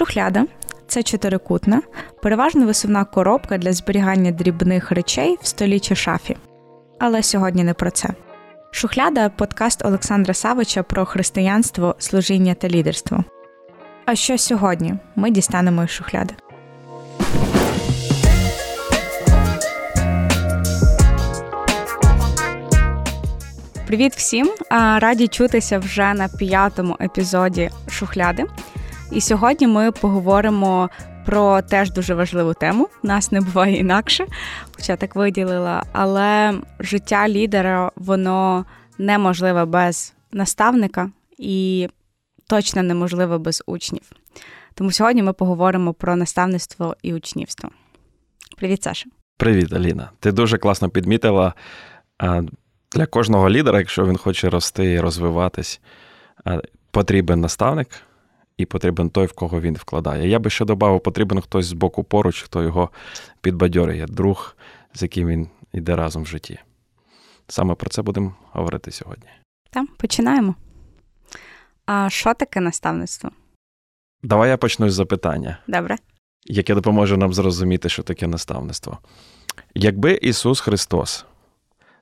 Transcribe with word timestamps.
Шухляда 0.00 0.46
це 0.86 1.02
чотирикутна, 1.02 1.82
переважно 2.22 2.66
висувна 2.66 3.04
коробка 3.04 3.58
для 3.58 3.72
зберігання 3.72 4.30
дрібних 4.30 4.90
речей 4.90 5.38
в 5.42 5.46
столі 5.46 5.80
чи 5.80 5.94
шафі. 5.94 6.36
Але 6.98 7.22
сьогодні 7.22 7.64
не 7.64 7.74
про 7.74 7.90
це. 7.90 8.08
Шухляда 8.70 9.28
подкаст 9.28 9.84
Олександра 9.84 10.34
Савича 10.34 10.82
про 10.82 11.04
християнство, 11.04 11.96
служіння 11.98 12.54
та 12.54 12.68
лідерство. 12.68 13.24
А 14.06 14.14
що 14.14 14.38
сьогодні 14.38 14.94
ми 15.16 15.30
дістанемо 15.30 15.84
із 15.84 15.90
шухляди? 15.90 16.34
Привіт 23.86 24.14
всім! 24.16 24.50
Раді 24.96 25.28
чутися 25.28 25.78
вже 25.78 26.14
на 26.14 26.28
п'ятому 26.28 26.96
епізоді 27.00 27.70
шухляди. 27.88 28.46
І 29.10 29.20
сьогодні 29.20 29.66
ми 29.66 29.92
поговоримо 29.92 30.90
про 31.26 31.62
теж 31.62 31.90
дуже 31.90 32.14
важливу 32.14 32.54
тему. 32.54 32.88
Нас 33.02 33.32
не 33.32 33.40
буває 33.40 33.76
інакше, 33.76 34.26
хоча 34.76 34.96
так 34.96 35.16
виділила. 35.16 35.82
Але 35.92 36.54
життя 36.80 37.28
лідера 37.28 37.90
воно 37.96 38.64
неможливе 38.98 39.64
без 39.64 40.14
наставника 40.32 41.10
і 41.38 41.88
точно 42.46 42.82
неможливе 42.82 43.38
без 43.38 43.62
учнів. 43.66 44.02
Тому 44.74 44.92
сьогодні 44.92 45.22
ми 45.22 45.32
поговоримо 45.32 45.92
про 45.92 46.16
наставництво 46.16 46.96
і 47.02 47.14
учнівство. 47.14 47.70
Привіт, 48.56 48.82
Саша. 48.82 49.10
Привіт, 49.36 49.72
Аліна. 49.72 50.10
Ти 50.20 50.32
дуже 50.32 50.58
класно 50.58 50.88
підмітила. 50.88 51.54
Для 52.92 53.06
кожного 53.06 53.50
лідера, 53.50 53.78
якщо 53.78 54.06
він 54.06 54.16
хоче 54.16 54.50
рости 54.50 54.92
і 54.92 55.00
розвиватись, 55.00 55.80
потрібен 56.90 57.40
наставник 57.40 57.88
і 58.60 58.66
потрібен 58.66 59.10
той, 59.10 59.26
в 59.26 59.32
кого 59.32 59.60
він 59.60 59.74
вкладає. 59.74 60.28
Я 60.28 60.38
би 60.38 60.50
ще 60.50 60.64
додав, 60.64 61.02
потрібен 61.02 61.40
хтось 61.40 61.66
з 61.66 61.72
боку 61.72 62.04
поруч, 62.04 62.42
хто 62.42 62.62
його 62.62 62.90
підбадьорює, 63.40 64.06
друг, 64.06 64.56
з 64.94 65.02
яким 65.02 65.28
він 65.28 65.48
йде 65.72 65.96
разом 65.96 66.22
в 66.22 66.26
житті. 66.26 66.58
Саме 67.48 67.74
про 67.74 67.90
це 67.90 68.02
будемо 68.02 68.34
говорити 68.52 68.90
сьогодні. 68.90 69.28
Так, 69.70 69.86
починаємо. 69.96 70.54
А 71.86 72.10
що 72.10 72.34
таке 72.34 72.60
наставництво? 72.60 73.30
Давай 74.22 74.50
я 74.50 74.56
почну 74.56 74.90
з 74.90 74.94
запитання. 74.94 75.58
Добре. 75.66 75.96
Яке 76.44 76.74
допоможе 76.74 77.16
нам 77.16 77.34
зрозуміти, 77.34 77.88
що 77.88 78.02
таке 78.02 78.26
наставництво. 78.26 78.98
Якби 79.74 80.12
Ісус 80.12 80.60
Христос 80.60 81.24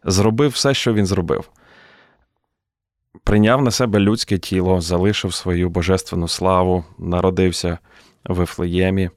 зробив 0.04 0.50
все, 0.50 0.74
що 0.74 0.94
Він 0.94 1.06
зробив, 1.06 1.50
прийняв 3.24 3.62
на 3.62 3.70
себе 3.70 3.98
людське 3.98 4.38
тіло, 4.38 4.80
залишив 4.80 5.34
свою 5.34 5.68
божественну 5.68 6.28
славу, 6.28 6.84
народився 6.98 7.78
в 8.24 8.34
Вифлеємі, 8.34 9.10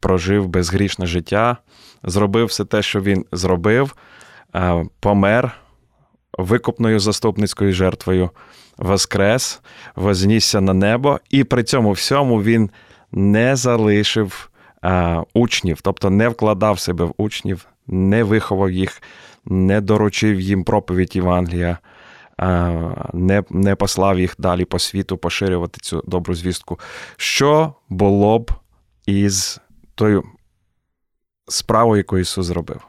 прожив 0.00 0.48
безгрішне 0.48 1.06
життя, 1.06 1.56
зробив 2.02 2.46
все 2.46 2.64
те, 2.64 2.82
що 2.82 3.00
він 3.00 3.24
зробив, 3.32 3.94
помер 5.00 5.52
викупною 6.38 7.00
заступницькою 7.00 7.72
жертвою, 7.72 8.30
воскрес, 8.78 9.60
вознісся 9.96 10.60
на 10.60 10.74
небо, 10.74 11.20
і 11.30 11.44
при 11.44 11.64
цьому 11.64 11.92
всьому 11.92 12.42
він 12.42 12.70
не 13.12 13.56
залишив 13.56 14.50
учнів, 15.34 15.80
тобто 15.82 16.10
не 16.10 16.28
вкладав 16.28 16.78
себе 16.78 17.04
в 17.04 17.14
учнів, 17.16 17.66
не 17.86 18.22
виховав 18.22 18.70
їх, 18.70 19.02
не 19.44 19.80
доручив 19.80 20.40
їм 20.40 20.64
проповідь 20.64 21.16
Євангелія 21.16 21.78
не 23.12 23.44
не 23.50 23.74
послав 23.74 24.20
їх 24.20 24.34
далі 24.38 24.64
по 24.64 24.78
світу 24.78 25.16
поширювати 25.16 25.80
цю 25.82 26.02
добру 26.06 26.34
звістку. 26.34 26.80
Що 27.16 27.74
було 27.88 28.38
б 28.38 28.50
із 29.06 29.60
тою 29.94 30.24
справою, 31.48 31.96
яку 31.96 32.18
Ісус 32.18 32.46
зробив? 32.46 32.86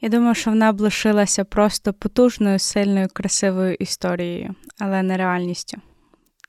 Я 0.00 0.08
думаю, 0.08 0.34
що 0.34 0.50
вона 0.50 0.72
б 0.72 0.80
лишилася 0.80 1.44
просто 1.44 1.92
потужною, 1.92 2.58
сильною, 2.58 3.08
красивою 3.12 3.74
історією, 3.74 4.54
але 4.78 5.02
не 5.02 5.16
реальністю. 5.16 5.80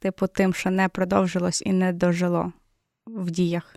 Типу, 0.01 0.27
тим, 0.27 0.53
що 0.53 0.71
не 0.71 0.89
продовжилось 0.89 1.63
і 1.65 1.73
не 1.73 1.93
дожило 1.93 2.51
в 3.07 3.31
діях. 3.31 3.75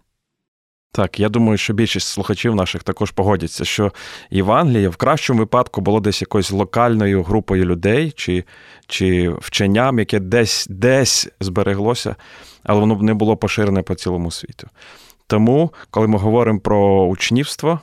Так, 0.94 1.20
я 1.20 1.28
думаю, 1.28 1.58
що 1.58 1.72
більшість 1.72 2.08
слухачів 2.08 2.54
наших 2.54 2.82
також 2.82 3.10
погодяться, 3.10 3.64
що 3.64 3.92
Євангеліє 4.30 4.88
в 4.88 4.96
кращому 4.96 5.38
випадку 5.38 5.80
було 5.80 6.00
десь 6.00 6.20
якоюсь 6.20 6.50
локальною 6.50 7.22
групою 7.22 7.64
людей 7.64 8.12
чи 8.16 8.44
чи 8.86 9.28
вченням, 9.28 9.98
яке 9.98 10.20
десь 10.20 10.66
десь 10.70 11.28
збереглося, 11.40 12.16
але 12.62 12.80
воно 12.80 12.94
б 12.94 13.02
не 13.02 13.14
було 13.14 13.36
поширене 13.36 13.82
по 13.82 13.94
цілому 13.94 14.30
світу. 14.30 14.68
Тому, 15.26 15.72
коли 15.90 16.06
ми 16.06 16.18
говоримо 16.18 16.60
про 16.60 17.06
учнівство, 17.06 17.80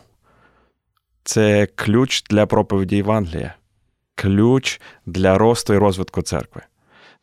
це 1.24 1.68
ключ 1.76 2.24
для 2.24 2.46
проповіді 2.46 2.96
Євангелія, 2.96 3.54
ключ 4.16 4.82
для 5.06 5.38
росту 5.38 5.74
і 5.74 5.78
розвитку 5.78 6.22
церкви 6.22 6.62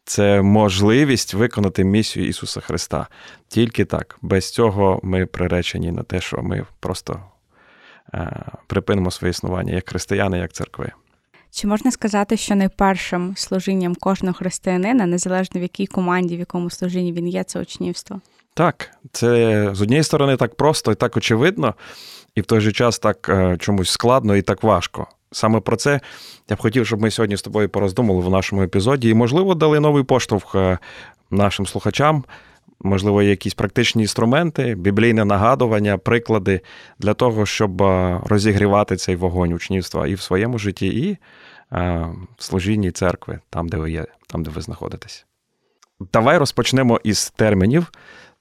це 0.06 0.43
можливість 0.43 1.34
виконати 1.34 1.84
місію 1.84 2.28
Ісуса 2.28 2.61
Христа. 2.61 3.06
Тільки 3.49 3.84
так. 3.84 4.19
Без 4.22 4.50
цього 4.50 5.00
ми 5.03 5.27
приречені 5.27 5.93
на 5.93 6.03
те, 6.03 6.21
що 6.21 6.43
ми 6.43 6.65
просто 6.81 7.21
е, 8.15 8.44
припинимо 8.67 9.11
своє 9.11 9.31
існування 9.31 9.75
як 9.75 9.89
християни, 9.89 10.39
як 10.39 10.53
церкви. 10.53 10.91
Чи 11.50 11.67
можна 11.67 11.91
сказати, 11.91 12.37
що 12.37 12.55
найпершим 12.55 13.34
служінням 13.37 13.94
кожного 13.94 14.34
християнина, 14.34 15.06
незалежно 15.06 15.61
в 15.61 15.62
якій 15.62 15.87
команді, 15.87 16.37
в 16.37 16.38
якому 16.38 16.71
служінні 16.71 17.12
він 17.12 17.28
є, 17.28 17.44
це 17.44 17.61
учнівство? 17.61 18.21
Так, 18.55 18.91
це 19.12 19.71
з 19.75 19.83
однієї 19.83 20.05
сторони 20.05 20.37
так 20.37 20.55
просто 20.55 20.93
і 20.93 20.94
так 20.94 21.17
очевидно, 21.17 21.75
і 22.34 22.41
в 22.41 22.44
той 22.44 22.61
же 22.61 22.73
час 22.73 22.99
так 22.99 23.28
е, 23.28 23.56
чомусь 23.59 23.91
складно 23.91 24.37
і 24.37 24.43
так 24.43 24.62
важко. 24.62 25.06
Саме 25.36 25.60
про 25.60 25.76
це 25.76 26.00
я 26.48 26.56
б 26.56 26.60
хотів, 26.60 26.86
щоб 26.86 27.02
ми 27.02 27.10
сьогодні 27.10 27.36
з 27.36 27.42
тобою 27.42 27.69
пороздумали 27.69 28.20
в 28.20 28.30
нашому 28.30 28.62
епізоді 28.62 29.08
і, 29.08 29.14
можливо, 29.14 29.54
дали 29.54 29.80
новий 29.80 30.04
поштовх 30.04 30.54
е, 30.54 30.78
нашим 31.30 31.66
слухачам, 31.66 32.24
можливо, 32.80 33.22
якісь 33.22 33.54
практичні 33.54 34.02
інструменти, 34.02 34.75
біблійне 34.75 35.25
нагадування, 35.25 35.98
приклади 35.98 36.60
для 36.98 37.14
того, 37.14 37.46
щоб 37.46 37.82
е, 37.82 38.20
розігрівати 38.25 38.96
цей 38.96 39.16
вогонь 39.16 39.52
учнівства 39.52 40.06
і 40.06 40.14
в 40.14 40.20
своєму 40.20 40.58
житті, 40.58 40.86
і 40.86 41.10
е, 41.10 41.19
в 42.38 42.42
служінні 42.44 42.91
церкви, 42.91 43.41
там, 43.50 43.69
де 43.69 43.76
ви 43.76 43.91
є, 43.91 44.06
там, 44.26 44.42
де 44.42 44.50
ви 44.50 44.60
знаходитесь. 44.60 45.26
Давай 46.12 46.38
розпочнемо 46.38 47.00
із 47.04 47.30
термінів, 47.30 47.92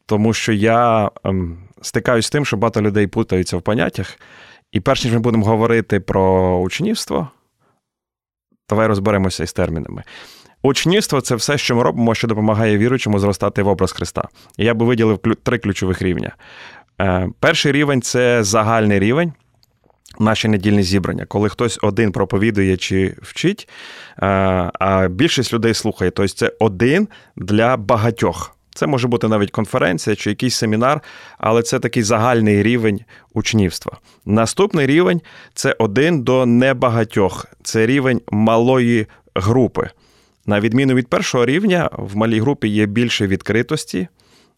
тому 0.06 0.34
що 0.34 0.54
я 0.54 1.12
ем, 1.24 1.58
стикаюсь 1.82 2.26
з 2.26 2.30
тим, 2.30 2.46
що 2.46 2.58
багато 2.58 2.82
людей 2.82 3.08
путаються 3.08 3.58
в 3.58 3.62
поняттях. 3.62 4.18
І 4.76 4.80
перш 4.80 5.04
ніж 5.04 5.14
ми 5.14 5.20
будемо 5.20 5.46
говорити 5.46 6.00
про 6.00 6.58
учнівство, 6.58 7.30
давай 8.70 8.88
розберемося 8.88 9.44
із 9.44 9.54
термінами. 9.54 10.04
Учнівство 10.62 11.22
це 11.22 11.36
все, 11.36 11.58
що 11.58 11.76
ми 11.76 11.84
робимо, 11.84 12.16
що 12.16 12.28
допомагає 12.28 12.78
віруючому 12.78 13.20
зростати 13.20 13.64
в 13.64 13.68
образ 13.68 13.92
Христа. 13.92 14.28
І 14.58 14.66
я 14.66 14.74
би 14.74 14.86
виділив 14.86 15.20
три 15.44 15.58
ключових 15.58 16.02
рівня. 16.02 16.36
Е, 17.02 17.30
перший 17.40 17.72
рівень 17.72 18.02
це 18.02 18.44
загальний 18.44 19.00
рівень. 19.00 19.34
Наші 20.20 20.48
недільні 20.48 20.84
зібрання, 20.84 21.26
коли 21.26 21.50
хтось 21.50 21.80
один 21.82 22.12
проповідує 22.12 22.78
чи 22.78 23.16
вчить, 23.22 23.70
е, 24.18 24.26
а 24.80 25.08
більшість 25.08 25.54
людей 25.54 25.74
слухає. 25.74 26.12
Тобто 26.12 26.34
це 26.34 26.52
один 26.60 27.08
для 27.36 27.78
багатьох. 27.78 28.55
Це 28.76 28.88
може 28.88 29.08
бути 29.08 29.28
навіть 29.28 29.52
конференція 29.52 30.16
чи 30.16 30.30
якийсь 30.30 30.56
семінар, 30.56 31.02
але 31.38 31.64
це 31.64 31.80
такий 31.80 32.04
загальний 32.04 32.64
рівень 32.64 33.00
учнівства. 33.34 33.98
Наступний 34.26 34.86
рівень 34.88 35.22
це 35.54 35.76
один 35.80 36.24
до 36.24 36.46
небагатьох, 36.46 37.46
це 37.64 37.86
рівень 37.86 38.22
малої 38.32 39.08
групи. 39.36 39.90
На 40.46 40.60
відміну 40.60 40.94
від 40.94 41.08
першого 41.08 41.46
рівня, 41.46 41.90
в 41.94 42.16
малій 42.16 42.40
групі 42.40 42.68
є 42.68 42.86
більше 42.86 43.28
відкритості, 43.28 44.08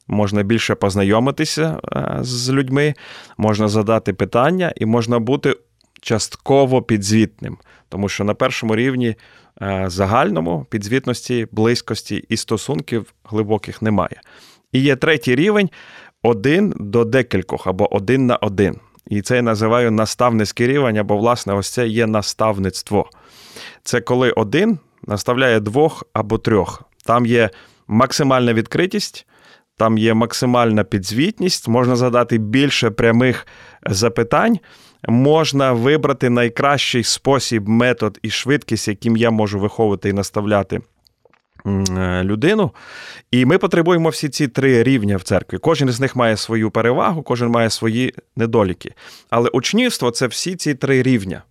можна 0.08 0.44
більше 0.44 0.76
познайомитися 0.76 1.80
е, 1.96 2.18
з 2.22 2.50
людьми, 2.50 2.94
можна 3.38 3.68
задати 3.68 4.14
питання 4.14 4.74
і 4.76 4.86
можна 4.86 5.20
бути 5.20 5.56
частково 6.02 6.82
підзвітним. 6.82 7.58
Тому 7.90 8.10
що 8.10 8.24
на 8.24 8.34
першому 8.34 8.76
рівні 8.76 9.16
загальному 9.86 10.66
підзвітності, 10.70 11.48
близькості 11.52 12.26
і 12.30 12.38
стосунків 12.38 13.14
глибоких 13.24 13.82
немає. 13.82 14.22
І 14.72 14.80
є 14.80 14.96
третій 14.96 15.36
рівень 15.36 15.70
один 16.24 16.74
до 16.80 17.06
декількох 17.06 17.68
або 17.68 17.96
один 17.96 18.26
на 18.26 18.36
один. 18.36 18.80
І 19.08 19.22
це 19.22 19.36
я 19.36 19.42
називаю 19.42 19.92
наставницький 19.92 20.68
рівень, 20.68 20.98
або, 20.98 21.18
власне, 21.18 21.54
ось 21.54 21.70
це 21.70 21.88
є 21.88 22.08
наставництво. 22.08 23.10
Це 23.84 24.02
коли 24.02 24.32
один 24.32 24.80
наставляє 25.08 25.60
двох 25.60 26.04
або 26.14 26.38
трьох. 26.38 26.84
Там 27.06 27.26
є 27.26 27.50
максимальна 27.88 28.54
відкритість, 28.54 29.28
там 29.78 29.98
є 29.98 30.14
максимальна 30.14 30.84
підзвітність, 30.84 31.68
можна 31.68 31.96
задати 31.96 32.38
більше 32.38 32.90
прямих 32.90 33.48
запитань 33.86 34.60
можна 35.08 35.74
вибрати 35.74 36.30
найкращий 36.30 37.04
спосіб, 37.04 37.70
метод 37.70 38.20
і 38.22 38.30
швидкість, 38.30 38.88
яким 38.88 39.18
я 39.18 39.32
можу 39.32 39.60
виховувати 39.60 40.10
і 40.10 40.14
наставляти 40.14 40.82
Е, 41.68 42.24
людину. 42.24 42.72
І 43.32 43.46
ми 43.46 43.58
потребуємо 43.58 44.10
всі 44.10 44.30
ці 44.30 44.48
три 44.48 44.84
рівня 44.84 45.18
в 45.18 45.24
церкві. 45.24 45.58
Кожен 45.58 45.90
з 45.90 46.00
них 46.00 46.16
має 46.16 46.38
свою 46.38 46.72
перевагу, 46.72 47.24
кожен 47.24 47.50
має 47.50 47.70
свої 47.70 48.14
недоліки. 48.36 48.94
Але 49.30 49.50
учнівство 49.50 50.12
це 50.12 50.28
всі 50.28 50.56
ці 50.56 50.76
три 50.76 51.04
рівня: 51.04 51.44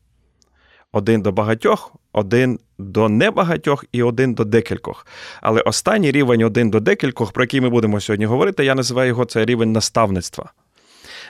один 0.92 1.22
до 1.22 1.32
багатьох, 1.32 1.92
один 2.12 2.58
до 2.78 3.08
небагатьох 3.08 3.84
і 3.92 4.02
один 4.02 4.34
до 4.34 4.44
декількох. 4.44 5.06
Але 5.40 5.60
останній 5.60 6.10
рівень 6.10 6.42
один 6.42 6.70
до 6.70 6.80
декількох, 6.80 7.32
про 7.32 7.44
який 7.44 7.60
ми 7.60 7.68
будемо 7.68 8.00
сьогодні 8.00 8.26
говорити, 8.26 8.64
я 8.64 8.74
називаю 8.74 9.08
його 9.08 9.24
це 9.24 9.44
рівень 9.44 9.72
наставництва. 9.72 10.52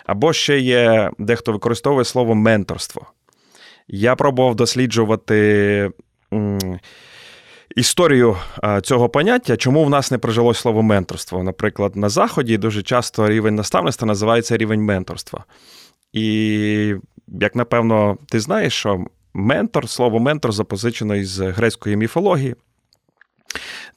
Або 0.06 0.32
ще 0.32 0.58
є 0.58 1.10
дехто 1.18 1.52
використовує 1.52 2.04
слово 2.04 2.34
менторство. 2.34 3.06
Я 3.88 4.16
пробував 4.16 4.54
досліджувати 4.54 5.90
історію 7.76 8.36
цього 8.82 9.08
поняття, 9.08 9.56
чому 9.56 9.84
в 9.84 9.90
нас 9.90 10.10
не 10.10 10.18
прижилось 10.18 10.58
слово 10.58 10.82
менторство. 10.82 11.42
Наприклад, 11.42 11.96
на 11.96 12.08
Заході 12.08 12.58
дуже 12.58 12.82
часто 12.82 13.28
рівень 13.28 13.54
наставництва 13.54 14.06
називається 14.06 14.56
рівень 14.56 14.82
менторства. 14.82 15.44
І, 16.12 16.94
як 17.28 17.56
напевно, 17.56 18.18
ти 18.28 18.40
знаєш, 18.40 18.72
що 18.72 19.04
ментор, 19.34 19.88
слово 19.88 20.18
ментор 20.18 20.52
запозичено 20.52 21.16
із 21.16 21.40
грецької 21.40 21.96
міфології. 21.96 22.54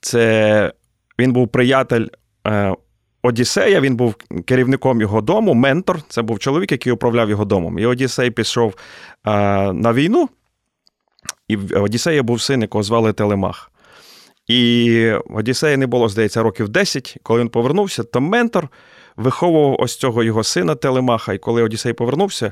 Це 0.01 0.73
він 1.19 1.33
був 1.33 1.47
приятель 1.47 2.07
е, 2.47 2.75
Одіссея, 3.21 3.81
він 3.81 3.95
був 3.95 4.15
керівником 4.45 5.01
його 5.01 5.21
дому. 5.21 5.53
Ментор 5.53 6.01
це 6.09 6.21
був 6.21 6.39
чоловік, 6.39 6.71
який 6.71 6.93
управляв 6.93 7.29
його 7.29 7.45
домом. 7.45 7.79
І 7.79 7.85
Одіссей 7.85 8.31
пішов 8.31 8.75
на 9.73 9.93
війну, 9.93 10.29
і 11.47 11.55
в 11.55 11.83
Одіссея 11.83 12.23
був 12.23 12.41
син, 12.41 12.61
якого 12.61 12.83
звали 12.83 13.13
Телемах. 13.13 13.71
І 14.47 15.11
Одіссея 15.29 15.77
не 15.77 15.87
було, 15.87 16.09
здається, 16.09 16.43
років 16.43 16.69
10. 16.69 17.17
Коли 17.23 17.39
він 17.39 17.49
повернувся, 17.49 18.03
то 18.03 18.21
ментор 18.21 18.69
виховував 19.15 19.75
ось 19.79 19.95
цього 19.95 20.23
його 20.23 20.43
сина 20.43 20.75
Телемаха. 20.75 21.33
І 21.33 21.37
коли 21.37 21.63
Одіссей 21.63 21.93
повернувся, 21.93 22.51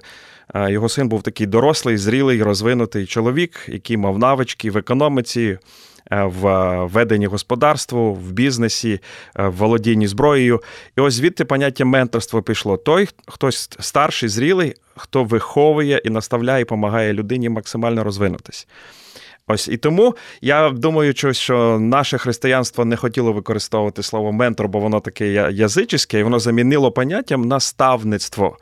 його 0.55 0.89
син 0.89 1.09
був 1.09 1.23
такий 1.23 1.47
дорослий, 1.47 1.97
зрілий, 1.97 2.43
розвинутий 2.43 3.05
чоловік, 3.05 3.65
який 3.67 3.97
мав 3.97 4.19
навички 4.19 4.71
в 4.71 4.77
економіці, 4.77 5.57
в 6.11 6.85
веденні 6.85 7.25
господарства, 7.25 8.09
в 8.09 8.31
бізнесі, 8.31 8.99
в 9.35 9.49
володінні 9.49 10.07
зброєю. 10.07 10.61
І 10.97 11.01
ось 11.01 11.13
звідти 11.13 11.45
поняття 11.45 11.85
менторства 11.85 12.41
пішло. 12.41 12.77
Той, 12.77 13.09
хтось 13.27 13.69
старший, 13.79 14.29
зрілий, 14.29 14.73
хто 14.95 15.23
виховує 15.23 16.01
і 16.05 16.09
наставляє, 16.09 16.61
і 16.61 16.63
допомагає 16.63 17.13
людині 17.13 17.49
максимально 17.49 18.03
розвинутись. 18.03 18.67
Ось 19.47 19.67
і 19.67 19.77
тому 19.77 20.15
я 20.41 20.69
думаю, 20.69 21.13
що 21.31 21.79
наше 21.79 22.17
християнство 22.17 22.85
не 22.85 22.95
хотіло 22.95 23.33
використовувати 23.33 24.03
слово 24.03 24.31
ментор, 24.31 24.67
бо 24.67 24.79
воно 24.79 24.99
таке 24.99 25.27
язичське, 25.53 26.19
і 26.19 26.23
воно 26.23 26.39
замінило 26.39 26.91
поняттям 26.91 27.41
наставництво. 27.41 28.57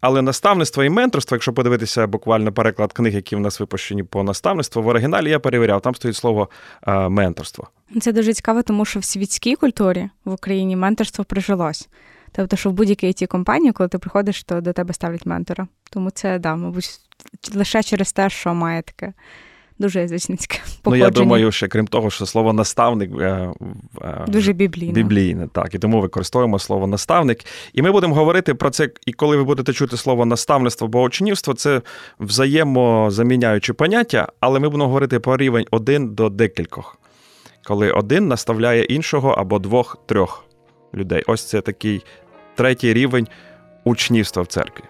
Але 0.00 0.22
наставництво 0.22 0.84
і 0.84 0.90
менторство, 0.90 1.34
якщо 1.34 1.52
подивитися 1.52 2.06
буквально 2.06 2.52
переклад 2.52 2.92
книг, 2.92 3.14
які 3.14 3.36
в 3.36 3.40
нас 3.40 3.60
випущені 3.60 4.02
по 4.02 4.22
наставництву, 4.22 4.82
в 4.82 4.86
оригіналі 4.86 5.30
я 5.30 5.38
перевіряв, 5.38 5.80
там 5.80 5.94
стоїть 5.94 6.16
слово 6.16 6.48
е, 6.86 7.08
менторство. 7.08 7.68
Це 8.00 8.12
дуже 8.12 8.34
цікаво, 8.34 8.62
тому 8.62 8.84
що 8.84 9.00
в 9.00 9.04
світській 9.04 9.54
культурі 9.54 10.10
в 10.24 10.32
Україні 10.32 10.76
менторство 10.76 11.24
прижилось. 11.24 11.88
Тобто, 12.32 12.56
що 12.56 12.70
в 12.70 12.72
будь-якій 12.72 13.06
it 13.06 13.26
компанії, 13.26 13.72
коли 13.72 13.88
ти 13.88 13.98
приходиш, 13.98 14.44
то 14.44 14.60
до 14.60 14.72
тебе 14.72 14.94
ставлять 14.94 15.26
ментора. 15.26 15.68
Тому 15.90 16.10
це 16.10 16.38
да, 16.38 16.56
мабуть, 16.56 17.00
лише 17.54 17.82
через 17.82 18.12
те, 18.12 18.30
що 18.30 18.54
має 18.54 18.82
таке 18.82 19.12
дуже 19.78 20.00
язичницьке 20.00 20.58
походження. 20.82 21.04
Ну, 21.04 21.20
я 21.20 21.24
думаю, 21.24 21.52
що 21.52 21.68
крім 21.68 21.86
того, 21.86 22.10
що 22.10 22.26
слово 22.26 22.52
наставник 22.52 23.10
е, 23.20 23.52
е, 24.02 24.24
дуже 24.28 24.52
біблійне. 24.52 24.92
біблійне, 24.92 25.48
так. 25.52 25.74
І 25.74 25.78
тому 25.78 26.00
використовуємо 26.00 26.58
слово 26.58 26.86
наставник. 26.86 27.44
І 27.72 27.82
ми 27.82 27.92
будемо 27.92 28.14
говорити 28.14 28.54
про 28.54 28.70
це, 28.70 28.90
і 29.06 29.12
коли 29.12 29.36
ви 29.36 29.44
будете 29.44 29.72
чути 29.72 29.96
слово 29.96 30.26
наставництво 30.26 30.86
або 30.86 31.02
учнівство, 31.02 31.54
це 31.54 31.82
взаємозаміняючі 32.20 33.72
поняття, 33.72 34.28
але 34.40 34.60
ми 34.60 34.68
будемо 34.68 34.86
говорити 34.86 35.20
про 35.20 35.36
рівень 35.36 35.66
один 35.70 36.14
до 36.14 36.28
декількох, 36.28 36.98
коли 37.64 37.90
один 37.90 38.28
наставляє 38.28 38.84
іншого 38.84 39.30
або 39.30 39.58
двох-трьох 39.58 40.44
людей. 40.94 41.22
Ось 41.26 41.48
це 41.48 41.60
такий 41.60 42.02
третій 42.54 42.94
рівень 42.94 43.28
учнівства 43.84 44.42
в 44.42 44.46
церкві. 44.46 44.84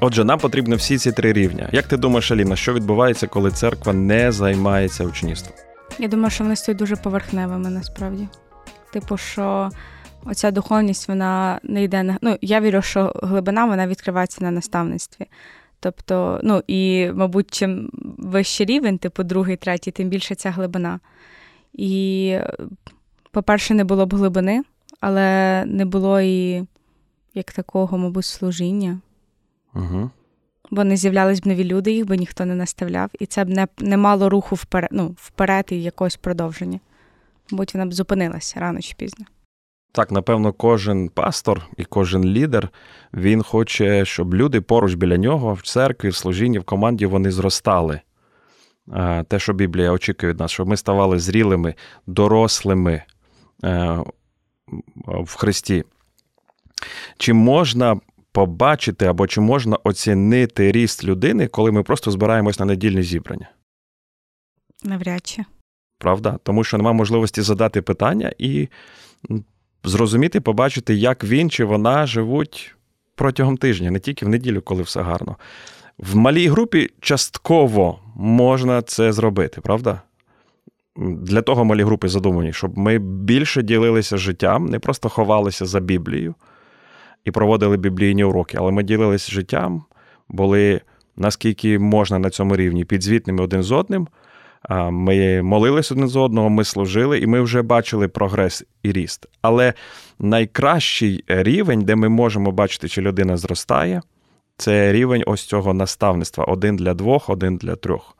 Отже, 0.00 0.24
нам 0.24 0.38
потрібно 0.38 0.76
всі 0.76 0.98
ці 0.98 1.12
три 1.12 1.32
рівня. 1.32 1.68
Як 1.72 1.86
ти 1.86 1.96
думаєш, 1.96 2.30
Аліна, 2.30 2.56
що 2.56 2.74
відбувається, 2.74 3.26
коли 3.26 3.50
церква 3.50 3.92
не 3.92 4.32
займається 4.32 5.04
учнівством? 5.04 5.54
Я 5.98 6.08
думаю, 6.08 6.30
що 6.30 6.44
вони 6.44 6.56
стають 6.56 6.78
дуже 6.78 6.96
поверхневими 6.96 7.70
насправді. 7.70 8.28
Типу, 8.92 9.16
що 9.16 9.70
оця 10.24 10.50
духовність, 10.50 11.08
вона 11.08 11.60
не 11.62 11.82
йде 11.82 12.02
на. 12.02 12.18
Ну, 12.22 12.36
я 12.40 12.60
вірю, 12.60 12.82
що 12.82 13.12
глибина 13.22 13.66
вона 13.66 13.86
відкривається 13.86 14.44
на 14.44 14.50
наставництві. 14.50 15.26
Тобто, 15.80 16.40
ну 16.42 16.62
і, 16.66 17.10
мабуть, 17.14 17.50
чим 17.50 17.90
вищий 18.18 18.66
рівень, 18.66 18.98
типу 18.98 19.22
другий, 19.22 19.56
третій, 19.56 19.90
тим 19.90 20.08
більше 20.08 20.34
ця 20.34 20.50
глибина. 20.50 21.00
І, 21.72 22.36
по-перше, 23.30 23.74
не 23.74 23.84
було 23.84 24.06
б 24.06 24.14
глибини, 24.14 24.62
але 25.00 25.64
не 25.66 25.84
було 25.84 26.20
і 26.20 26.64
як 27.34 27.52
такого, 27.52 27.98
мабуть, 27.98 28.24
служіння. 28.24 29.00
Угу. 29.74 30.10
Бо 30.70 30.84
не 30.84 30.96
з'являлись 30.96 31.40
б 31.40 31.46
нові 31.46 31.64
люди, 31.64 31.92
їх 31.92 32.06
би 32.06 32.16
ніхто 32.16 32.44
не 32.44 32.54
наставляв, 32.54 33.10
і 33.18 33.26
це 33.26 33.44
б 33.44 33.48
не 33.48 33.68
не 33.78 33.96
мало 33.96 34.28
руху 34.28 34.54
вперед, 34.54 34.90
ну, 34.92 35.14
вперед 35.16 35.66
і 35.70 35.82
якогось 35.82 36.16
продовження. 36.16 36.80
Мабуть, 37.50 37.74
вона 37.74 37.86
б 37.86 37.92
зупинилася 37.92 38.60
рано 38.60 38.80
чи 38.80 38.94
пізно. 38.94 39.26
Так, 39.92 40.10
напевно, 40.10 40.52
кожен 40.52 41.08
пастор 41.08 41.66
і 41.76 41.84
кожен 41.84 42.24
лідер 42.24 42.68
він 43.14 43.42
хоче, 43.42 44.04
щоб 44.04 44.34
люди 44.34 44.60
поруч 44.60 44.94
біля 44.94 45.16
нього 45.16 45.54
в 45.54 45.62
церкві, 45.62 46.08
в 46.08 46.14
служінні, 46.14 46.58
в 46.58 46.64
команді 46.64 47.06
вони 47.06 47.30
зростали. 47.30 48.00
Те, 49.28 49.38
що 49.38 49.52
Біблія 49.52 49.92
очікує 49.92 50.32
від 50.32 50.40
нас, 50.40 50.50
щоб 50.50 50.68
ми 50.68 50.76
ставали 50.76 51.18
зрілими, 51.18 51.74
дорослими 52.06 53.02
е, 53.64 53.98
в 55.06 55.36
Христі. 55.36 55.84
Чи 57.18 57.32
можна 57.32 58.00
побачити 58.32 59.06
або 59.06 59.26
чи 59.26 59.40
можна 59.40 59.76
оцінити 59.84 60.72
ріст 60.72 61.04
людини, 61.04 61.48
коли 61.48 61.72
ми 61.72 61.82
просто 61.82 62.10
збираємось 62.10 62.58
на 62.58 62.64
недільне 62.64 63.02
зібрання? 63.02 63.50
Навряд 64.84 65.26
чи. 65.26 65.44
Правда? 65.98 66.38
Тому 66.42 66.64
що 66.64 66.76
немає 66.76 66.96
можливості 66.96 67.42
задати 67.42 67.82
питання 67.82 68.32
і 68.38 68.68
зрозуміти, 69.84 70.40
побачити, 70.40 70.94
як 70.94 71.24
він 71.24 71.50
чи 71.50 71.64
вона 71.64 72.06
живуть 72.06 72.74
протягом 73.14 73.56
тижня, 73.56 73.90
не 73.90 73.98
тільки 73.98 74.26
в 74.26 74.28
неділю, 74.28 74.62
коли 74.62 74.82
все 74.82 75.02
гарно. 75.02 75.36
В 75.98 76.16
малій 76.16 76.48
групі 76.48 76.90
частково 77.00 77.98
можна 78.16 78.82
це 78.82 79.12
зробити, 79.12 79.60
правда? 79.60 80.02
Для 80.96 81.42
того 81.42 81.64
малі 81.64 81.82
групи 81.82 82.08
задумані, 82.08 82.52
щоб 82.52 82.78
ми 82.78 82.98
більше 82.98 83.62
ділилися 83.62 84.16
життям, 84.16 84.66
не 84.66 84.78
просто 84.78 85.08
ховалися 85.08 85.66
за 85.66 85.80
Біблією, 85.80 86.34
і 87.24 87.30
проводили 87.30 87.76
біблійні 87.76 88.24
уроки, 88.24 88.56
але 88.60 88.72
ми 88.72 88.82
ділилися 88.82 89.32
життям, 89.32 89.84
були 90.28 90.80
наскільки 91.16 91.78
можна 91.78 92.18
на 92.18 92.30
цьому 92.30 92.56
рівні 92.56 92.84
підзвітними 92.84 93.42
один 93.42 93.62
з 93.62 93.72
одним. 93.72 94.08
Ми 94.90 95.42
молились 95.42 95.92
один 95.92 96.08
з 96.08 96.16
одного, 96.16 96.50
ми 96.50 96.64
служили, 96.64 97.18
і 97.18 97.26
ми 97.26 97.40
вже 97.40 97.62
бачили 97.62 98.08
прогрес 98.08 98.64
і 98.82 98.92
ріст. 98.92 99.26
Але 99.42 99.74
найкращий 100.18 101.24
рівень, 101.26 101.82
де 101.82 101.96
ми 101.96 102.08
можемо 102.08 102.52
бачити, 102.52 102.88
чи 102.88 103.02
людина 103.02 103.36
зростає, 103.36 104.02
це 104.56 104.92
рівень 104.92 105.22
ось 105.26 105.42
цього 105.42 105.74
наставництва: 105.74 106.44
один 106.44 106.76
для 106.76 106.94
двох, 106.94 107.30
один 107.30 107.56
для 107.56 107.76
трьох. 107.76 108.16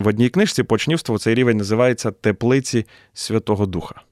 В 0.00 0.06
одній 0.06 0.28
книжці 0.28 0.62
почнівство 0.62 1.18
цей 1.18 1.34
рівень 1.34 1.56
називається 1.56 2.10
Теплиці 2.10 2.86
Святого 3.12 3.66
Духа. 3.66 4.02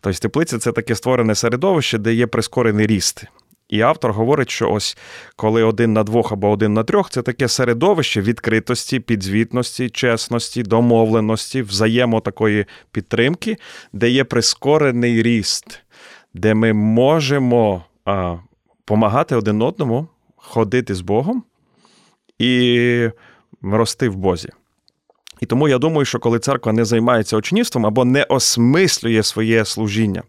Тобто 0.00 0.18
теплиця 0.18 0.58
це 0.58 0.72
таке 0.72 0.94
створене 0.94 1.34
середовище, 1.34 1.98
де 1.98 2.14
є 2.14 2.26
прискорений 2.26 2.86
ріст. 2.86 3.24
І 3.68 3.80
автор 3.80 4.12
говорить, 4.12 4.50
що 4.50 4.70
ось 4.70 4.96
коли 5.36 5.62
один 5.62 5.92
на 5.92 6.02
двох 6.02 6.32
або 6.32 6.50
один 6.50 6.74
на 6.74 6.84
трьох, 6.84 7.10
це 7.10 7.22
таке 7.22 7.48
середовище 7.48 8.20
відкритості, 8.20 9.00
підзвітності, 9.00 9.90
чесності, 9.90 10.62
домовленості, 10.62 11.62
взаємо 11.62 12.20
такої 12.20 12.66
підтримки, 12.92 13.56
де 13.92 14.10
є 14.10 14.24
прискорений 14.24 15.22
ріст, 15.22 15.80
де 16.34 16.54
ми 16.54 16.72
можемо 16.72 17.84
а, 18.04 18.36
помагати 18.84 19.36
один 19.36 19.62
одному 19.62 20.08
ходити 20.36 20.94
з 20.94 21.00
Богом 21.00 21.42
і 22.38 23.10
рости 23.62 24.08
в 24.08 24.16
Бозі. 24.16 24.48
І 25.40 25.46
тому 25.46 25.68
я 25.68 25.78
думаю, 25.78 26.04
що 26.04 26.18
коли 26.18 26.38
церква 26.38 26.72
не 26.72 26.84
займається 26.84 27.36
учнівством 27.36 27.86
або 27.86 28.04
не 28.04 28.22
осмислює 28.22 29.22
своє 29.22 29.64
служіння, 29.64 30.22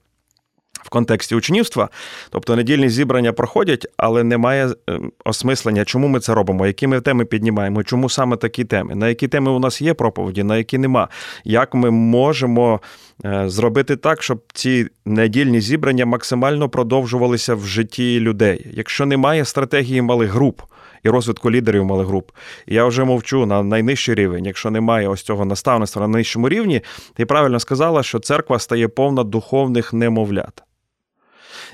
в 0.87 0.89
контексті 0.89 1.35
учнівства. 1.35 1.89
Тобто 2.29 2.55
недільні 2.55 2.89
зібрання 2.89 3.33
проходять, 3.33 3.87
але 3.97 4.23
немає 4.23 4.69
е, 4.89 4.99
осмислення, 5.25 5.85
чому 5.85 6.07
ми 6.07 6.19
це 6.19 6.33
робимо, 6.33 6.67
які 6.67 6.87
ми 6.87 7.01
теми 7.01 7.25
піднімаємо, 7.25 7.83
чому 7.83 8.09
саме 8.09 8.37
такі 8.37 8.65
теми, 8.65 8.95
на 8.95 9.09
які 9.09 9.27
теми 9.27 9.51
у 9.51 9.59
нас 9.59 9.81
є 9.81 9.93
проповіді, 9.93 10.43
на 10.43 10.57
які 10.57 10.77
нема. 10.77 11.07
Як 11.43 11.73
ми 11.73 11.91
можемо 11.91 12.81
е, 13.25 13.49
зробити 13.49 13.95
так, 13.95 14.23
щоб 14.23 14.41
ці 14.53 14.87
недільні 15.05 15.61
зібрання 15.61 16.05
максимально 16.05 16.69
продовжувалися 16.69 17.55
в 17.55 17.65
житті 17.65 18.19
людей, 18.19 18.67
якщо 18.73 19.05
немає 19.05 19.45
стратегії 19.45 20.01
малих 20.01 20.31
груп. 20.31 20.61
І 21.03 21.09
розвитку 21.09 21.51
лідерів 21.51 21.85
малих 21.85 22.07
груп. 22.07 22.31
Я 22.67 22.85
вже 22.85 23.03
мовчу 23.03 23.45
на 23.45 23.63
найнижчий 23.63 24.15
рівень. 24.15 24.45
Якщо 24.45 24.71
немає 24.71 25.07
ось 25.07 25.21
цього 25.21 25.45
наставництва 25.45 26.01
на 26.01 26.07
найнижчому 26.07 26.49
рівні, 26.49 26.81
ти 27.13 27.25
правильно 27.25 27.59
сказала, 27.59 28.03
що 28.03 28.19
церква 28.19 28.59
стає 28.59 28.87
повна 28.87 29.23
духовних 29.23 29.93
немовлят. 29.93 30.63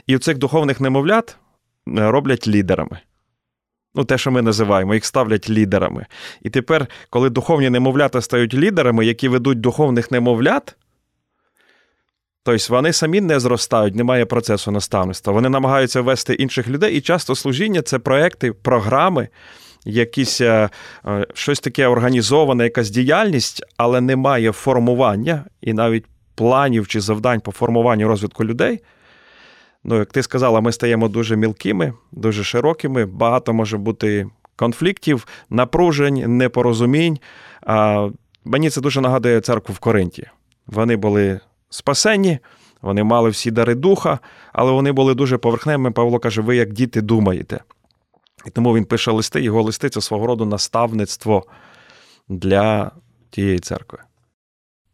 І 0.08 0.18
цих 0.18 0.38
духовних 0.38 0.82
немовлят 0.82 1.38
е, 1.88 2.12
роблять 2.12 2.48
лідерами. 2.48 3.00
Ну, 3.96 4.04
те, 4.04 4.18
що 4.18 4.32
ми 4.32 4.42
називаємо, 4.42 4.94
їх 4.94 5.06
ставлять 5.06 5.50
лідерами. 5.50 6.06
І 6.42 6.50
тепер, 6.50 6.88
коли 7.10 7.30
духовні 7.30 7.70
немовлята 7.70 8.22
стають 8.22 8.54
лідерами, 8.54 9.06
які 9.06 9.28
ведуть 9.28 9.62
духовних 9.62 10.12
немовлят, 10.12 10.76
тобто 12.44 12.66
вони 12.70 12.94
самі 12.94 13.22
не 13.22 13.40
зростають, 13.40 13.96
немає 13.96 14.26
процесу 14.26 14.72
наставництва. 14.72 15.34
Вони 15.34 15.50
намагаються 15.50 16.02
вести 16.02 16.34
інших 16.34 16.68
людей, 16.68 16.96
і 16.96 17.02
часто 17.02 17.36
служіння 17.36 17.82
це 17.82 18.00
проекти, 18.00 18.54
програми, 18.54 19.28
якісь 19.86 20.42
е, 20.42 20.70
е, 21.06 21.28
щось 21.34 21.60
таке 21.60 21.88
організоване, 21.88 22.64
якась 22.64 22.90
діяльність, 22.90 23.64
але 23.78 24.02
немає 24.02 24.52
формування 24.52 25.46
і 25.62 25.74
навіть 25.74 26.06
планів 26.36 26.88
чи 26.88 27.02
завдань 27.02 27.40
по 27.40 27.52
формуванню 27.52 28.08
розвитку 28.08 28.46
людей. 28.46 28.80
Ну, 29.84 29.98
як 29.98 30.12
ти 30.12 30.24
сказала, 30.24 30.62
ми 30.62 30.72
стаємо 30.72 31.08
дуже 31.08 31.36
мілкими, 31.36 31.94
дуже 32.12 32.44
широкими. 32.44 33.06
Багато 33.06 33.54
може 33.54 33.78
бути 33.78 34.28
конфліктів, 34.56 35.28
напружень, 35.50 36.38
непорозумінь. 36.38 37.20
Мені 38.46 38.70
це 38.70 38.82
дуже 38.82 39.02
нагадує 39.02 39.42
церкву 39.42 39.76
в 39.76 39.80
Коринті. 39.80 40.28
Вони 40.68 40.96
були 40.96 41.40
спасені, 41.74 42.40
вони 42.82 43.04
мали 43.04 43.30
всі 43.30 43.52
дари 43.52 43.76
духа, 43.76 44.20
але 44.54 44.72
вони 44.72 44.92
були 44.92 45.16
дуже 45.16 45.38
поверхневими. 45.38 45.92
Павло 45.92 46.20
каже, 46.20 46.42
ви 46.42 46.56
як 46.56 46.74
діти 46.74 47.02
думаєте. 47.02 47.60
І 48.46 48.50
тому 48.50 48.76
він 48.76 48.86
пише 48.86 49.12
листи, 49.12 49.42
його 49.42 49.62
листи 49.62 49.90
це 49.90 50.02
свого 50.02 50.28
роду 50.28 50.46
наставництво 50.46 51.44
для 52.30 52.92
тієї 53.30 53.60
церкви. 53.60 54.00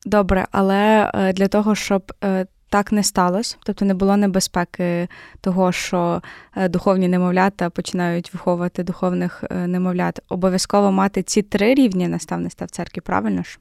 Добре, 0.05 0.47
але 0.51 1.11
е, 1.13 1.33
для 1.33 1.47
того, 1.47 1.75
щоб 1.75 2.13
е, 2.23 2.45
так 2.69 2.91
не 2.91 3.03
сталося, 3.03 3.57
тобто 3.63 3.85
не 3.85 3.93
було 3.93 4.17
небезпеки 4.17 5.07
того, 5.41 5.71
що 5.71 6.21
е, 6.55 6.69
духовні 6.69 7.07
немовлята 7.07 7.69
починають 7.69 8.33
виховувати 8.33 8.83
духовних 8.83 9.43
немовлят. 9.51 10.19
Обов'язково 10.29 10.91
мати 10.91 11.23
ці 11.23 11.41
три 11.41 11.73
рівні 11.73 12.07
наставництва 12.07 12.67
в 12.67 12.69
церкві, 12.69 13.01
правильно 13.01 13.43
ж? 13.43 13.59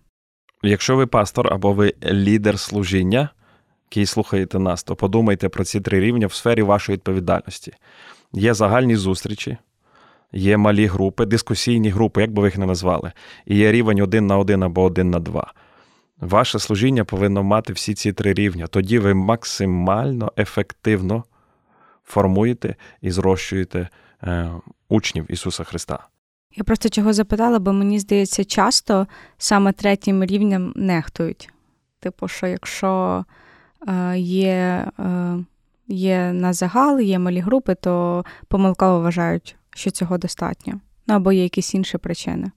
Якщо 0.62 0.97
ви 0.97 1.07
пастор 1.07 1.53
або 1.53 1.73
ви 1.73 1.95
лідер 2.05 2.59
служіння, 2.59 3.29
який 3.91 4.07
слухаєте 4.07 4.59
нас, 4.59 4.83
то 4.83 4.97
подумайте 4.97 5.49
про 5.49 5.65
ці 5.65 5.81
три 5.81 6.00
рівні 6.00 6.27
в 6.27 6.33
сфері 6.33 6.62
вашої 6.62 6.97
відповідальності. 6.97 7.73
Є 8.33 8.55
загальні 8.55 8.97
зустрічі, 8.97 9.57
є 10.33 10.57
малі 10.57 10.87
групи, 10.87 11.27
дискусійні 11.27 11.91
групи, 11.91 12.21
як 12.21 12.33
би 12.33 12.43
ви 12.43 12.49
їх 12.49 12.59
не 12.59 12.67
назвали, 12.67 13.12
і 13.47 13.57
є 13.57 13.73
рівень 13.73 14.00
один 14.00 14.27
на 14.27 14.38
один 14.38 14.62
або 14.62 14.83
один 14.83 15.11
на 15.11 15.19
два. 15.19 15.53
Ваше 16.21 16.59
служіння 16.59 17.05
повинно 17.05 17.43
мати 17.43 17.73
всі 17.73 17.95
ці 17.95 18.12
три 18.12 18.35
рівня. 18.35 18.67
Тоді 18.67 18.99
ви 18.99 19.15
максимально 19.15 20.33
ефективно 20.38 21.25
формуєте 22.05 22.77
і 23.00 23.11
зрощуєте 23.11 23.88
е, 24.23 24.50
учнів 24.88 25.33
Ісуса 25.33 25.65
Христа. 25.65 26.09
Я 26.57 26.64
просто 26.64 26.88
чого 26.88 27.12
запитала, 27.12 27.59
бо 27.59 27.73
мені 27.73 27.99
здається, 27.99 28.45
часто 28.45 29.07
саме 29.38 29.73
третім 29.73 30.25
рівнем 30.25 30.73
нехтують. 30.76 31.50
Типу, 32.00 32.28
що 32.28 32.47
якщо 32.47 33.25
е, 33.88 34.19
є 34.19 34.87
е, 34.99 35.38
є 35.88 36.33
на 36.33 36.52
загал, 36.52 37.00
є 37.00 37.19
малі 37.19 37.40
групи, 37.40 37.75
то 37.75 38.25
помилково 38.49 39.00
вважають, 39.00 39.57
що 39.71 39.90
цього 39.90 40.19
достатньо. 40.19 40.81
Ну 41.07 41.14
або 41.14 41.33
є 41.33 41.43
якісь 41.43 41.75
інші 41.75 41.99
причини. 41.99 42.50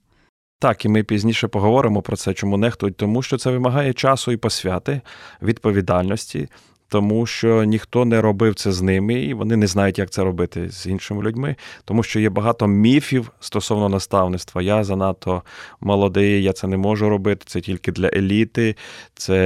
Так, 0.58 0.84
і 0.84 0.88
ми 0.88 1.02
пізніше 1.02 1.48
поговоримо 1.48 2.02
про 2.02 2.16
це, 2.16 2.34
чому 2.34 2.56
нехтують, 2.56 2.96
тому 2.96 3.22
що 3.22 3.38
це 3.38 3.50
вимагає 3.50 3.92
часу 3.92 4.32
і 4.32 4.36
посвяти, 4.36 5.00
відповідальності, 5.42 6.48
тому 6.92 7.26
що 7.26 7.64
ніхто 7.64 8.04
не 8.04 8.20
робив 8.20 8.54
це 8.54 8.72
з 8.72 8.82
ними, 8.82 9.14
і 9.14 9.34
вони 9.34 9.56
не 9.56 9.66
знають, 9.66 9.98
як 9.98 10.10
це 10.10 10.24
робити 10.24 10.70
з 10.70 10.86
іншими 10.86 11.22
людьми, 11.22 11.56
тому 11.84 12.02
що 12.02 12.20
є 12.20 12.30
багато 12.30 12.66
міфів 12.66 13.30
стосовно 13.40 13.88
наставництва. 13.88 14.62
Я 14.62 14.84
занадто 14.84 15.42
молодий, 15.80 16.42
я 16.42 16.52
це 16.52 16.66
не 16.66 16.76
можу 16.76 17.08
робити, 17.08 17.44
це 17.48 17.60
тільки 17.60 17.92
для 17.92 18.08
еліти, 18.08 18.76
це 19.14 19.36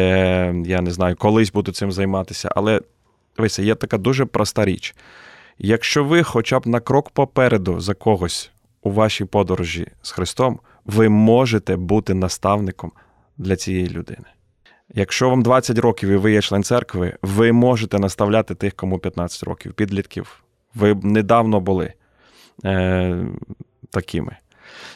я 0.64 0.80
не 0.80 0.90
знаю, 0.90 1.16
колись 1.16 1.52
буду 1.52 1.72
цим 1.72 1.92
займатися. 1.92 2.52
Але 2.56 2.80
дивися, 3.36 3.62
є 3.62 3.74
така 3.74 3.98
дуже 3.98 4.24
проста 4.24 4.64
річ. 4.64 4.94
Якщо 5.58 6.04
ви 6.04 6.22
хоча 6.22 6.60
б 6.60 6.66
на 6.66 6.80
крок 6.80 7.10
попереду 7.10 7.80
за 7.80 7.94
когось 7.94 8.50
у 8.82 8.90
вашій 8.90 9.24
подорожі 9.24 9.86
з 10.02 10.10
Христом 10.10 10.60
ви 10.84 11.08
можете 11.08 11.76
бути 11.76 12.14
наставником 12.14 12.92
для 13.38 13.56
цієї 13.56 13.88
людини. 13.88 14.35
Якщо 14.94 15.30
вам 15.30 15.42
20 15.42 15.78
років 15.78 16.08
і 16.08 16.16
ви 16.16 16.32
є 16.32 16.42
член 16.42 16.62
церкви, 16.62 17.16
ви 17.22 17.52
можете 17.52 17.98
наставляти 17.98 18.54
тих, 18.54 18.74
кому 18.74 18.98
15 18.98 19.42
років, 19.42 19.72
підлітків. 19.72 20.42
Ви 20.74 20.94
недавно 21.02 21.60
були 21.60 21.92
е, 22.64 23.18
такими. 23.90 24.36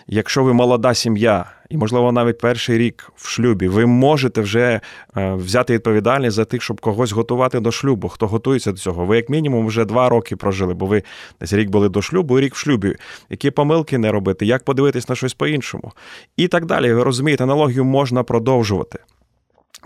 Якщо 0.06 0.44
ви 0.44 0.52
молода 0.52 0.94
сім'я, 0.94 1.44
і, 1.70 1.76
можливо, 1.76 2.12
навіть 2.12 2.38
перший 2.38 2.78
рік 2.78 3.12
в 3.16 3.28
шлюбі, 3.28 3.68
ви 3.68 3.86
можете 3.86 4.40
вже 4.40 4.80
е, 5.16 5.34
взяти 5.34 5.72
відповідальність 5.72 6.36
за 6.36 6.44
тих, 6.44 6.62
щоб 6.62 6.80
когось 6.80 7.12
готувати 7.12 7.60
до 7.60 7.72
шлюбу, 7.72 8.08
хто 8.08 8.26
готується 8.26 8.72
до 8.72 8.78
цього. 8.78 9.04
Ви, 9.04 9.16
як 9.16 9.28
мінімум, 9.28 9.66
вже 9.66 9.84
два 9.84 10.08
роки 10.08 10.36
прожили, 10.36 10.74
бо 10.74 10.86
ви 10.86 11.02
десь 11.40 11.52
рік 11.52 11.70
були 11.70 11.88
до 11.88 12.02
шлюбу 12.02 12.38
і 12.38 12.42
рік 12.42 12.54
в 12.54 12.58
шлюбі. 12.58 12.96
Які 13.30 13.50
помилки 13.50 13.98
не 13.98 14.12
робити, 14.12 14.46
як 14.46 14.64
подивитись 14.64 15.08
на 15.08 15.14
щось 15.14 15.34
по-іншому. 15.34 15.92
І 16.36 16.48
так 16.48 16.66
далі. 16.66 16.92
Ви 16.92 17.02
розумієте, 17.02 17.44
аналогію 17.44 17.84
можна 17.84 18.22
продовжувати. 18.22 18.98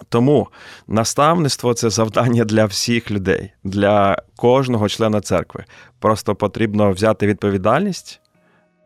Тому 0.09 0.49
наставництво 0.89 1.75
це 1.75 1.91
завдання 1.91 2.45
для 2.45 2.65
всіх 2.65 3.11
людей, 3.11 3.53
для 3.65 4.23
кожного 4.37 4.89
члена 4.89 5.21
церкви. 5.21 5.65
Просто 5.99 6.35
потрібно 6.35 6.93
взяти 6.93 7.27
відповідальність 7.27 8.21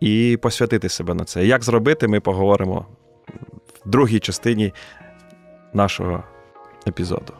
і 0.01 0.39
посвятити 0.43 0.89
себе 0.89 1.15
на 1.15 1.25
це. 1.25 1.47
Як 1.47 1.65
зробити, 1.65 2.09
ми 2.09 2.21
поговоримо 2.21 2.87
в 3.87 3.91
другій 3.91 4.21
частині 4.21 4.73
нашого 5.73 6.25
епізоду. 6.87 7.33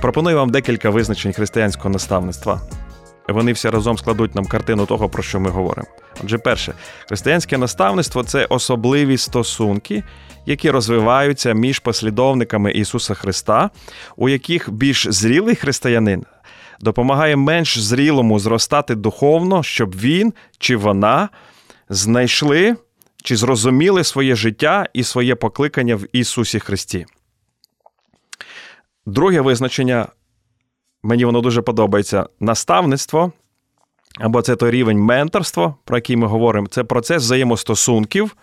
Пропоную 0.00 0.36
вам 0.36 0.50
декілька 0.50 0.90
визначень 0.90 1.32
християнського 1.32 1.90
наставництва. 1.90 2.60
Вони 3.28 3.52
всі 3.52 3.70
разом 3.70 3.98
складуть 3.98 4.34
нам 4.34 4.46
картину 4.46 4.86
того, 4.86 5.08
про 5.08 5.22
що 5.22 5.40
ми 5.40 5.50
говоримо. 5.50 5.88
Отже, 6.24 6.38
перше, 6.38 6.74
християнське 7.08 7.58
наставництво 7.58 8.24
це 8.24 8.44
особливі 8.44 9.18
стосунки, 9.18 10.02
які 10.46 10.70
розвиваються 10.70 11.52
між 11.52 11.78
послідовниками 11.78 12.72
Ісуса 12.72 13.14
Христа, 13.14 13.70
у 14.16 14.28
яких 14.28 14.70
більш 14.72 15.06
зрілий 15.10 15.54
християнин 15.54 16.24
допомагає 16.80 17.36
менш 17.36 17.78
зрілому 17.78 18.38
зростати 18.38 18.94
духовно, 18.94 19.62
щоб 19.62 19.96
він 19.96 20.32
чи 20.58 20.76
вона 20.76 21.28
знайшли 21.88 22.76
чи 23.22 23.36
зрозуміли 23.36 24.04
своє 24.04 24.36
життя 24.36 24.86
і 24.92 25.04
своє 25.04 25.34
покликання 25.34 25.96
в 25.96 26.04
Ісусі 26.12 26.60
Христі. 26.60 27.06
Друге 29.06 29.40
визначення, 29.40 30.08
мені 31.04 31.24
воно 31.24 31.40
дуже 31.40 31.62
подобається: 31.62 32.26
наставництво. 32.40 33.32
Або 34.20 34.42
це 34.42 34.56
той 34.56 34.70
рівень 34.70 34.98
менторства, 34.98 35.74
про 35.84 35.96
який 35.96 36.16
ми 36.16 36.26
говоримо, 36.26 36.66
це 36.66 36.84
процес 36.84 37.22
взаємостосунків 37.22 38.36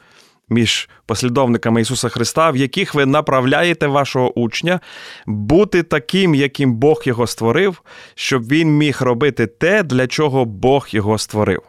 між 0.49 0.89
послідовниками 1.05 1.81
Ісуса 1.81 2.09
Христа, 2.09 2.51
в 2.51 2.57
яких 2.57 2.95
ви 2.95 3.05
направляєте 3.05 3.87
вашого 3.87 4.39
учня 4.39 4.79
бути 5.25 5.83
таким, 5.83 6.35
яким 6.35 6.73
Бог 6.73 7.01
його 7.05 7.27
створив, 7.27 7.81
щоб 8.15 8.47
він 8.47 8.77
міг 8.77 8.97
робити 9.01 9.47
те, 9.47 9.83
для 9.83 10.07
чого 10.07 10.45
Бог 10.45 10.87
його 10.91 11.17
створив. 11.17 11.61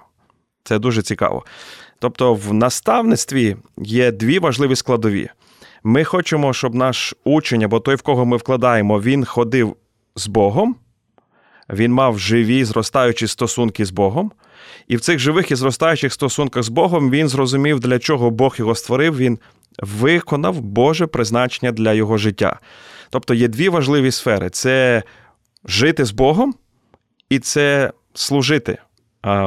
Це 0.65 0.79
дуже 0.79 1.03
цікаво. 1.03 1.45
Тобто, 1.99 2.35
в 2.35 2.55
наставництві 2.55 3.57
є 3.79 4.13
дві 4.13 4.39
важливі 4.39 4.77
складові. 4.77 5.29
Ми 5.85 6.05
хочемо, 6.05 6.53
щоб 6.53 6.75
наш 6.75 7.15
учень 7.25 7.63
або 7.63 7.81
той, 7.81 7.95
в 7.95 8.03
кого 8.03 8.25
ми 8.25 8.37
вкладаємо, 8.37 9.01
він 9.01 9.25
ходив 9.25 9.77
з 10.17 10.27
Богом, 10.27 10.77
він 11.71 11.93
мав 11.93 12.19
живі, 12.19 12.65
зростаючі 12.65 13.27
стосунки 13.27 13.85
з 13.85 13.91
Богом. 13.91 14.33
І 14.89 14.97
в 14.97 15.01
цих 15.01 15.19
живих 15.19 15.51
і 15.51 15.55
зростаючих 15.55 16.13
стосунках 16.13 16.63
з 16.63 16.69
Богом 16.69 17.11
він 17.11 17.29
зрозумів, 17.29 17.81
для 17.81 17.99
чого 17.99 18.31
Бог 18.31 18.55
його 18.59 18.75
створив. 18.75 19.17
Він 19.17 19.39
виконав 19.79 20.61
Боже 20.61 21.07
призначення 21.07 21.73
для 21.73 21.93
його 21.93 22.19
життя. 22.19 22.59
Тобто 23.11 23.35
є 23.35 23.49
дві 23.49 23.69
важливі 23.69 24.11
сфери: 24.11 24.51
це 24.51 25.03
жити 25.65 26.05
з 26.05 26.11
Богом 26.11 26.55
і 27.29 27.39
це 27.39 27.93
служити, 28.15 28.79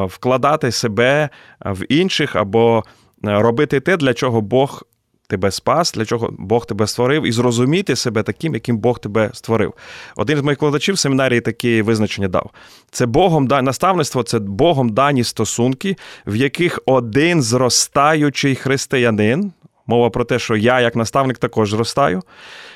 вкладати 0.05 0.72
себе 0.72 1.29
в 1.65 1.86
інших 1.89 2.36
або 2.36 2.84
робити 3.24 3.79
те, 3.79 3.98
для 3.98 4.13
чого 4.13 4.41
Бог 4.41 4.84
тебе 5.27 5.51
спас, 5.51 5.94
для 5.94 6.05
чого 6.05 6.29
Бог 6.39 6.65
тебе 6.65 6.88
створив, 6.88 7.25
і 7.25 7.32
зрозуміти 7.32 7.96
себе 7.96 8.24
таким, 8.24 8.53
яким 8.53 8.77
Бог 8.77 9.00
тебе 9.00 9.29
створив. 9.34 9.74
Один 10.15 10.38
з 10.38 10.41
моїх 10.41 10.60
кладачів 10.60 10.96
в 10.96 11.00
семінарії 11.00 11.41
такі 11.41 11.82
визначення 11.82 12.27
дав: 12.27 12.50
це 12.91 13.05
Богом 13.05 13.48
наставництво, 13.48 14.24
це 14.24 14.39
Богом 14.39 14.89
дані 14.89 15.24
стосунки, 15.24 15.96
в 16.27 16.36
яких 16.36 16.79
один 16.86 17.41
зростаючий 17.41 18.55
християнин, 18.55 19.51
мова 19.88 20.10
про 20.10 20.25
те, 20.25 20.39
що 20.39 20.55
я, 20.55 20.82
як 20.82 20.96
наставник, 20.96 21.38
також 21.38 21.70
зростаю, 21.70 22.22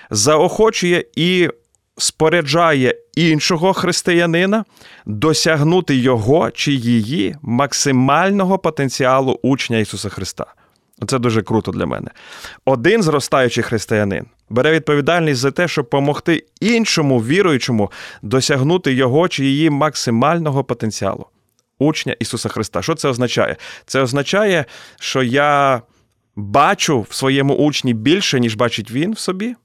заохочує 0.10 1.06
і. 1.16 1.50
Споряджає 2.02 2.96
іншого 3.16 3.74
християнина 3.74 4.66
досягнути 5.06 5.96
його 5.96 6.52
чи 6.52 6.72
її 6.72 7.36
максимального 7.42 8.58
потенціалу 8.58 9.40
учня 9.44 9.78
Ісуса 9.78 10.10
Христа. 10.10 10.46
Це 11.08 11.20
дуже 11.20 11.42
круто 11.42 11.72
для 11.72 11.86
мене. 11.86 12.08
Один 12.66 13.04
зростаючий 13.04 13.64
християнин 13.64 14.26
бере 14.50 14.72
відповідальність 14.72 15.40
за 15.40 15.52
те, 15.52 15.68
щоб 15.68 15.86
допомогти 15.86 16.46
іншому 16.62 17.20
віруючому 17.20 17.92
досягнути 18.22 18.94
його 18.94 19.28
чи 19.28 19.46
її 19.46 19.70
максимального 19.70 20.64
потенціалу. 20.64 21.26
Учня 21.80 22.16
Ісуса 22.20 22.50
Христа. 22.50 22.82
Що 22.82 22.96
це 22.96 23.10
означає? 23.10 23.56
Це 23.86 24.02
означає, 24.02 24.66
що 25.00 25.24
я 25.24 25.82
бачу 26.36 27.06
в 27.10 27.16
своєму 27.16 27.56
учні 27.56 27.94
більше, 27.94 28.40
ніж 28.40 28.56
бачить 28.56 28.92
він 28.92 29.14
в 29.14 29.20
собі. 29.20 29.56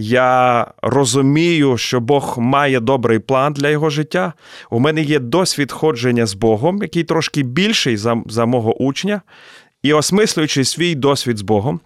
Я 0.00 0.66
розумію, 0.82 1.76
що 1.76 2.00
Бог 2.00 2.38
має 2.38 2.80
добрий 2.80 3.18
план 3.18 3.52
для 3.52 3.68
його 3.68 3.90
життя. 3.90 4.32
У 4.70 4.78
мене 4.78 5.02
є 5.02 5.18
досвід 5.18 5.72
ходження 5.72 6.26
з 6.26 6.34
Богом, 6.34 6.78
який 6.82 7.04
трошки 7.04 7.42
більший 7.42 7.96
за, 7.96 8.22
за 8.26 8.46
мого 8.46 8.82
учня. 8.82 9.22
І 9.82 9.92
осмислюючи 9.92 10.64
свій 10.64 10.94
досвід 10.94 11.38
з 11.38 11.42
Богом, 11.42 11.80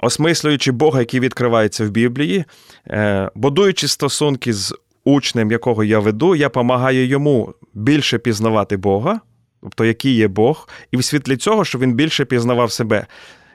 осмислюючи 0.00 0.72
Бога, 0.72 1.00
який 1.00 1.20
відкривається 1.20 1.84
в 1.86 1.90
Біблії, 1.90 2.44
е, 2.86 3.30
будуючи 3.34 3.88
стосунки 3.88 4.52
з 4.52 4.74
учнем, 5.04 5.50
якого 5.50 5.84
я 5.84 5.98
веду, 5.98 6.34
я 6.34 6.46
допомагаю 6.46 7.06
йому 7.06 7.54
більше 7.74 8.18
пізнавати 8.18 8.76
Бога, 8.76 9.20
тобто 9.62 9.84
який 9.84 10.14
є 10.14 10.28
Бог, 10.28 10.68
і 10.90 10.96
в 10.96 11.04
світлі 11.04 11.36
цього, 11.36 11.64
щоб 11.64 11.80
він 11.80 11.94
більше 11.94 12.24
пізнавав 12.24 12.72
себе, 12.72 13.06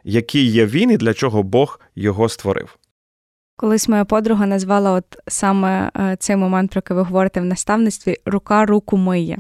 який 0.03 0.45
є 0.45 0.65
він 0.65 0.91
і 0.91 0.97
для 0.97 1.13
чого 1.13 1.43
Бог 1.43 1.79
його 1.95 2.29
створив. 2.29 2.77
Колись 3.55 3.89
моя 3.89 4.05
подруга 4.05 4.45
назвала 4.45 4.91
от 4.91 5.05
саме 5.27 5.91
е, 5.95 6.15
цей 6.19 6.35
момент, 6.35 6.71
про 6.71 6.79
який 6.79 6.97
ви 6.97 7.03
говорите 7.03 7.41
в 7.41 7.45
наставництві, 7.45 8.17
рука 8.25 8.65
руку 8.65 8.97
миє. 8.97 9.37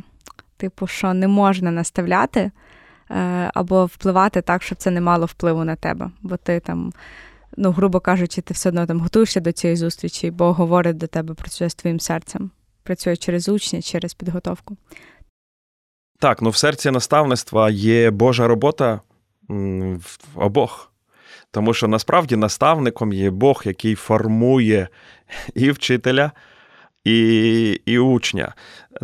Типу, 0.57 0.87
що 0.87 1.13
не 1.13 1.27
можна 1.27 1.71
наставляти. 1.71 2.51
Е, 3.11 3.51
або 3.53 3.85
впливати 3.85 4.41
так, 4.41 4.63
щоб 4.63 4.77
це 4.77 4.91
не 4.91 5.01
мало 5.01 5.25
впливу 5.25 5.63
на 5.63 5.75
тебе. 5.75 6.11
Бо 6.21 6.37
ти 6.37 6.59
там, 6.59 6.93
ну, 7.57 7.71
грубо 7.71 7.99
кажучи, 7.99 8.41
ти 8.41 8.53
все 8.53 8.69
одно 8.69 8.85
там 8.85 8.99
готуєшся 8.99 9.39
до 9.39 9.51
цієї 9.51 9.77
зустрічі, 9.77 10.31
бо 10.31 10.53
говорить 10.53 10.97
до 10.97 11.07
тебе, 11.07 11.33
працює 11.33 11.69
з 11.69 11.75
твоїм 11.75 11.99
серцем, 11.99 12.51
працює 12.83 13.15
через 13.15 13.49
учня, 13.49 13.81
через 13.81 14.13
підготовку. 14.13 14.77
Так, 16.19 16.41
ну 16.41 16.49
в 16.49 16.55
серці 16.55 16.91
наставництва 16.91 17.69
є 17.69 18.11
Божа 18.11 18.47
робота 18.47 19.01
в 19.49 20.19
обох. 20.35 20.91
Тому 21.51 21.73
що 21.73 21.87
насправді 21.87 22.35
наставником 22.35 23.13
є 23.13 23.29
Бог, 23.29 23.61
який 23.65 23.95
формує 23.95 24.87
і 25.53 25.71
вчителя, 25.71 26.31
і 27.03 27.81
і 27.85 27.99
учня. 27.99 28.53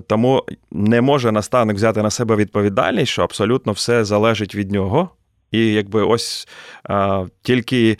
Тому 0.07 0.43
не 0.71 1.01
може 1.01 1.31
наставник 1.31 1.77
взяти 1.77 2.01
на 2.01 2.09
себе 2.09 2.35
відповідальність, 2.35 3.11
що 3.11 3.23
абсолютно 3.23 3.71
все 3.71 4.03
залежить 4.03 4.55
від 4.55 4.71
нього. 4.71 5.09
І 5.51 5.73
якби 5.73 6.03
ось 6.03 6.47
а, 6.83 7.25
тільки 7.41 7.97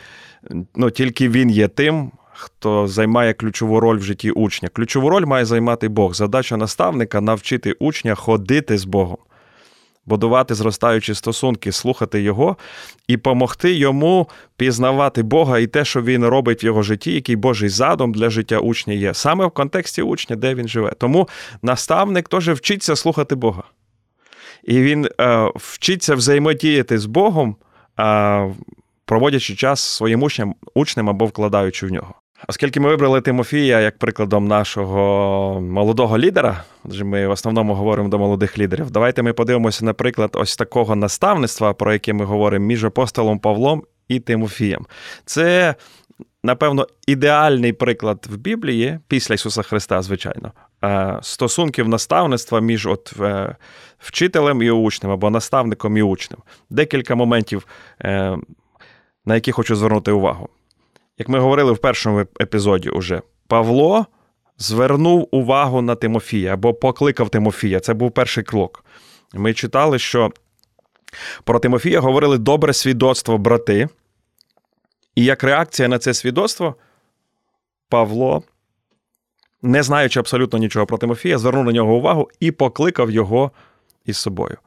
ну, 0.75 0.89
тільки 0.89 1.29
він 1.29 1.49
є 1.49 1.67
тим, 1.67 2.11
хто 2.33 2.87
займає 2.87 3.33
ключову 3.33 3.79
роль 3.79 3.97
в 3.97 4.03
житті 4.03 4.31
учня. 4.31 4.69
Ключову 4.69 5.09
роль 5.09 5.25
має 5.25 5.45
займати 5.45 5.87
Бог. 5.87 6.13
Задача 6.13 6.57
наставника 6.57 7.21
навчити 7.21 7.71
учня 7.79 8.15
ходити 8.15 8.77
з 8.77 8.85
Богом 8.85 9.17
будувати 10.07 10.55
зростаючі 10.55 11.13
стосунки, 11.13 11.71
слухати 11.71 12.21
його 12.21 12.57
і 13.07 13.17
помогти 13.17 13.73
йому 13.73 14.29
пізнавати 14.57 15.23
Бога 15.23 15.59
і 15.59 15.67
те, 15.67 15.85
що 15.85 16.01
він 16.01 16.25
робить 16.25 16.63
в 16.63 16.65
його 16.65 16.81
житті, 16.81 17.11
який 17.13 17.35
Божий 17.35 17.69
задум 17.69 18.13
для 18.13 18.29
життя 18.29 18.59
учня 18.59 18.93
є, 18.93 19.13
саме 19.13 19.45
в 19.45 19.51
контексті 19.51 20.01
учня, 20.01 20.35
де 20.35 20.55
він 20.55 20.67
живе. 20.67 20.91
Тому 20.97 21.27
наставник 21.61 22.29
теж 22.29 22.49
вчиться 22.49 22.95
слухати 22.95 23.35
Бога. 23.35 23.63
І 24.63 24.81
він 24.81 25.09
е, 25.21 25.51
вчиться 25.55 26.15
взаємодіяти 26.15 26.97
з 26.97 27.05
Богом, 27.05 27.55
е, 27.99 28.55
проводячи 29.05 29.55
час 29.55 29.79
своїм 29.81 30.23
учням, 30.23 30.55
учнем 30.73 31.09
або 31.09 31.25
вкладаючи 31.25 31.87
в 31.87 31.91
нього. 31.91 32.13
Оскільки 32.47 32.79
ми 32.79 32.89
вибрали 32.89 33.21
Тимофія 33.21 33.79
як 33.79 33.97
прикладом 33.97 34.47
нашого 34.47 35.61
молодого 35.61 36.17
лідера, 36.17 36.63
адже 36.85 37.03
ми 37.03 37.27
в 37.27 37.31
основному 37.31 37.73
говоримо 37.73 38.09
до 38.09 38.19
молодих 38.19 38.57
лідерів, 38.57 38.91
давайте 38.91 39.23
ми 39.23 39.33
подивимося, 39.33 39.85
наприклад, 39.85 40.29
ось 40.33 40.55
такого 40.55 40.95
наставництва, 40.95 41.73
про 41.73 41.93
яке 41.93 42.13
ми 42.13 42.25
говоримо 42.25 42.65
між 42.65 42.85
апостолом 42.85 43.39
Павлом 43.39 43.83
і 44.07 44.19
Тимофієм. 44.19 44.85
Це, 45.25 45.75
напевно, 46.43 46.87
ідеальний 47.07 47.73
приклад 47.73 48.27
в 48.29 48.37
Біблії 48.37 48.99
після 49.07 49.35
Ісуса 49.35 49.61
Христа, 49.61 50.01
звичайно, 50.01 50.51
е, 50.83 51.19
стосунків 51.21 51.87
наставництва 51.87 52.59
між 52.59 52.87
от 52.87 53.13
е, 53.19 53.55
вчителем 53.99 54.61
і 54.61 54.71
учнем 54.71 55.11
або 55.11 55.29
наставником 55.29 55.97
і 55.97 56.01
учнем. 56.01 56.39
Декілька 56.69 57.15
моментів, 57.15 57.67
е, 58.01 58.37
на 59.25 59.35
які 59.35 59.51
хочу 59.51 59.75
звернути 59.75 60.11
увагу. 60.11 60.49
Як 61.17 61.29
ми 61.29 61.39
говорили 61.39 61.71
в 61.71 61.77
першому 61.77 62.25
епізоді, 62.41 62.89
уже 62.89 63.21
Павло 63.47 64.05
звернув 64.57 65.27
увагу 65.31 65.81
на 65.81 65.95
Тимофія 65.95 66.53
або 66.53 66.73
покликав 66.73 67.29
Тимофія. 67.29 67.79
Це 67.79 67.93
був 67.93 68.11
перший 68.11 68.43
крок. 68.43 68.85
Ми 69.33 69.53
читали, 69.53 69.99
що 69.99 70.31
про 71.43 71.59
Тимофія 71.59 71.99
говорили 71.99 72.37
добре 72.37 72.73
свідоцтво 72.73 73.37
брати. 73.37 73.89
І 75.15 75.23
як 75.23 75.43
реакція 75.43 75.87
на 75.87 75.99
це 75.99 76.13
свідоцтво, 76.13 76.75
Павло, 77.89 78.43
не 79.61 79.83
знаючи 79.83 80.19
абсолютно 80.19 80.59
нічого 80.59 80.85
про 80.85 80.97
Тимофія, 80.97 81.37
звернув 81.37 81.65
на 81.65 81.71
нього 81.71 81.95
увагу 81.95 82.29
і 82.39 82.51
покликав 82.51 83.11
його 83.11 83.51
із 84.05 84.17
собою. 84.17 84.57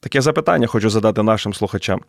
Таке 0.00 0.20
запитання 0.20 0.66
хочу 0.66 0.90
задати 0.90 1.22
нашим 1.22 1.54
слухачам. 1.54 2.00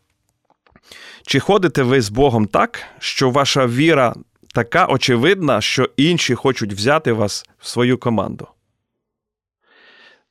Чи 1.26 1.40
ходите 1.40 1.84
ви 1.84 2.02
з 2.02 2.10
Богом 2.10 2.48
так, 2.48 2.84
що 3.00 3.30
ваша 3.30 3.68
віра 3.68 4.16
така 4.54 4.86
очевидна, 4.86 5.62
що 5.62 5.90
інші 5.98 6.36
хочуть 6.36 6.74
взяти 6.74 7.12
вас 7.12 7.46
в 7.60 7.68
свою 7.68 7.98
команду? 7.98 8.48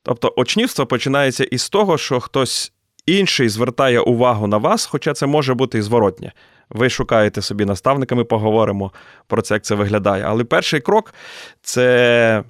Тобто 0.03 0.33
очнівство 0.37 0.85
починається 0.85 1.43
із 1.43 1.69
того, 1.69 1.97
що 1.97 2.19
хтось 2.19 2.73
інший 3.05 3.49
звертає 3.49 3.99
увагу 3.99 4.47
на 4.47 4.57
вас, 4.57 4.85
хоча 4.85 5.13
це 5.13 5.25
може 5.25 5.53
бути 5.53 5.77
і 5.77 5.81
зворотнє. 5.81 6.31
Ви 6.69 6.89
шукаєте 6.89 7.41
собі 7.41 7.65
наставниками, 7.65 8.23
поговоримо 8.23 8.91
про 9.27 9.41
це, 9.41 9.53
як 9.53 9.63
це 9.63 9.75
виглядає. 9.75 10.23
Але 10.23 10.43
перший 10.43 10.79
крок 10.79 11.13
це 11.61 12.43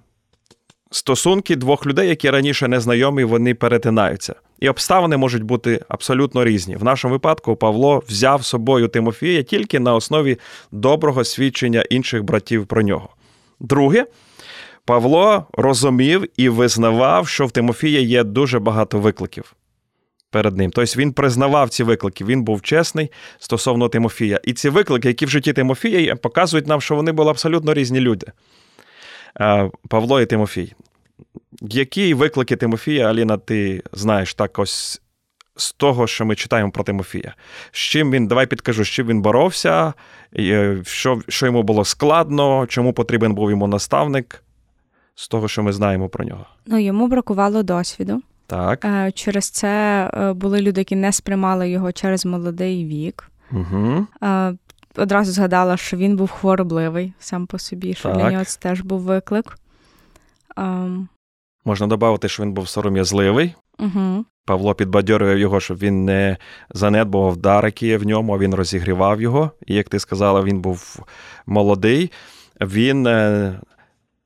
стосунки 0.91 1.55
двох 1.55 1.85
людей, 1.85 2.09
які 2.09 2.29
раніше 2.29 2.67
не 2.67 2.79
знайомі, 2.79 3.23
вони 3.23 3.55
перетинаються. 3.55 4.35
І 4.61 4.69
обставини 4.69 5.17
можуть 5.17 5.43
бути 5.43 5.79
абсолютно 5.87 6.45
різні. 6.45 6.75
В 6.75 6.83
нашому 6.83 7.13
випадку 7.13 7.55
Павло 7.55 8.03
взяв 8.07 8.43
з 8.43 8.47
собою 8.47 8.87
Тимофія 8.87 9.43
тільки 9.43 9.79
на 9.79 9.95
основі 9.95 10.37
доброго 10.71 11.23
свідчення 11.23 11.83
інших 11.89 12.23
братів 12.23 12.65
про 12.65 12.81
нього. 12.81 13.09
Друге, 13.59 14.05
Павло 14.85 15.45
розумів 15.53 16.25
і 16.37 16.49
визнавав, 16.49 17.27
що 17.27 17.45
в 17.45 17.51
Тимофія 17.51 17.99
є 17.99 18.23
дуже 18.23 18.59
багато 18.59 18.99
викликів. 18.99 19.55
Перед 20.29 20.57
ним. 20.57 20.71
Тобто 20.71 20.99
він 20.99 21.13
признавав 21.13 21.69
ці 21.69 21.83
виклики, 21.83 22.25
він 22.25 22.43
був 22.43 22.61
чесний 22.61 23.11
стосовно 23.39 23.89
Тимофія. 23.89 24.39
І 24.43 24.53
ці 24.53 24.69
виклики, 24.69 25.07
які 25.07 25.25
в 25.25 25.29
житті 25.29 25.53
Тимофія, 25.53 26.15
показують 26.15 26.67
нам, 26.67 26.81
що 26.81 26.95
вони 26.95 27.11
були 27.11 27.29
абсолютно 27.29 27.73
різні 27.73 27.99
люди. 27.99 28.27
Павло 29.89 30.21
і 30.21 30.25
Тимофій. 30.25 30.73
Які 31.61 32.13
виклики 32.13 32.55
Тимофія, 32.55 33.09
Аліна, 33.09 33.37
ти 33.37 33.83
знаєш 33.93 34.33
так 34.33 34.59
ось 34.59 35.01
з 35.55 35.71
того, 35.71 36.07
що 36.07 36.25
ми 36.25 36.35
читаємо 36.35 36.71
про 36.71 36.83
Тимофія? 36.83 37.35
З 37.71 37.77
чим 37.77 38.11
він, 38.11 38.27
давай 38.27 38.47
підкажу, 38.47 38.85
з 38.85 38.87
чим 38.87 39.07
він 39.07 39.21
боровся, 39.21 39.93
е, 40.37 40.81
що 40.85 41.21
що 41.27 41.45
йому 41.45 41.63
було 41.63 41.85
складно, 41.85 42.65
чому 42.67 42.93
потрібен 42.93 43.33
був 43.33 43.49
йому 43.49 43.67
наставник, 43.67 44.43
з 45.15 45.27
того, 45.27 45.47
що 45.47 45.63
ми 45.63 45.73
знаємо 45.73 46.09
про 46.09 46.25
нього? 46.25 46.45
Ну, 46.65 46.77
йому 46.77 47.07
бракувало 47.07 47.63
досвіду. 47.63 48.21
Так. 48.47 48.85
Е, 48.85 49.11
через 49.11 49.49
це 49.49 49.69
е, 50.13 50.33
були 50.33 50.61
люди, 50.61 50.81
які 50.81 50.95
не 50.95 51.11
сприймали 51.11 51.69
його 51.69 51.91
через 51.91 52.25
молодий 52.25 52.85
вік. 52.85 53.31
Угу. 53.51 54.07
Одразу 54.95 55.31
згадала, 55.31 55.77
що 55.77 55.97
він 55.97 56.15
був 56.15 56.31
хворобливий 56.31 57.13
сам 57.19 57.47
по 57.47 57.59
собі, 57.59 57.93
що 57.93 58.09
Так. 58.09 58.17
для 58.17 58.31
нього 58.31 58.45
це 58.45 58.59
теж 58.59 58.81
був 58.81 58.99
виклик. 58.99 59.57
Можна 61.65 61.87
додати, 61.87 62.29
що 62.29 62.43
він 62.43 62.53
був 62.53 62.67
сором'язливий. 62.67 63.55
Угу. 63.79 64.25
Павло 64.45 64.75
підбадьорював 64.75 65.37
його, 65.37 65.59
щоб 65.59 65.77
він 65.77 66.05
не 66.05 66.37
занедбував 66.69 67.37
дар, 67.37 67.65
який 67.65 67.89
є 67.89 67.97
в 67.97 68.05
ньому, 68.05 68.33
а 68.33 68.37
він 68.37 68.55
розігрівав 68.55 69.21
його. 69.21 69.51
І 69.67 69.75
як 69.75 69.89
ти 69.89 69.99
сказала, 69.99 70.41
він 70.41 70.61
був 70.61 70.99
молодий, 71.45 72.11
він 72.61 73.07
е, 73.07 73.59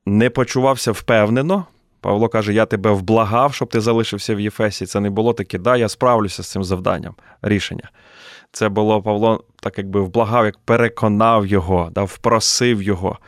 не 0.06 0.30
почувався 0.30 0.92
впевнено. 0.92 1.64
Павло 2.00 2.28
каже: 2.28 2.52
Я 2.52 2.66
тебе 2.66 2.90
вблагав, 2.90 3.54
щоб 3.54 3.68
ти 3.68 3.80
залишився 3.80 4.34
в 4.34 4.40
Єфесі. 4.40 4.86
Це 4.86 5.00
не 5.00 5.10
було 5.10 5.32
таке, 5.32 5.58
да, 5.58 5.76
я 5.76 5.88
справлюся 5.88 6.42
з 6.42 6.50
цим 6.50 6.64
завданням. 6.64 7.14
Рішення. 7.42 7.90
Це 8.52 8.68
було 8.68 9.02
Павло, 9.02 9.44
так 9.62 9.78
якби 9.78 10.00
вблагав, 10.00 10.44
як 10.44 10.58
переконав 10.58 11.46
його, 11.46 11.90
да, 11.92 12.02
впросив 12.02 12.82
його. 12.82 13.18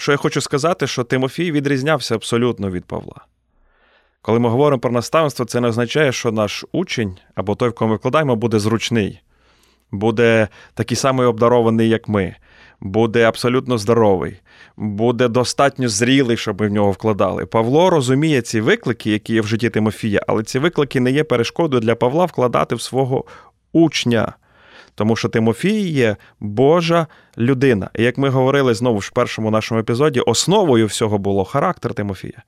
Що 0.00 0.12
я 0.12 0.18
хочу 0.18 0.40
сказати, 0.40 0.86
що 0.86 1.04
Тимофій 1.04 1.52
відрізнявся 1.52 2.14
абсолютно 2.14 2.70
від 2.70 2.84
Павла. 2.84 3.24
Коли 4.22 4.38
ми 4.38 4.48
говоримо 4.48 4.80
про 4.80 4.90
наставництво, 4.90 5.44
це 5.44 5.60
не 5.60 5.68
означає, 5.68 6.12
що 6.12 6.32
наш 6.32 6.64
учень 6.72 7.16
або 7.34 7.54
той, 7.54 7.68
в 7.68 7.72
кого 7.72 7.88
ми 7.88 7.96
вкладаємо, 7.96 8.36
буде 8.36 8.58
зручний, 8.58 9.20
буде 9.90 10.48
такий 10.74 10.96
самий 10.96 11.26
обдарований, 11.26 11.88
як 11.88 12.08
ми, 12.08 12.34
буде 12.80 13.24
абсолютно 13.24 13.78
здоровий, 13.78 14.36
буде 14.76 15.28
достатньо 15.28 15.88
зрілий, 15.88 16.36
щоб 16.36 16.60
ми 16.60 16.68
в 16.68 16.72
нього 16.72 16.90
вкладали. 16.90 17.46
Павло 17.46 17.90
розуміє 17.90 18.42
ці 18.42 18.60
виклики, 18.60 19.10
які 19.10 19.34
є 19.34 19.40
в 19.40 19.46
житті 19.46 19.70
Тимофія, 19.70 20.20
але 20.28 20.42
ці 20.42 20.58
виклики 20.58 21.00
не 21.00 21.10
є 21.10 21.24
перешкодою 21.24 21.80
для 21.80 21.94
Павла 21.94 22.24
вкладати 22.24 22.74
в 22.74 22.80
свого 22.80 23.24
учня. 23.72 24.34
Тому 24.94 25.16
що 25.16 25.28
Тимофій 25.28 25.88
є 25.88 26.16
Божа 26.40 27.06
людина. 27.38 27.90
І 27.94 28.02
як 28.02 28.18
ми 28.18 28.28
говорили 28.28 28.74
знову 28.74 29.00
ж 29.00 29.08
в 29.08 29.12
першому 29.12 29.50
нашому 29.50 29.80
епізоді, 29.80 30.20
основою 30.20 30.86
всього 30.86 31.18
було 31.18 31.44
характер 31.44 31.94
Тимофія. 31.94 32.42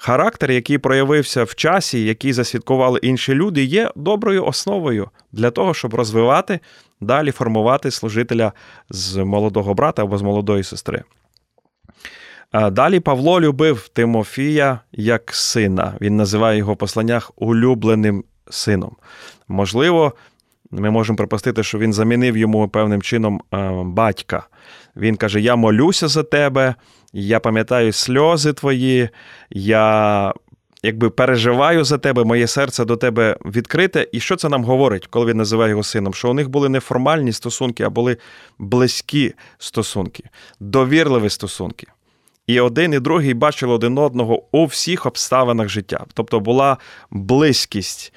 Характер, 0.00 0.50
який 0.50 0.78
проявився 0.78 1.44
в 1.44 1.54
часі, 1.54 2.04
який 2.04 2.32
засвідкували 2.32 3.00
інші 3.02 3.34
люди, 3.34 3.64
є 3.64 3.90
доброю 3.96 4.44
основою 4.44 5.08
для 5.32 5.50
того, 5.50 5.74
щоб 5.74 5.94
розвивати, 5.94 6.60
далі 7.00 7.30
формувати 7.30 7.90
служителя 7.90 8.52
з 8.90 9.16
молодого 9.16 9.74
брата 9.74 10.02
або 10.02 10.18
з 10.18 10.22
молодої 10.22 10.64
сестри. 10.64 11.02
Далі 12.52 13.00
Павло 13.00 13.40
любив 13.40 13.88
Тимофія 13.88 14.80
як 14.92 15.34
сина. 15.34 15.94
Він 16.00 16.16
називає 16.16 16.58
його 16.58 16.72
в 16.72 16.76
посланнях 16.76 17.30
улюбленим 17.36 18.24
сином. 18.50 18.96
Можливо, 19.48 20.12
ми 20.70 20.90
можемо 20.90 21.16
припустити, 21.16 21.62
що 21.62 21.78
він 21.78 21.92
замінив 21.92 22.36
йому 22.36 22.68
певним 22.68 23.02
чином 23.02 23.40
батька. 23.84 24.46
Він 24.96 25.16
каже: 25.16 25.40
Я 25.40 25.56
молюся 25.56 26.08
за 26.08 26.22
тебе, 26.22 26.74
я 27.12 27.40
пам'ятаю 27.40 27.92
сльози 27.92 28.52
твої, 28.52 29.08
я 29.50 30.32
якби 30.82 31.10
переживаю 31.10 31.84
за 31.84 31.98
тебе, 31.98 32.24
моє 32.24 32.46
серце 32.46 32.84
до 32.84 32.96
тебе 32.96 33.36
відкрите. 33.44 34.06
І 34.12 34.20
що 34.20 34.36
це 34.36 34.48
нам 34.48 34.64
говорить, 34.64 35.06
коли 35.06 35.26
він 35.26 35.36
називає 35.36 35.70
його 35.70 35.82
сином? 35.82 36.14
Що 36.14 36.30
у 36.30 36.34
них 36.34 36.48
були 36.48 36.68
не 36.68 36.80
формальні 36.80 37.32
стосунки, 37.32 37.82
а 37.82 37.90
були 37.90 38.16
близькі 38.58 39.34
стосунки, 39.58 40.24
довірливі 40.60 41.30
стосунки. 41.30 41.86
І 42.46 42.60
один 42.60 42.92
і 42.92 43.00
другий 43.00 43.34
бачили 43.34 43.74
один 43.74 43.98
одного 43.98 44.42
у 44.52 44.64
всіх 44.66 45.06
обставинах 45.06 45.68
життя. 45.68 46.04
Тобто 46.14 46.40
була 46.40 46.76
близькість. 47.10 48.12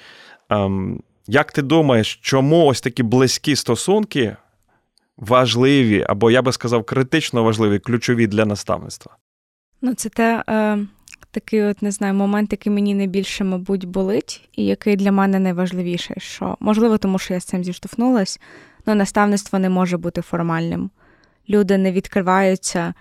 Ем, 0.50 1.02
як 1.26 1.52
ти 1.52 1.62
думаєш, 1.62 2.18
чому 2.22 2.66
ось 2.66 2.80
такі 2.80 3.02
близькі 3.02 3.56
стосунки 3.56 4.36
важливі, 5.16 6.06
або 6.08 6.30
я 6.30 6.42
би 6.42 6.52
сказав, 6.52 6.84
критично 6.84 7.44
важливі, 7.44 7.78
ключові 7.78 8.26
для 8.26 8.44
наставництва? 8.44 9.16
Ну, 9.80 9.94
це 9.94 10.08
те, 10.08 10.44
е, 10.48 10.78
такий, 11.30 11.62
от 11.62 11.82
не 11.82 11.90
знаю, 11.90 12.14
момент, 12.14 12.52
який 12.52 12.72
мені 12.72 12.94
найбільше, 12.94 13.44
мабуть, 13.44 13.84
болить, 13.84 14.48
і 14.52 14.64
який 14.64 14.96
для 14.96 15.12
мене 15.12 15.38
найважливіший. 15.38 16.16
Що 16.18 16.56
можливо, 16.60 16.98
тому 16.98 17.18
що 17.18 17.34
я 17.34 17.40
з 17.40 17.44
цим 17.44 17.64
зіштовхнулась, 17.64 18.40
але 18.84 18.94
наставництво 18.94 19.58
не 19.58 19.68
може 19.68 19.96
бути 19.96 20.22
формальним. 20.22 20.90
Люди 21.48 21.78
не 21.78 21.92
відкриваються 21.92 22.94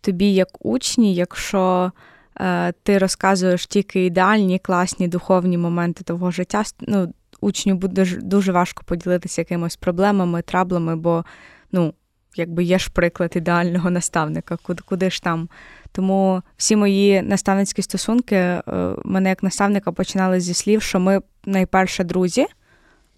тобі 0.00 0.34
як 0.34 0.48
учні, 0.66 1.14
якщо 1.14 1.92
е, 2.40 2.72
ти 2.72 2.98
розказуєш 2.98 3.66
тільки 3.66 4.04
ідеальні, 4.06 4.58
класні 4.58 5.08
духовні 5.08 5.58
моменти 5.58 6.04
того 6.04 6.30
життя. 6.30 6.62
Ну, 6.80 7.12
учню 7.44 7.74
буде 7.74 8.06
дуже 8.22 8.52
важко 8.52 8.82
поділитися 8.86 9.40
якимось 9.40 9.76
проблемами, 9.76 10.42
траблами, 10.42 10.96
бо 10.96 11.24
ну, 11.72 11.94
якби 12.36 12.64
є 12.64 12.78
ж 12.78 12.90
приклад 12.90 13.32
ідеального 13.36 13.90
наставника, 13.90 14.56
куди, 14.62 14.82
куди 14.86 15.10
ж 15.10 15.22
там. 15.22 15.48
Тому 15.92 16.42
всі 16.56 16.76
мої 16.76 17.22
наставницькі 17.22 17.82
стосунки 17.82 18.36
е, 18.36 18.62
мене 19.04 19.28
як 19.28 19.42
наставника 19.42 19.92
починали 19.92 20.40
зі 20.40 20.54
слів, 20.54 20.82
що 20.82 21.00
ми 21.00 21.20
найперше 21.44 22.04
друзі, 22.04 22.46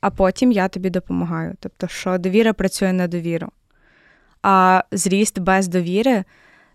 а 0.01 0.11
потім 0.11 0.53
я 0.53 0.69
тобі 0.69 0.91
допомагаю. 0.91 1.55
Тобто, 1.61 1.89
що 1.89 2.19
довіра 2.19 2.53
працює 2.53 2.93
на 2.93 3.09
довіру. 3.09 3.49
А 4.43 4.83
зріст 4.93 5.39
без 5.39 5.69
довіри, 5.69 6.25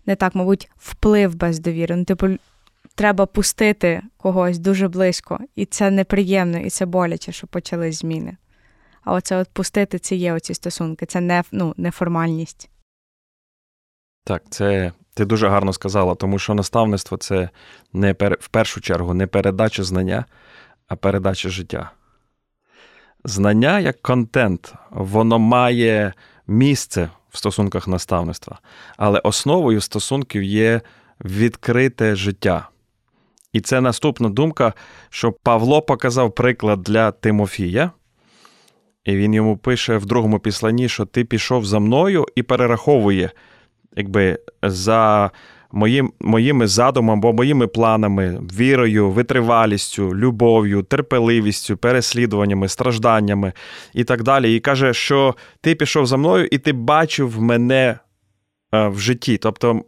не 0.06 0.16
так, 0.16 0.34
мабуть, 0.34 0.70
вплив 0.76 1.34
без 1.34 1.58
довіри. 1.58 1.96
Ну, 1.96 2.04
типу, 2.04 2.28
треба 2.92 3.26
пустити 3.26 4.02
когось 4.16 4.58
дуже 4.58 4.88
близько, 4.88 5.38
і 5.56 5.66
це 5.66 5.90
неприємно, 5.90 6.58
і 6.58 6.70
це 6.70 6.86
боляче, 6.86 7.32
що 7.32 7.46
почались 7.46 7.98
зміни. 7.98 8.36
А 9.04 9.12
оце 9.12 9.36
от 9.36 9.48
пустити 9.48 9.98
це 9.98 10.16
є 10.16 10.32
оці 10.32 10.54
стосунки, 10.54 11.06
це 11.06 11.20
не 11.20 11.42
ну, 11.52 11.74
неформальність. 11.76 12.70
Так, 14.24 14.42
це 14.50 14.92
ти 15.14 15.24
дуже 15.24 15.48
гарно 15.48 15.72
сказала, 15.72 16.14
тому 16.14 16.38
що 16.38 16.54
наставництво 16.54 17.16
це 17.16 17.48
не 17.92 18.14
пер... 18.14 18.38
в 18.40 18.48
першу 18.48 18.80
чергу 18.80 19.14
не 19.14 19.26
передача 19.26 19.82
знання, 19.82 20.24
а 20.88 20.96
передача 20.96 21.48
життя. 21.48 21.90
Знання 23.24 23.80
як 23.80 24.02
контент, 24.02 24.74
воно 24.90 25.38
має 25.38 26.14
місце 26.46 27.10
в 27.30 27.38
стосунках 27.38 27.88
наставництва, 27.88 28.58
але 28.96 29.18
основою 29.18 29.80
стосунків 29.80 30.42
є 30.42 30.80
відкрите 31.24 32.16
життя. 32.16 32.68
І 33.52 33.60
це 33.60 33.80
наступна 33.80 34.28
думка, 34.28 34.72
що 35.10 35.32
Павло 35.32 35.82
показав 35.82 36.34
приклад 36.34 36.82
для 36.82 37.10
Тимофія, 37.10 37.90
і 39.04 39.16
він 39.16 39.34
йому 39.34 39.56
пише 39.56 39.96
в 39.96 40.06
другому 40.06 40.38
післанні, 40.38 40.88
що 40.88 41.04
ти 41.04 41.24
пішов 41.24 41.64
за 41.64 41.78
мною 41.78 42.26
і 42.34 42.42
перераховує, 42.42 43.30
якби 43.96 44.38
за 44.62 45.30
моїм, 45.72 46.12
моїми 46.20 46.66
задумами 46.66 47.18
або 47.18 47.32
моїми 47.32 47.66
планами, 47.66 48.40
вірою, 48.58 49.10
витривалістю, 49.10 50.16
любов'ю, 50.16 50.82
терпеливістю, 50.82 51.76
переслідуваннями, 51.76 52.68
стражданнями 52.68 53.52
і 53.94 54.04
так 54.04 54.22
далі. 54.22 54.56
І 54.56 54.60
каже, 54.60 54.94
що 54.94 55.34
ти 55.60 55.74
пішов 55.74 56.06
за 56.06 56.16
мною 56.16 56.48
і 56.50 56.58
ти 56.58 56.72
бачив 56.72 57.42
мене 57.42 57.98
е, 58.74 58.88
в 58.88 58.98
житті. 58.98 59.38
Тобто, 59.38 59.82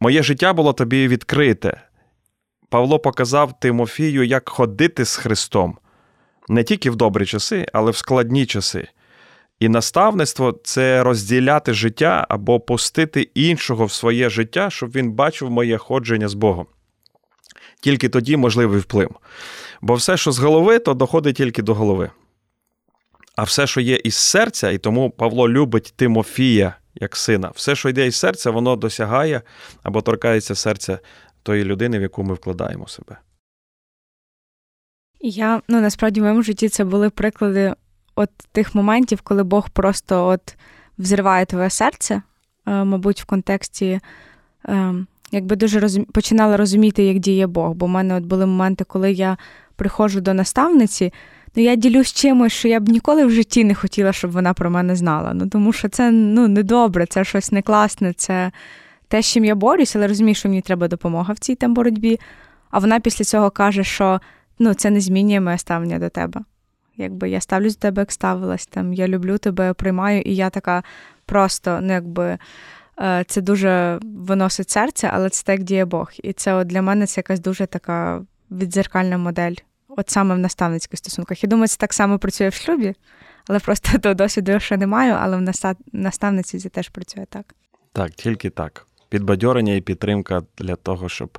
моє 0.00 0.22
життя 0.22 0.52
було 0.52 0.72
тобі 0.72 1.08
відкрите. 1.08 1.80
Павло 2.72 2.98
показав 2.98 3.60
Тимофію, 3.60 4.24
як 4.24 4.48
ходити 4.48 5.04
з 5.04 5.16
Христом 5.16 5.78
не 6.48 6.64
тільки 6.64 6.90
в 6.90 6.96
добрі 6.96 7.26
часи, 7.26 7.66
але 7.72 7.90
в 7.90 7.96
складні 7.96 8.46
часи. 8.46 8.88
І 9.60 9.68
наставництво 9.68 10.60
це 10.64 11.02
розділяти 11.02 11.74
життя 11.74 12.26
або 12.28 12.60
пустити 12.60 13.22
іншого 13.34 13.86
в 13.86 13.92
своє 13.92 14.30
життя, 14.30 14.70
щоб 14.70 14.90
він 14.90 15.12
бачив 15.12 15.50
моє 15.50 15.78
ходження 15.78 16.28
з 16.28 16.34
Богом. 16.34 16.66
Тільки 17.80 18.08
тоді 18.08 18.36
можливий 18.36 18.80
вплив. 18.80 19.10
Бо 19.80 19.94
все, 19.94 20.16
що 20.16 20.32
з 20.32 20.38
голови, 20.38 20.78
то 20.78 20.94
доходить 20.94 21.36
тільки 21.36 21.62
до 21.62 21.74
голови. 21.74 22.10
А 23.36 23.42
все, 23.42 23.66
що 23.66 23.80
є 23.80 23.96
із 24.04 24.14
серця, 24.14 24.70
і 24.70 24.78
тому 24.78 25.10
Павло 25.10 25.48
любить 25.48 25.92
Тимофія 25.96 26.76
як 26.94 27.16
сина, 27.16 27.52
все, 27.54 27.74
що 27.74 27.88
йде 27.88 28.06
із 28.06 28.16
серця, 28.16 28.50
воно 28.50 28.76
досягає 28.76 29.42
або 29.82 30.02
торкається 30.02 30.54
серця 30.54 30.98
тої 31.42 31.64
людини, 31.64 31.98
в 31.98 32.02
яку 32.02 32.22
ми 32.22 32.34
вкладаємо 32.34 32.88
себе. 32.88 33.16
Я 35.20 35.62
ну 35.68 35.80
насправді 35.80 36.20
в 36.20 36.22
моєму 36.22 36.42
житті 36.42 36.68
це 36.68 36.84
були 36.84 37.10
приклади 37.10 37.74
от 38.14 38.30
тих 38.52 38.74
моментів, 38.74 39.20
коли 39.20 39.42
Бог 39.42 39.70
просто 39.70 40.26
от 40.26 40.56
взриває 40.98 41.46
твоє 41.46 41.70
серце, 41.70 42.22
е, 42.66 42.84
мабуть, 42.84 43.22
в 43.22 43.24
контексті. 43.24 44.00
Е, 44.68 44.94
якби 45.32 45.56
дуже 45.56 45.80
розум... 45.80 46.04
починала 46.04 46.56
розуміти, 46.56 47.04
як 47.04 47.18
діє 47.18 47.46
Бог. 47.46 47.72
Бо 47.72 47.86
в 47.86 47.88
мене 47.88 48.14
от 48.14 48.24
були 48.24 48.46
моменти, 48.46 48.84
коли 48.84 49.12
я 49.12 49.36
приходжу 49.76 50.20
до 50.20 50.34
наставниці, 50.34 51.12
ну 51.56 51.62
я 51.62 51.74
ділюсь 51.74 52.12
чимось, 52.12 52.52
що 52.52 52.68
я 52.68 52.80
б 52.80 52.88
ніколи 52.88 53.26
в 53.26 53.30
житті 53.30 53.64
не 53.64 53.74
хотіла, 53.74 54.12
щоб 54.12 54.30
вона 54.30 54.54
про 54.54 54.70
мене 54.70 54.96
знала. 54.96 55.34
Ну 55.34 55.48
тому 55.48 55.72
що 55.72 55.88
це 55.88 56.10
ну 56.10 56.48
недобре, 56.48 57.06
це 57.06 57.24
щось 57.24 57.52
не 57.52 57.62
класне, 57.62 58.12
це 58.12 58.52
те, 59.12 59.22
з 59.22 59.26
чим 59.26 59.44
я 59.44 59.54
борюсь, 59.54 59.96
але 59.96 60.06
розумію, 60.06 60.34
що 60.34 60.48
мені 60.48 60.60
треба 60.60 60.88
допомога 60.88 61.34
в 61.34 61.38
цій 61.38 61.54
там 61.54 61.74
боротьбі. 61.74 62.20
А 62.70 62.78
вона 62.78 63.00
після 63.00 63.24
цього 63.24 63.50
каже, 63.50 63.84
що 63.84 64.20
ну, 64.58 64.74
це 64.74 64.90
не 64.90 65.00
змінює 65.00 65.40
моє 65.40 65.58
ставлення 65.58 65.98
до 65.98 66.08
тебе. 66.08 66.40
Якби 66.96 67.30
я 67.30 67.40
ставлюсь 67.40 67.76
до 67.76 67.80
тебе, 67.80 68.02
як 68.02 68.12
ставилась, 68.12 68.66
там 68.66 68.92
я 68.92 69.08
люблю 69.08 69.38
тебе, 69.38 69.72
приймаю, 69.72 70.20
і 70.20 70.36
я 70.36 70.50
така 70.50 70.82
просто, 71.26 71.78
ну 71.82 71.92
якби 71.92 72.38
е, 73.00 73.24
це 73.28 73.40
дуже 73.40 73.98
виносить 74.02 74.70
серце, 74.70 75.10
але 75.12 75.30
це 75.30 75.42
так 75.44 75.62
діє 75.62 75.84
Бог. 75.84 76.10
І 76.22 76.32
це 76.32 76.54
от 76.54 76.66
для 76.66 76.82
мене 76.82 77.06
це 77.06 77.18
якась 77.18 77.40
дуже 77.40 77.66
така 77.66 78.24
відзеркальна 78.50 79.18
модель, 79.18 79.54
от 79.88 80.10
саме 80.10 80.34
в 80.34 80.38
наставницьких 80.38 80.98
стосунках. 80.98 81.44
Я 81.44 81.48
думаю, 81.48 81.68
це 81.68 81.76
так 81.76 81.92
само 81.92 82.18
працює 82.18 82.48
в 82.48 82.54
шлюбі, 82.54 82.94
але 83.48 83.58
просто 83.58 83.98
того 84.02 84.14
досвіду 84.14 84.60
ще 84.60 84.76
не 84.76 84.86
маю, 84.86 85.16
але 85.20 85.36
в 85.36 85.74
наставниці 85.92 86.58
це 86.58 86.68
теж 86.68 86.88
працює 86.88 87.26
так. 87.28 87.54
Так, 87.92 88.10
тільки 88.10 88.50
так. 88.50 88.86
Підбадьорення 89.12 89.74
і 89.74 89.80
підтримка 89.80 90.42
для 90.58 90.76
того, 90.76 91.08
щоб 91.08 91.38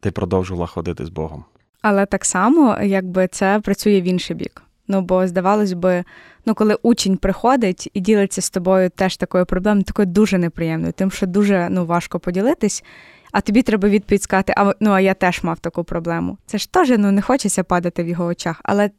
ти 0.00 0.10
продовжувала 0.10 0.66
ходити 0.66 1.06
з 1.06 1.08
Богом. 1.08 1.44
Але 1.82 2.06
так 2.06 2.24
само, 2.24 2.78
якби 2.82 3.28
це 3.28 3.60
працює 3.60 4.00
в 4.00 4.04
інший 4.04 4.36
бік. 4.36 4.62
Ну, 4.88 5.00
бо 5.00 5.26
здавалось 5.26 5.72
би, 5.72 6.04
ну 6.46 6.54
коли 6.54 6.74
учень 6.82 7.16
приходить 7.16 7.90
і 7.94 8.00
ділиться 8.00 8.40
з 8.40 8.50
тобою 8.50 8.90
теж 8.90 9.16
такою 9.16 9.46
проблемою, 9.46 9.84
такою 9.84 10.06
дуже 10.06 10.38
неприємною, 10.38 10.92
тим, 10.92 11.10
що 11.10 11.26
дуже 11.26 11.68
ну, 11.70 11.86
важко 11.86 12.20
поділитись, 12.20 12.84
а 13.32 13.40
тобі 13.40 13.62
треба 13.62 13.88
відповідь 13.88 14.22
сказати, 14.22 14.54
а 14.56 14.72
ну 14.80 14.90
а 14.90 15.00
я 15.00 15.14
теж 15.14 15.42
мав 15.42 15.58
таку 15.58 15.84
проблему. 15.84 16.38
Це 16.46 16.58
ж 16.58 16.72
теж 16.72 16.88
ну, 16.98 17.12
не 17.12 17.22
хочеться 17.22 17.64
падати 17.64 18.04
в 18.04 18.08
його 18.08 18.24
очах. 18.24 18.60
Але 18.64 18.90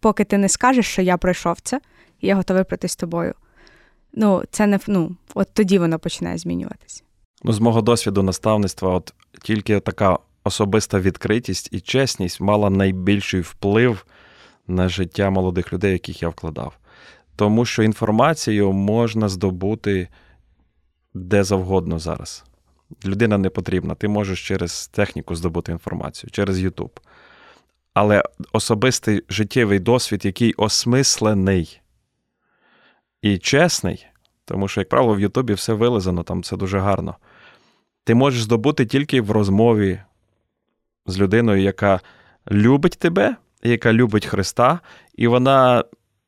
поки 0.00 0.24
ти 0.24 0.38
не 0.38 0.48
скажеш, 0.48 0.86
що 0.86 1.02
я 1.02 1.16
пройшов 1.16 1.60
це, 1.62 1.80
і 2.20 2.26
я 2.26 2.34
готовий 2.34 2.64
пройти 2.64 2.88
з 2.88 2.96
тобою. 2.96 3.34
Ну, 4.12 4.42
це 4.50 4.66
не 4.66 4.78
ну, 4.86 5.16
от 5.34 5.48
тоді 5.52 5.78
воно 5.78 5.98
починає 5.98 6.38
змінюватися. 6.38 7.02
Ну, 7.48 7.52
з 7.52 7.60
мого 7.60 7.82
досвіду 7.82 8.22
наставництва, 8.22 8.90
от 8.90 9.14
тільки 9.42 9.80
така 9.80 10.18
особиста 10.44 11.00
відкритість 11.00 11.68
і 11.72 11.80
чесність 11.80 12.40
мала 12.40 12.70
найбільший 12.70 13.40
вплив 13.40 14.06
на 14.66 14.88
життя 14.88 15.30
молодих 15.30 15.72
людей, 15.72 15.92
яких 15.92 16.22
я 16.22 16.28
вкладав. 16.28 16.78
Тому 17.36 17.64
що 17.64 17.82
інформацію 17.82 18.72
можна 18.72 19.28
здобути 19.28 20.08
де 21.14 21.44
завгодно 21.44 21.98
зараз. 21.98 22.44
Людина 23.04 23.38
не 23.38 23.50
потрібна. 23.50 23.94
Ти 23.94 24.08
можеш 24.08 24.48
через 24.48 24.88
техніку 24.88 25.34
здобути 25.34 25.72
інформацію, 25.72 26.30
через 26.30 26.58
YouTube. 26.58 27.00
Але 27.94 28.22
особистий 28.52 29.22
життєвий 29.28 29.78
досвід, 29.78 30.24
який 30.24 30.52
осмислений 30.52 31.80
і 33.22 33.38
чесний, 33.38 34.06
тому 34.44 34.68
що, 34.68 34.80
як 34.80 34.88
правило, 34.88 35.14
в 35.14 35.20
Ютубі 35.20 35.54
все 35.54 35.72
вилизано, 35.72 36.22
там 36.22 36.42
це 36.42 36.56
дуже 36.56 36.78
гарно. 36.78 37.16
Ти 38.06 38.14
можеш 38.14 38.42
здобути 38.42 38.86
тільки 38.86 39.20
в 39.20 39.30
розмові 39.30 40.00
з 41.06 41.18
людиною, 41.18 41.62
яка 41.62 42.00
любить 42.50 42.98
тебе, 42.98 43.36
яка 43.62 43.92
любить 43.92 44.26
Христа, 44.26 44.80
і 45.14 45.26
вона 45.26 45.84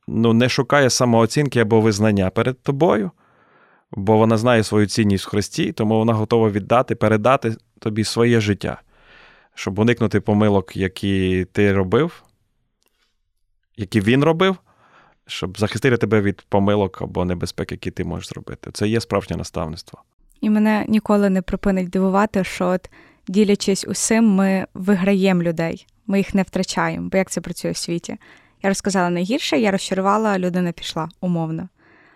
ну, 0.08 0.32
не 0.32 0.48
шукає 0.48 0.90
самооцінки 0.90 1.60
або 1.60 1.80
визнання 1.80 2.30
перед 2.30 2.62
тобою, 2.62 3.10
бо 3.90 4.16
вона 4.16 4.36
знає 4.36 4.62
свою 4.62 4.86
цінність 4.86 5.26
в 5.26 5.28
Христі, 5.28 5.72
тому 5.72 5.98
вона 5.98 6.12
готова 6.12 6.50
віддати, 6.50 6.94
передати 6.94 7.56
тобі 7.78 8.04
своє 8.04 8.40
життя, 8.40 8.80
щоб 9.54 9.78
уникнути 9.78 10.20
помилок, 10.20 10.76
які 10.76 11.46
ти 11.52 11.72
робив, 11.72 12.22
які 13.76 14.00
він 14.00 14.24
робив. 14.24 14.56
Щоб 15.26 15.58
захистити 15.58 15.96
тебе 15.96 16.20
від 16.20 16.42
помилок 16.48 17.02
або 17.02 17.24
небезпек, 17.24 17.72
які 17.72 17.90
ти 17.90 18.04
можеш 18.04 18.28
зробити. 18.28 18.70
Це 18.72 18.88
є 18.88 19.00
справжнє 19.00 19.36
наставництво. 19.36 20.02
І 20.40 20.50
мене 20.50 20.84
ніколи 20.88 21.30
не 21.30 21.42
припинить 21.42 21.90
дивувати, 21.90 22.44
що 22.44 22.66
от 22.66 22.90
ділячись 23.28 23.84
усім, 23.88 24.34
ми 24.34 24.66
виграємо 24.74 25.42
людей, 25.42 25.86
ми 26.06 26.18
їх 26.18 26.34
не 26.34 26.42
втрачаємо, 26.42 27.08
бо 27.08 27.18
як 27.18 27.30
це 27.30 27.40
працює 27.40 27.70
в 27.70 27.76
світі. 27.76 28.16
Я 28.62 28.70
розказала 28.70 29.10
найгірше, 29.10 29.58
я 29.58 29.70
розчарувала, 29.70 30.38
людина 30.38 30.72
пішла 30.72 31.08
умовно. 31.20 31.68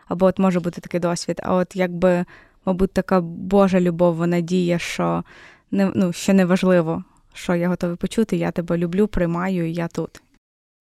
Або 0.08 0.26
от 0.26 0.38
може 0.38 0.60
бути 0.60 0.80
такий 0.80 1.00
досвід. 1.00 1.40
А 1.42 1.54
от 1.54 1.76
якби, 1.76 2.24
мабуть, 2.64 2.92
така 2.92 3.20
Божа 3.20 3.80
любов, 3.80 4.14
вона 4.14 4.40
діє, 4.40 4.78
що 4.78 5.24
не, 5.70 5.92
ну, 5.94 6.12
що 6.12 6.32
неважливо, 6.32 7.04
що 7.34 7.54
я 7.54 7.68
готовий 7.68 7.96
почути, 7.96 8.36
я 8.36 8.50
тебе 8.50 8.78
люблю, 8.78 9.06
приймаю, 9.06 9.68
і 9.68 9.72
я 9.72 9.88
тут. 9.88 10.22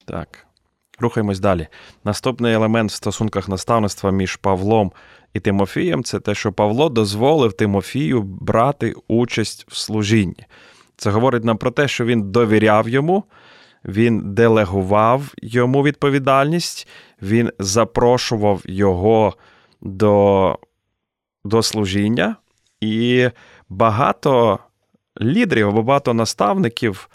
Так. 0.06 0.46
Рухаємось 1.00 1.40
далі. 1.40 1.68
Наступний 2.04 2.54
елемент 2.54 2.92
в 2.92 2.94
стосунках 2.94 3.50
наставництва 3.50 4.12
між 4.12 4.36
Павлом 4.36 4.92
і 5.34 5.40
Тимофієм 5.40 6.04
це 6.04 6.20
те, 6.20 6.36
що 6.36 6.52
Павло 6.52 6.90
дозволив 6.90 7.54
Тимофію 7.54 8.22
брати 8.22 8.94
участь 9.08 9.66
в 9.70 9.76
служінні. 9.78 10.46
Це 10.98 11.10
говорить 11.10 11.44
нам 11.44 11.58
про 11.58 11.72
те, 11.72 11.88
що 11.88 12.06
він 12.06 12.32
довіряв 12.32 12.90
йому, 12.90 13.24
він 13.86 14.34
делегував 14.34 15.34
йому 15.42 15.84
відповідальність, 15.84 16.88
він 17.22 17.52
запрошував 17.60 18.62
його 18.66 19.34
до, 19.82 20.60
до 21.46 21.64
служіння, 21.64 22.36
і 22.82 23.30
багато 23.70 24.60
лідерів 25.22 25.84
багато 25.84 26.14
наставників. 26.14 27.10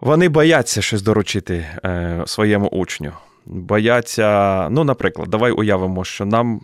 Вони 0.00 0.28
бояться 0.28 0.82
щось 0.82 1.02
доручити 1.02 1.66
е, 1.84 2.22
своєму 2.26 2.68
учню. 2.68 3.12
Бояться, 3.46 4.68
ну, 4.70 4.84
наприклад, 4.84 5.28
давай 5.28 5.52
уявимо, 5.52 6.04
що 6.04 6.24
нам 6.24 6.60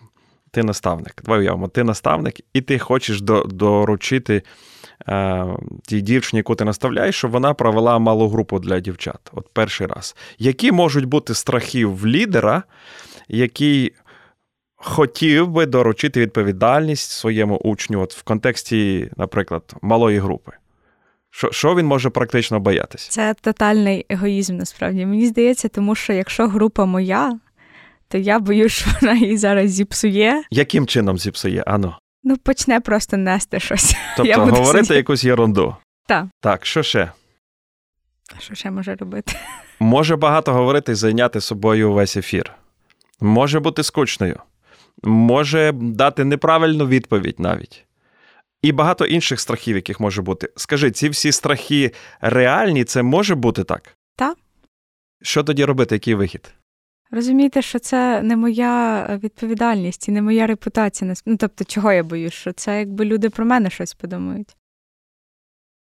ти 0.51 0.63
наставник. 0.63 1.15
Давай 1.23 1.39
уявимо, 1.39 1.67
ти 1.67 1.83
наставник, 1.83 2.35
і 2.53 2.61
ти 2.61 2.79
хочеш 2.79 3.21
доручити 3.45 4.43
е, 5.07 5.45
тій 5.83 6.01
дівчині, 6.01 6.37
яку 6.37 6.55
ти 6.55 6.65
наставляєш, 6.65 7.15
щоб 7.15 7.31
вона 7.31 7.53
провела 7.53 7.99
малу 7.99 8.29
групу 8.29 8.59
для 8.59 8.79
дівчат. 8.79 9.31
От 9.33 9.49
перший 9.53 9.87
раз. 9.87 10.15
Які 10.37 10.71
можуть 10.71 11.05
бути 11.05 11.33
страхи 11.33 11.85
в 11.85 12.07
лідера, 12.07 12.63
який 13.27 13.93
хотів 14.75 15.47
би 15.47 15.65
доручити 15.65 16.21
відповідальність 16.21 17.11
своєму 17.11 17.55
учню 17.55 18.01
от 18.01 18.13
в 18.13 18.23
контексті, 18.23 19.11
наприклад, 19.17 19.73
малої 19.81 20.19
групи? 20.19 20.51
Що 21.31 21.51
що 21.51 21.75
він 21.75 21.85
може 21.85 22.09
практично 22.09 22.59
боятися? 22.59 23.11
Це 23.11 23.35
тотальний 23.41 24.05
егоїзм, 24.09 24.57
насправді. 24.57 25.05
Мені 25.05 25.27
здається, 25.27 25.67
тому 25.67 25.95
що 25.95 26.13
якщо 26.13 26.47
група 26.47 26.85
моя, 26.85 27.39
то 28.09 28.17
я 28.17 28.39
боюсь, 28.39 28.71
що 28.71 28.91
вона 29.01 29.13
її 29.13 29.37
зараз 29.37 29.71
зіпсує. 29.71 30.43
Яким 30.51 30.87
чином 30.87 31.17
зіпсує? 31.17 31.63
Ану? 31.67 31.95
Ну, 32.23 32.37
почне 32.37 32.79
просто 32.79 33.17
нести 33.17 33.59
щось. 33.59 33.95
Тобто 34.17 34.29
я 34.29 34.37
говорити 34.37 34.77
сидіти. 34.77 34.95
якусь 34.95 35.25
ерунду. 35.25 35.75
Так. 36.07 36.25
Так, 36.41 36.65
що 36.65 36.83
ще? 36.83 37.11
Що 38.39 38.55
ще 38.55 38.71
може 38.71 38.95
робити? 38.95 39.35
Може 39.79 40.15
багато 40.15 40.53
говорити 40.53 40.91
і 40.91 40.95
зайняти 40.95 41.41
собою 41.41 41.93
весь 41.93 42.17
ефір. 42.17 42.53
Може 43.19 43.59
бути 43.59 43.83
скучною, 43.83 44.39
може 45.03 45.71
дати 45.73 46.23
неправильну 46.23 46.87
відповідь 46.87 47.39
навіть. 47.39 47.85
І 48.61 48.71
багато 48.71 49.05
інших 49.05 49.39
страхів, 49.39 49.75
яких 49.75 49.99
може 49.99 50.21
бути. 50.21 50.49
Скажи, 50.55 50.91
ці 50.91 51.09
всі 51.09 51.31
страхи 51.31 51.91
реальні, 52.21 52.83
це 52.83 53.03
може 53.03 53.35
бути 53.35 53.63
так? 53.63 53.97
Так. 54.15 54.37
Що 55.21 55.43
тоді 55.43 55.65
робити, 55.65 55.95
який 55.95 56.15
вихід? 56.15 56.53
Розумієте, 57.11 57.61
що 57.61 57.79
це 57.79 58.21
не 58.21 58.35
моя 58.35 59.05
відповідальність 59.23 60.07
і 60.07 60.11
не 60.11 60.21
моя 60.21 60.47
репутація. 60.47 61.13
Ну, 61.25 61.37
тобто, 61.37 61.63
чого 61.63 61.91
я 61.91 62.03
боюсь, 62.03 62.33
що 62.33 62.53
це 62.53 62.79
якби 62.79 63.05
люди 63.05 63.29
про 63.29 63.45
мене 63.45 63.69
щось 63.69 63.93
подумають. 63.93 64.55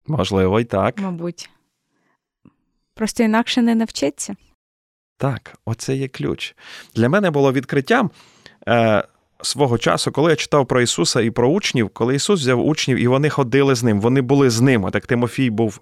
Можливо, 0.08 0.60
і 0.60 0.64
так. 0.64 1.00
Мабуть. 1.00 1.50
Просто 2.94 3.24
інакше 3.24 3.62
не 3.62 3.76
навчиться. 3.76 4.36
Так, 5.18 5.58
оце 5.66 5.96
є 5.96 6.08
ключ. 6.08 6.56
Для 6.96 7.10
мене 7.10 7.32
було 7.32 7.54
відкриттям 7.54 8.12
е, 8.68 9.04
свого 9.42 9.78
часу, 9.78 10.12
коли 10.12 10.30
я 10.30 10.36
читав 10.36 10.68
про 10.68 10.82
Ісуса 10.82 11.22
і 11.22 11.32
про 11.32 11.50
учнів, 11.50 11.90
коли 11.90 12.16
Ісус 12.16 12.40
взяв 12.40 12.66
учнів 12.66 12.98
і 12.98 13.08
вони 13.08 13.30
ходили 13.30 13.76
з 13.76 13.84
ним, 13.84 14.02
вони 14.02 14.22
були 14.22 14.50
з 14.50 14.62
ним, 14.62 14.92
так 14.92 15.08
Тимофій 15.08 15.50
був 15.50 15.80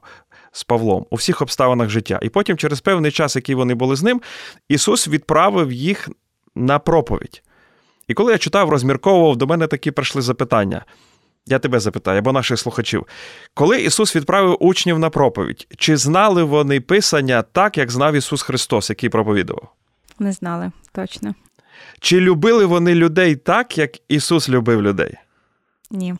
з 0.52 0.64
Павлом 0.64 1.06
у 1.10 1.16
всіх 1.16 1.42
обставинах 1.42 1.90
життя. 1.90 2.20
І 2.22 2.30
потім, 2.30 2.58
через 2.58 2.82
певний 2.82 3.12
час, 3.12 3.36
який 3.36 3.56
вони 3.56 3.74
були 3.74 3.96
з 3.96 4.04
ним, 4.04 4.22
Ісус 4.70 5.08
відправив 5.08 5.72
їх 5.72 6.10
на 6.56 6.80
проповідь. 6.80 7.44
І 8.08 8.14
коли 8.14 8.32
я 8.32 8.38
читав, 8.38 8.70
розмірковував, 8.70 9.36
до 9.36 9.48
мене 9.48 9.68
такі 9.68 9.92
прийшли 9.92 10.22
запитання. 10.22 10.86
Я 11.46 11.60
тебе 11.60 11.80
запитаю, 11.80 12.20
або 12.20 12.32
наших 12.32 12.60
слухачів. 12.60 13.08
Коли 13.54 13.82
Ісус 13.82 14.16
відправив 14.16 14.58
учнів 14.60 15.00
на 15.00 15.10
проповідь, 15.10 15.68
чи 15.78 15.98
знали 15.98 16.44
вони 16.44 16.82
Писання 16.82 17.42
так, 17.42 17.78
як 17.78 17.92
знав 17.92 18.14
Ісус 18.14 18.42
Христос, 18.42 18.90
який 18.90 19.10
проповідував? 19.10 19.70
Не 20.20 20.32
знали, 20.32 20.72
точно. 20.92 21.36
Чи 22.00 22.20
любили 22.20 22.66
вони 22.66 22.96
людей 22.96 23.36
так, 23.36 23.78
як 23.78 23.92
Ісус 24.08 24.50
любив 24.50 24.82
людей? 24.82 25.18
Ні. 25.92 26.16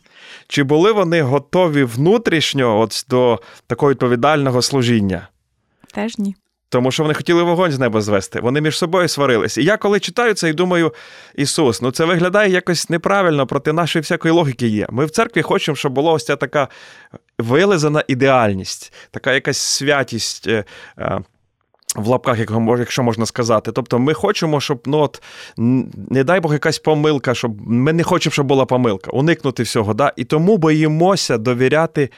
Чи 0.48 0.62
були 0.62 0.92
вони 0.92 1.22
готові 1.22 1.84
внутрішньо 1.84 2.80
от 2.80 3.04
до 3.08 3.40
такого 3.66 3.92
відповідального 3.92 4.62
служіння? 4.62 5.28
Теж 5.94 6.18
ні. 6.18 6.36
Тому 6.68 6.90
що 6.90 7.02
вони 7.02 7.14
хотіли 7.14 7.42
вогонь 7.42 7.72
з 7.72 7.78
неба 7.78 8.00
звести, 8.00 8.40
вони 8.40 8.60
між 8.60 8.78
собою 8.78 9.08
сварились. 9.08 9.58
І 9.58 9.64
я 9.64 9.76
коли 9.76 10.00
читаю 10.00 10.34
це 10.34 10.48
і 10.48 10.52
думаю, 10.52 10.94
Ісус, 11.34 11.82
ну 11.82 11.90
це 11.90 12.04
виглядає 12.04 12.50
якось 12.50 12.90
неправильно, 12.90 13.46
проти 13.46 13.72
нашої 13.72 14.00
всякої 14.00 14.34
логіки 14.34 14.66
є. 14.66 14.86
Ми 14.90 15.04
в 15.04 15.10
церкві 15.10 15.42
хочемо, 15.42 15.76
щоб 15.76 15.92
була 15.92 16.12
ось 16.12 16.24
ця 16.24 16.36
така 16.36 16.68
вилизана 17.38 18.04
ідеальність, 18.08 18.92
така 19.10 19.32
якась 19.32 19.58
святість. 19.58 20.48
В 21.96 22.06
лапках, 22.06 22.38
якщо 22.78 23.02
можна 23.02 23.26
сказати. 23.26 23.72
Тобто 23.72 23.98
ми 23.98 24.14
хочемо, 24.14 24.60
щоб 24.60 24.82
ну 24.86 24.98
от, 24.98 25.22
не 26.10 26.24
дай 26.24 26.40
Бог, 26.40 26.52
якась 26.52 26.78
помилка, 26.78 27.34
щоб 27.34 27.70
ми 27.70 27.92
не 27.92 28.02
хочемо, 28.02 28.32
щоб 28.32 28.46
була 28.46 28.64
помилка, 28.64 29.10
уникнути 29.10 29.62
всього. 29.62 29.94
Да? 29.94 30.12
І 30.16 30.24
тому 30.24 30.58
боїмося 30.58 31.38
довіряти 31.38 32.10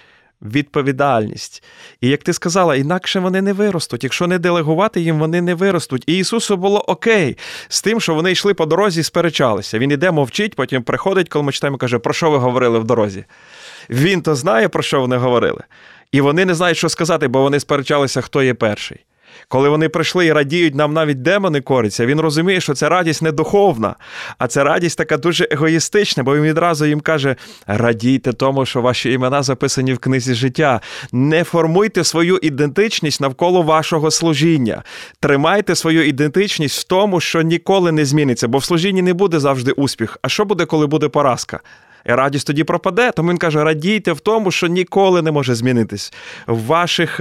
відповідальність. 0.43 1.63
І 2.01 2.09
як 2.09 2.23
ти 2.23 2.33
сказала, 2.33 2.77
інакше 2.77 3.21
вони 3.21 3.43
не 3.43 3.53
виростуть. 3.53 4.05
Якщо 4.05 4.27
не 4.27 4.39
делегувати 4.39 5.01
їм, 5.01 5.19
вони 5.19 5.43
не 5.43 5.55
виростуть. 5.55 6.05
І 6.07 6.19
Ісусу 6.19 6.57
було 6.57 6.81
окей 6.81 7.37
з 7.69 7.83
тим, 7.83 8.01
що 8.01 8.15
вони 8.15 8.33
йшли 8.33 8.55
по 8.55 8.67
дорозі 8.67 9.01
і 9.01 9.03
сперечалися. 9.03 9.79
Він 9.79 9.91
іде, 9.91 10.11
мовчить, 10.11 10.55
потім 10.55 10.83
приходить, 10.83 11.29
коли 11.29 11.45
ми 11.45 11.53
читаємо, 11.53 11.79
каже, 11.79 11.99
про 11.99 12.13
що 12.13 12.31
ви 12.31 12.37
говорили 12.37 12.79
в 12.79 12.85
дорозі? 12.85 13.25
Він 13.91 14.23
то 14.23 14.35
знає, 14.35 14.69
про 14.69 14.83
що 14.83 15.01
вони 15.01 15.17
говорили. 15.17 15.63
І 16.13 16.21
вони 16.21 16.45
не 16.45 16.55
знають, 16.55 16.79
що 16.79 16.89
сказати, 16.89 17.29
бо 17.29 17.43
вони 17.43 17.61
сперечалися, 17.61 18.21
хто 18.21 18.43
є 18.43 18.55
перший. 18.55 19.05
Коли 19.49 19.69
вони 19.69 19.89
прийшли 19.89 20.27
і 20.27 20.33
радіють, 20.33 20.75
нам 20.75 20.93
навіть 20.93 21.23
демони 21.23 21.61
коряться, 21.61 22.07
він 22.07 22.21
розуміє, 22.21 22.61
що 22.61 22.75
це 22.75 22.89
радість 22.89 23.23
не 23.23 23.33
духовна, 23.33 23.95
а 24.39 24.47
це 24.47 24.65
радість 24.65 24.99
така 24.99 25.17
дуже 25.17 25.49
егоїстична, 25.51 26.23
бо 26.23 26.37
він 26.37 26.43
відразу 26.43 26.87
їм 26.87 27.01
каже: 27.01 27.37
радійте 27.67 28.33
тому, 28.33 28.67
що 28.67 28.81
ваші 28.81 29.13
імена 29.13 29.43
записані 29.43 29.93
в 29.93 29.99
книзі 29.99 30.35
життя. 30.35 30.81
Не 31.13 31.45
формуйте 31.45 32.05
свою 32.05 32.39
ідентичність 32.43 33.21
навколо 33.21 33.63
вашого 33.63 34.11
служіння. 34.11 34.83
Тримайте 35.21 35.75
свою 35.75 36.07
ідентичність 36.07 36.81
в 36.81 36.85
тому, 36.85 37.21
що 37.21 37.43
ніколи 37.43 37.93
не 37.93 38.05
зміниться, 38.05 38.49
бо 38.49 38.59
в 38.59 38.65
служінні 38.65 39.03
не 39.03 39.15
буде 39.15 39.41
завжди 39.41 39.73
успіх. 39.73 40.19
А 40.23 40.29
що 40.29 40.45
буде, 40.45 40.65
коли 40.65 40.87
буде 40.87 41.09
поразка? 41.09 41.61
І 42.07 42.13
радість 42.13 42.47
тоді 42.47 42.65
пропаде. 42.65 43.13
Тому 43.13 43.31
він 43.31 43.39
каже: 43.39 43.65
радійте 43.65 44.13
в 44.13 44.21
тому, 44.21 44.51
що 44.51 44.67
ніколи 44.67 45.23
не 45.23 45.33
може 45.33 45.55
змінитись 45.55 46.13
в 46.47 46.67
ваших. 46.67 47.21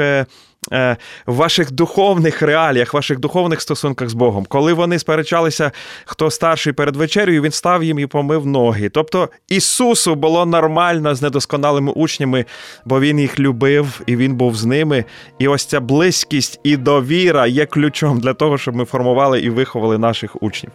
Е, 0.72 0.98
в 1.26 1.36
ваших 1.36 1.72
духовних 1.72 2.42
реаліях, 2.42 2.94
в 2.94 2.98
ваших 2.98 3.20
духовних 3.20 3.62
стосунках 3.62 4.10
з 4.10 4.14
Богом, 4.14 4.46
коли 4.50 4.74
вони 4.74 5.00
сперечалися, 5.00 5.72
хто 6.06 6.32
старший 6.32 6.74
перед 6.74 6.96
вечерею, 6.96 7.42
він 7.42 7.52
став 7.52 7.84
їм 7.84 8.00
і 8.00 8.08
помив 8.08 8.46
ноги. 8.46 8.90
Тобто 8.90 9.30
Ісусу 9.48 10.16
було 10.16 10.46
нормально 10.46 11.16
з 11.16 11.22
недосконалими 11.22 11.92
учнями, 11.92 12.46
бо 12.86 13.00
Він 13.00 13.20
їх 13.20 13.40
любив 13.40 14.02
і 14.06 14.16
Він 14.16 14.36
був 14.36 14.56
з 14.56 14.66
ними. 14.66 15.06
І 15.40 15.48
ось 15.48 15.66
ця 15.66 15.80
близькість 15.80 16.60
і 16.64 16.78
довіра 16.78 17.48
є 17.48 17.66
ключом 17.66 18.20
для 18.20 18.34
того, 18.34 18.58
щоб 18.58 18.76
ми 18.76 18.86
формували 18.86 19.40
і 19.40 19.50
виховали 19.50 19.98
наших 19.98 20.44
учнів. 20.44 20.72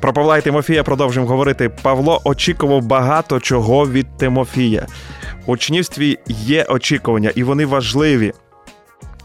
Про 0.00 0.12
Павла 0.12 0.38
і 0.38 0.42
Тимофія 0.42 0.82
продовжуємо 0.82 1.30
говорити. 1.30 1.68
Павло 1.68 2.20
очікував 2.24 2.82
багато 2.82 3.40
чого 3.40 3.88
від 3.88 4.16
Тимофія. 4.16 4.86
У 5.46 5.52
учнівстві 5.52 6.18
є 6.28 6.64
очікування, 6.64 7.32
і 7.34 7.42
вони 7.42 7.66
важливі. 7.66 8.32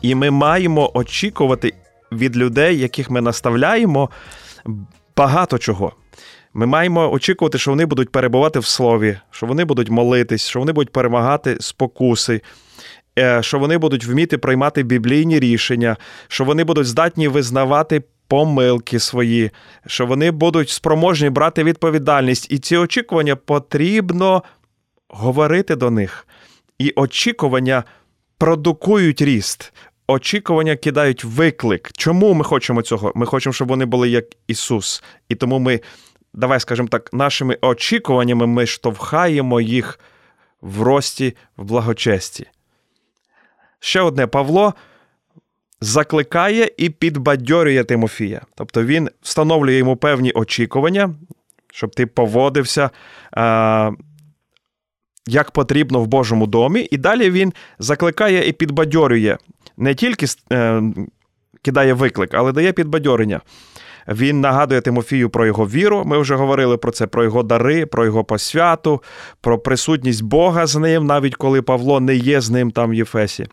І 0.02 0.16
ми 0.16 0.32
маємо 0.32 0.92
очікувати 0.94 1.74
від 2.12 2.38
людей, 2.38 2.80
яких 2.80 3.10
ми 3.10 3.22
наставляємо, 3.22 4.10
багато 5.18 5.58
чого. 5.58 5.92
Ми 6.54 6.66
маємо 6.66 7.12
очікувати, 7.12 7.58
що 7.58 7.72
вони 7.72 7.86
будуть 7.86 8.10
перебувати 8.10 8.60
в 8.60 8.66
слові, 8.66 9.18
що 9.32 9.46
вони 9.46 9.66
будуть 9.66 9.90
молитись, 9.90 10.48
що 10.48 10.60
вони 10.60 10.72
будуть 10.72 10.92
перемагати 10.92 11.58
спокуси, 11.60 12.42
що 13.42 13.60
вони 13.60 13.78
будуть 13.78 14.06
вміти 14.06 14.38
приймати 14.38 14.84
біблійні 14.84 15.40
рішення, 15.40 15.98
що 16.28 16.44
вони 16.44 16.64
будуть 16.64 16.88
здатні 16.88 17.28
визнавати 17.28 18.04
помилки 18.28 19.00
свої, 19.00 19.52
що 19.88 20.06
вони 20.06 20.32
будуть 20.32 20.70
спроможні 20.70 21.30
брати 21.30 21.64
відповідальність, 21.64 22.52
і 22.52 22.60
ці 22.60 22.78
очікування 22.78 23.36
потрібно 23.36 24.44
говорити 25.10 25.76
до 25.76 25.92
них. 25.92 26.28
І 26.80 26.94
очікування 26.96 27.84
продукують 28.38 29.22
ріст. 29.22 29.74
Очікування 30.08 30.76
кидають 30.76 31.24
виклик. 31.24 31.92
Чому 31.94 32.34
ми 32.34 32.44
хочемо 32.44 32.82
цього? 32.82 33.12
Ми 33.16 33.26
хочемо, 33.26 33.54
щоб 33.54 33.68
вони 33.68 33.86
були 33.86 34.10
як 34.10 34.26
Ісус. 34.48 35.04
І 35.30 35.36
тому 35.36 35.60
ми, 35.60 35.80
давай 36.34 36.60
скажемо 36.60 36.90
так, 36.90 37.14
нашими 37.14 37.58
очікуваннями 37.62 38.48
ми 38.48 38.66
штовхаємо 38.66 39.62
їх 39.62 40.00
в 40.62 40.82
рості, 40.82 41.36
в 41.58 41.64
благочесті. 41.64 42.48
Ще 43.80 44.02
одне 44.02 44.28
Павло 44.28 44.74
закликає 45.82 46.72
і 46.78 46.90
підбадьорює 46.90 47.84
Тимофія. 47.84 48.42
Тобто 48.56 48.84
він 48.84 49.10
встановлює 49.22 49.76
йому 49.76 49.96
певні 49.96 50.32
очікування, 50.32 51.16
щоб 51.74 51.96
ти 51.96 52.06
поводився. 52.06 52.90
А, 53.32 53.92
як 55.28 55.52
потрібно 55.52 56.00
в 56.00 56.08
Божому 56.08 56.48
домі, 56.48 56.88
і 56.92 56.98
далі 56.98 57.30
він 57.30 57.54
закликає 57.80 58.50
і 58.50 58.52
підбадьорює, 58.52 59.38
не 59.78 59.96
тільки 59.96 60.26
е, 60.52 60.82
кидає 61.62 61.94
виклик, 61.94 62.34
але 62.34 62.52
дає 62.52 62.74
підбадьорення. 62.74 63.42
Він 64.08 64.42
нагадує 64.42 64.82
Тимофію 64.82 65.30
про 65.30 65.46
його 65.46 65.68
віру. 65.68 66.04
Ми 66.06 66.18
вже 66.18 66.36
говорили 66.36 66.78
про 66.78 66.92
це, 66.92 67.08
про 67.08 67.24
його 67.24 67.44
дари, 67.44 67.86
про 67.86 68.06
його 68.06 68.24
посвяту, 68.24 69.02
про 69.42 69.60
присутність 69.60 70.24
Бога 70.24 70.66
з 70.66 70.76
ним, 70.76 71.06
навіть 71.06 71.36
коли 71.36 71.62
Павло 71.62 72.00
не 72.00 72.16
є 72.16 72.42
з 72.42 72.50
ним 72.50 72.72
там 72.72 72.90
в 72.90 72.94
Єфесі. 72.94 73.48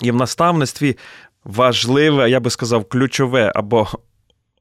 І 0.00 0.10
в 0.10 0.16
наставництві 0.16 0.96
важливе, 1.44 2.30
я 2.30 2.40
би 2.40 2.50
сказав, 2.50 2.84
ключове 2.84 3.52
або 3.54 3.88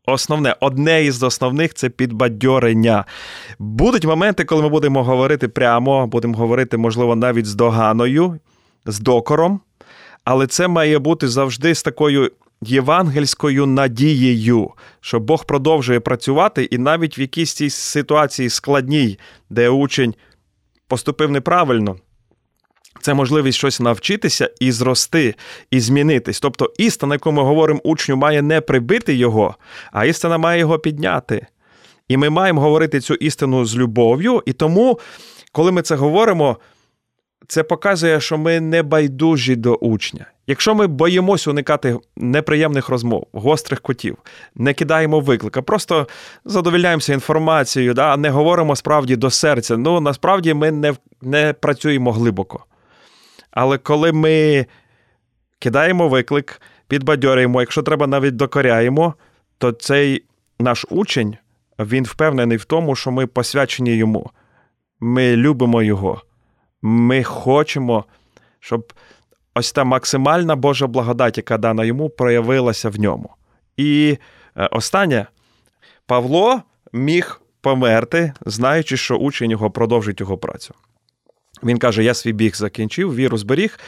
основне, 0.06 0.56
одне 0.60 1.04
із 1.04 1.24
основних 1.24 1.74
це 1.74 1.90
підбадьорення. 1.90 3.06
Будуть 3.60 4.06
моменти, 4.06 4.46
коли 4.46 4.62
ми 4.62 4.70
будемо 4.70 5.04
говорити 5.04 5.48
прямо, 5.48 6.08
будемо 6.08 6.38
говорити, 6.38 6.78
можливо, 6.78 7.16
навіть 7.16 7.46
з 7.46 7.56
доганою, 7.56 8.40
з 8.86 9.00
докором, 9.00 9.60
але 10.24 10.48
це 10.48 10.68
має 10.68 11.00
бути 11.00 11.28
завжди 11.28 11.76
з 11.76 11.84
такою. 11.84 12.32
Євангельською 12.64 13.66
надією, 13.66 14.72
що 15.00 15.20
Бог 15.20 15.46
продовжує 15.46 16.00
працювати, 16.00 16.64
і 16.64 16.78
навіть 16.78 17.18
в 17.18 17.22
якійсь 17.22 17.54
цій 17.54 17.70
ситуації 17.70 18.50
складній, 18.50 19.20
де 19.50 19.70
учень 19.70 20.16
поступив 20.88 21.32
неправильно, 21.32 21.96
це 23.02 23.14
можливість 23.14 23.58
щось 23.58 23.80
навчитися 23.80 24.50
і 24.60 24.72
зрости, 24.72 25.36
і 25.72 25.80
змінитись. 25.80 26.40
Тобто 26.40 26.74
істина, 26.78 27.16
яку 27.16 27.32
ми 27.32 27.44
говоримо 27.44 27.82
учню, 27.84 28.16
має 28.16 28.42
не 28.42 28.62
прибити 28.62 29.14
його, 29.14 29.56
а 29.92 30.06
істина 30.06 30.38
має 30.38 30.60
його 30.60 30.80
підняти. 30.80 31.48
І 32.08 32.18
ми 32.18 32.30
маємо 32.30 32.62
говорити 32.62 33.00
цю 33.00 33.14
істину 33.14 33.66
з 33.66 33.78
любов'ю. 33.78 34.44
І 34.46 34.54
тому, 34.54 35.00
коли 35.52 35.72
ми 35.72 35.82
це 35.82 35.96
говоримо, 35.96 36.58
це 37.48 37.64
показує, 37.64 38.22
що 38.22 38.38
ми 38.38 38.60
не 38.60 38.84
байдужі 38.84 39.56
до 39.56 39.76
учня. 39.76 40.26
Якщо 40.48 40.76
ми 40.76 40.88
боїмося 40.88 41.50
уникати 41.50 41.98
неприємних 42.16 42.90
розмов, 42.90 43.28
гострих 43.34 43.82
котів, 43.82 44.18
не 44.56 44.74
кидаємо 44.74 45.20
виклика, 45.20 45.62
просто 45.62 46.08
задовільняємося 46.46 47.14
інформацією, 47.14 47.94
да, 47.94 48.18
не 48.18 48.30
говоримо 48.30 48.76
справді 48.76 49.16
до 49.16 49.30
серця. 49.30 49.78
Ну 49.78 50.00
насправді 50.00 50.54
ми 50.54 50.72
не, 50.72 50.94
не 51.22 51.54
працюємо 51.54 52.12
глибоко. 52.12 52.66
Але 53.52 53.78
коли 53.78 54.12
ми 54.12 54.66
кидаємо 55.60 56.08
виклик, 56.10 56.62
підбадьорюємо, 56.88 57.62
якщо 57.62 57.84
треба, 57.84 58.08
навіть 58.08 58.36
докоряємо, 58.36 59.14
то 59.58 59.72
цей 59.72 60.24
наш 60.60 60.86
учень 60.90 61.38
він 61.80 62.04
впевнений 62.04 62.58
в 62.58 62.66
тому, 62.66 62.96
що 62.96 63.12
ми 63.12 63.28
посвячені 63.28 63.96
йому. 63.96 64.32
Ми 65.00 65.36
любимо 65.36 65.84
його. 65.84 66.22
Ми 66.82 67.24
хочемо, 67.24 68.06
щоб 68.60 68.94
ось 69.56 69.72
та 69.72 69.84
максимальна 69.84 70.56
Божа 70.56 70.88
благодать, 70.88 71.38
яка 71.38 71.58
дана 71.58 71.84
йому, 71.84 72.10
проявилася 72.10 72.90
в 72.90 73.00
ньому. 73.00 73.30
І 73.78 74.18
е, 74.58 74.68
останнє, 74.72 75.26
Павло 76.06 76.62
міг 76.94 77.42
померти, 77.62 78.34
знаючи, 78.46 78.98
що 78.98 79.16
учень 79.16 79.52
його 79.52 79.72
продовжить 79.72 80.20
його 80.20 80.38
працю. 80.38 80.74
Він 81.64 81.78
каже: 81.78 82.04
Я 82.04 82.14
свій 82.14 82.34
біг 82.34 82.56
закінчив, 82.56 83.16
віру 83.16 83.38
зберіг. 83.38 83.80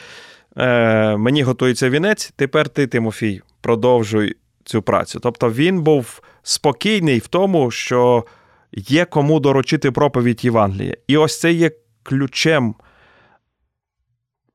Е, 0.57 1.18
Мені 1.18 1.43
готується 1.43 1.89
вінець. 1.89 2.34
Тепер 2.36 2.70
ти, 2.70 2.88
Тимофій, 2.88 3.41
продовжуй 3.61 4.36
цю 4.64 4.82
працю. 4.82 5.20
Тобто 5.20 5.51
він 5.51 5.82
був 5.82 6.22
спокійний 6.43 7.20
в 7.20 7.28
тому, 7.28 7.72
що 7.72 8.26
є 8.72 9.05
кому 9.05 9.39
доручити 9.39 9.91
проповідь 9.91 10.45
Євангелія. 10.45 10.95
І 11.07 11.18
ось 11.18 11.39
це 11.39 11.51
є 11.51 11.72
ключем, 12.03 12.76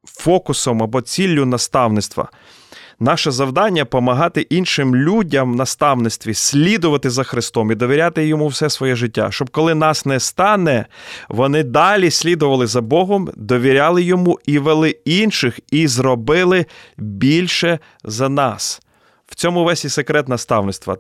фокусом 0.04 0.82
або 0.82 1.00
ціллю 1.00 1.46
наставництва. 1.46 2.28
Наше 3.00 3.30
завдання 3.30 3.82
допомагати 3.82 4.40
іншим 4.40 4.96
людям 4.96 5.52
в 5.52 5.56
наставництві, 5.56 6.34
слідувати 6.34 7.10
за 7.10 7.22
Христом 7.22 7.72
і 7.72 7.74
довіряти 7.74 8.26
йому 8.26 8.46
все 8.48 8.70
своє 8.70 8.96
життя, 8.96 9.30
щоб 9.30 9.50
коли 9.50 9.74
нас 9.74 10.06
не 10.06 10.20
стане, 10.20 10.86
вони 11.28 11.62
далі 11.62 12.10
слідували 12.10 12.66
за 12.66 12.80
Богом, 12.80 13.30
довіряли 13.36 14.02
йому 14.02 14.38
і 14.46 14.58
вели 14.58 14.90
інших, 15.04 15.60
і 15.70 15.86
зробили 15.86 16.66
більше 16.96 17.78
за 18.04 18.28
нас. 18.28 18.82
В 19.26 19.34
цьому 19.34 19.64
весь 19.64 19.84
і 19.84 19.88
секрет 19.88 20.28
наставництва. 20.28 20.96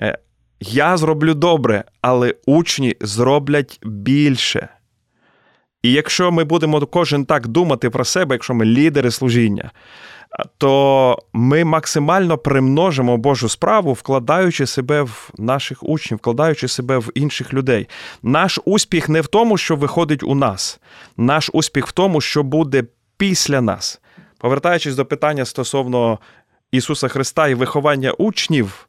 Е, 0.00 0.18
я 0.60 0.96
зроблю 0.96 1.34
добре, 1.34 1.84
але 2.00 2.34
учні 2.46 2.96
зроблять 3.00 3.78
більше. 3.82 4.68
І 5.82 5.92
якщо 5.92 6.32
ми 6.32 6.44
будемо 6.44 6.86
кожен 6.86 7.24
так 7.24 7.48
думати 7.48 7.90
про 7.90 8.04
себе, 8.04 8.34
якщо 8.34 8.54
ми 8.54 8.64
лідери 8.64 9.10
служіння, 9.10 9.70
то 10.58 11.18
ми 11.32 11.64
максимально 11.64 12.38
примножимо 12.38 13.16
Божу 13.16 13.48
справу, 13.48 13.92
вкладаючи 13.92 14.66
себе 14.66 15.02
в 15.02 15.30
наших 15.38 15.82
учнів, 15.82 16.18
вкладаючи 16.18 16.68
себе 16.68 16.98
в 16.98 17.10
інших 17.14 17.54
людей. 17.54 17.88
Наш 18.22 18.58
успіх 18.64 19.08
не 19.08 19.20
в 19.20 19.26
тому, 19.26 19.58
що 19.58 19.76
виходить 19.76 20.22
у 20.22 20.34
нас, 20.34 20.80
наш 21.16 21.50
успіх 21.52 21.86
в 21.86 21.92
тому, 21.92 22.20
що 22.20 22.42
буде 22.42 22.84
після 23.16 23.60
нас. 23.60 24.00
Повертаючись 24.38 24.94
до 24.94 25.06
питання 25.06 25.44
стосовно 25.44 26.18
Ісуса 26.72 27.08
Христа 27.08 27.48
і 27.48 27.54
виховання 27.54 28.12
учнів, 28.12 28.88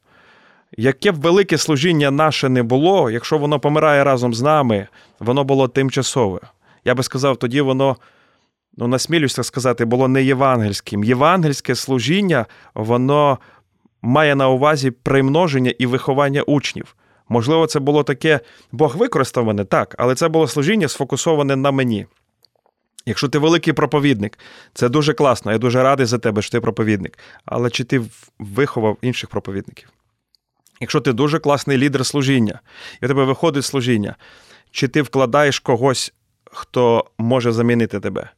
яке 0.78 1.12
б 1.12 1.16
велике 1.16 1.58
служіння 1.58 2.12
наше 2.12 2.50
не 2.50 2.64
було, 2.64 3.12
якщо 3.12 3.38
воно 3.38 3.60
помирає 3.60 4.04
разом 4.04 4.34
з 4.34 4.42
нами, 4.42 4.88
воно 5.20 5.44
було 5.44 5.68
тимчасове. 5.68 6.40
Я 6.86 6.96
би 6.96 7.04
сказав, 7.04 7.38
тоді 7.38 7.62
воно 7.62 7.98
ну 8.78 8.88
насмілюсь 8.88 9.36
так 9.36 9.46
сказати, 9.46 9.86
було 9.86 10.08
не 10.08 10.24
євангельським. 10.24 11.04
Євангельське 11.04 11.76
служіння, 11.76 12.46
воно 12.74 13.40
має 14.02 14.36
на 14.36 14.50
увазі 14.50 14.92
примноження 14.92 15.74
і 15.80 15.86
виховання 15.86 16.42
учнів. 16.42 16.96
Можливо, 17.30 17.68
це 17.68 17.80
було 17.80 18.04
таке, 18.04 18.40
Бог 18.72 18.98
використав 18.98 19.46
мене, 19.46 19.66
так, 19.66 19.96
але 19.98 20.16
це 20.16 20.28
було 20.28 20.48
служіння 20.48 20.88
сфокусоване 20.88 21.56
на 21.56 21.72
мені. 21.72 22.06
Якщо 23.06 23.28
ти 23.28 23.40
великий 23.40 23.74
проповідник, 23.74 24.40
це 24.74 24.90
дуже 24.90 25.14
класно. 25.14 25.52
Я 25.52 25.58
дуже 25.58 25.84
радий 25.84 26.06
за 26.06 26.18
тебе, 26.18 26.42
що 26.42 26.52
ти 26.52 26.62
проповідник. 26.62 27.20
Але 27.46 27.70
чи 27.70 27.84
ти 27.84 28.02
виховав 28.40 28.98
інших 29.02 29.30
проповідників? 29.30 29.90
Якщо 30.82 31.02
ти 31.02 31.14
дуже 31.14 31.40
класний 31.40 31.78
лідер 31.78 32.06
служіння, 32.06 32.60
і 33.02 33.06
у 33.06 33.08
тебе 33.08 33.24
виходить 33.24 33.66
служіння, 33.66 34.16
чи 34.72 34.88
ти 34.88 35.02
вкладаєш 35.02 35.60
когось, 35.60 36.14
хто 36.52 37.06
може 37.18 37.52
замінити 37.52 38.00
тебе? 38.00 38.30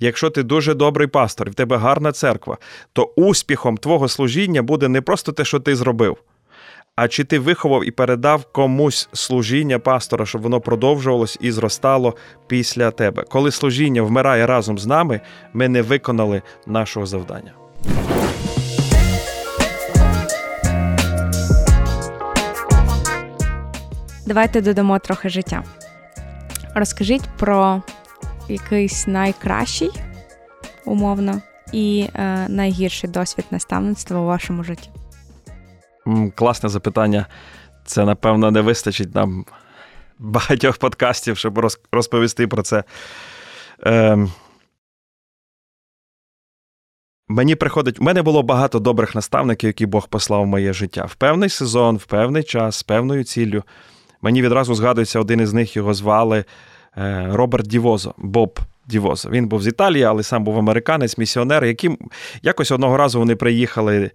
Якщо 0.00 0.30
ти 0.30 0.42
дуже 0.42 0.74
добрий 0.74 1.08
пастор, 1.08 1.50
в 1.50 1.54
тебе 1.54 1.76
гарна 1.76 2.12
церква, 2.12 2.58
то 2.92 3.12
успіхом 3.16 3.76
твого 3.76 4.08
служіння 4.08 4.62
буде 4.62 4.88
не 4.88 5.00
просто 5.00 5.32
те, 5.32 5.44
що 5.44 5.60
ти 5.60 5.76
зробив, 5.76 6.16
а 6.96 7.08
чи 7.08 7.24
ти 7.24 7.38
виховав 7.38 7.84
і 7.84 7.90
передав 7.90 8.44
комусь 8.52 9.08
служіння 9.12 9.78
пастора, 9.78 10.26
щоб 10.26 10.42
воно 10.42 10.60
продовжувалось 10.60 11.38
і 11.40 11.50
зростало 11.50 12.16
після 12.46 12.90
тебе. 12.90 13.22
Коли 13.22 13.50
служіння 13.50 14.02
вмирає 14.02 14.46
разом 14.46 14.78
з 14.78 14.86
нами, 14.86 15.20
ми 15.52 15.68
не 15.68 15.82
виконали 15.82 16.42
нашого 16.66 17.06
завдання. 17.06 17.52
Давайте 24.26 24.60
додамо 24.60 24.98
трохи 24.98 25.28
життя. 25.28 25.64
Розкажіть 26.74 27.28
про 27.38 27.82
якийсь 28.48 29.06
найкращий, 29.06 29.90
умовно, 30.84 31.42
і 31.72 32.08
е, 32.14 32.46
найгірший 32.48 33.10
досвід 33.10 33.44
наставництва 33.50 34.20
у 34.20 34.24
вашому 34.24 34.64
житті? 34.64 34.90
Класне 36.34 36.68
запитання. 36.68 37.26
Це, 37.84 38.04
напевно, 38.04 38.50
не 38.50 38.60
вистачить 38.60 39.14
нам 39.14 39.44
багатьох 40.18 40.78
подкастів, 40.78 41.36
щоб 41.36 41.70
розповісти 41.92 42.46
про 42.46 42.62
це. 42.62 42.84
Е, 43.86 44.26
Мені 47.28 47.54
приходить, 47.54 48.00
у 48.00 48.04
мене 48.04 48.22
було 48.22 48.42
багато 48.42 48.78
добрих 48.78 49.14
наставників, 49.14 49.66
які 49.68 49.86
Бог 49.86 50.08
послав 50.08 50.42
в 50.42 50.46
моє 50.46 50.72
життя. 50.72 51.04
В 51.04 51.14
певний 51.14 51.48
сезон, 51.48 51.96
в 51.96 52.04
певний 52.04 52.42
час, 52.42 52.76
з 52.76 52.82
певною 52.82 53.24
ціллю. 53.24 53.62
Мені 54.22 54.42
відразу 54.42 54.74
згадується, 54.74 55.20
один 55.20 55.40
із 55.40 55.52
них 55.52 55.76
його 55.76 55.94
звали 55.94 56.44
Роберт 57.26 57.66
Дівозо, 57.66 58.14
Боб 58.18 58.60
Дівозо. 58.86 59.30
Він 59.30 59.48
був 59.48 59.62
з 59.62 59.66
Італії, 59.66 60.04
але 60.04 60.22
сам 60.22 60.44
був 60.44 60.58
американець, 60.58 61.18
місіонер, 61.18 61.64
яким 61.64 61.98
якось 62.42 62.70
одного 62.70 62.96
разу 62.96 63.18
вони 63.18 63.36
приїхали 63.36 64.10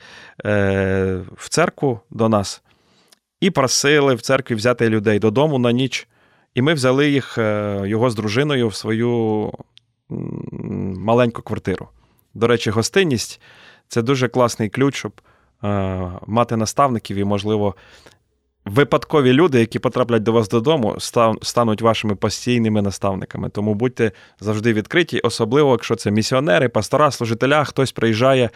е, 0.45 1.19
в 1.35 1.49
церкву 1.49 1.99
до 2.09 2.29
нас 2.29 2.61
і 3.41 3.49
просили 3.49 4.15
в 4.15 4.21
церкві 4.21 4.55
взяти 4.55 4.89
людей 4.89 5.19
додому 5.19 5.59
на 5.59 5.71
ніч. 5.71 6.07
І 6.55 6.61
ми 6.61 6.73
взяли 6.73 7.09
їх, 7.09 7.37
е, 7.37 7.81
його 7.85 8.09
з 8.09 8.15
дружиною, 8.15 8.67
в 8.67 8.75
свою 8.75 9.51
маленьку 10.99 11.41
квартиру. 11.41 11.87
До 12.33 12.47
речі, 12.47 12.69
гостинність 12.69 13.41
це 13.87 14.01
дуже 14.01 14.27
класний 14.27 14.69
ключ, 14.69 14.95
щоб 14.95 15.11
мати 16.27 16.57
наставників 16.57 17.17
і, 17.17 17.23
можливо, 17.23 17.75
випадкові 18.65 19.33
люди, 19.33 19.59
які 19.59 19.79
потраплять 19.79 20.23
до 20.23 20.31
вас 20.31 20.49
додому, 20.49 20.95
стануть 21.41 21.81
вашими 21.81 22.15
постійними 22.15 22.81
наставниками. 22.81 23.49
Тому 23.49 23.75
будьте 23.75 24.11
завжди 24.39 24.73
відкриті, 24.73 25.19
особливо, 25.23 25.71
якщо 25.71 25.95
це 25.95 26.11
місіонери, 26.11 26.69
пастора, 26.69 27.11
служителя, 27.11 27.63
хтось 27.63 27.91
приїжджає 27.91 28.49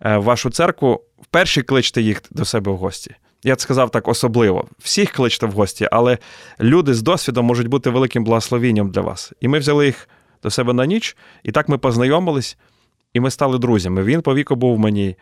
е, 0.00 0.16
в 0.16 0.22
вашу 0.22 0.50
церкву, 0.50 1.02
вперше 1.22 1.62
кличте 1.62 2.02
їх 2.02 2.22
до 2.30 2.44
себе 2.44 2.72
в 2.72 2.76
гості. 2.76 3.14
Я 3.44 3.56
сказав 3.56 3.90
так 3.90 4.08
особливо. 4.08 4.68
Всіх 4.78 5.10
кличте 5.10 5.46
в 5.46 5.52
гості, 5.52 5.88
але 5.92 6.18
люди 6.60 6.94
з 6.94 7.02
досвідом 7.02 7.46
можуть 7.46 7.66
бути 7.66 7.90
великим 7.90 8.24
благословенням 8.24 8.90
для 8.90 9.00
вас. 9.00 9.32
І 9.40 9.48
ми 9.48 9.58
взяли 9.58 9.86
їх 9.86 10.08
до 10.42 10.50
себе 10.50 10.72
на 10.72 10.86
ніч, 10.86 11.16
і 11.42 11.52
так 11.52 11.68
ми 11.68 11.78
познайомились, 11.78 12.58
і 13.12 13.20
ми 13.20 13.30
стали 13.30 13.58
друзями. 13.58 14.04
Він 14.04 14.22
по 14.22 14.34
віку 14.34 14.56
був 14.56 14.78
мені 14.78 15.16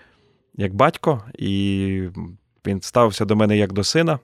як 0.54 0.74
батько, 0.74 1.24
і 1.38 2.02
він 2.66 2.82
ставився 2.82 3.24
до 3.24 3.36
мене 3.36 3.56
як 3.56 3.72
до 3.72 3.84
сина. 3.84 4.18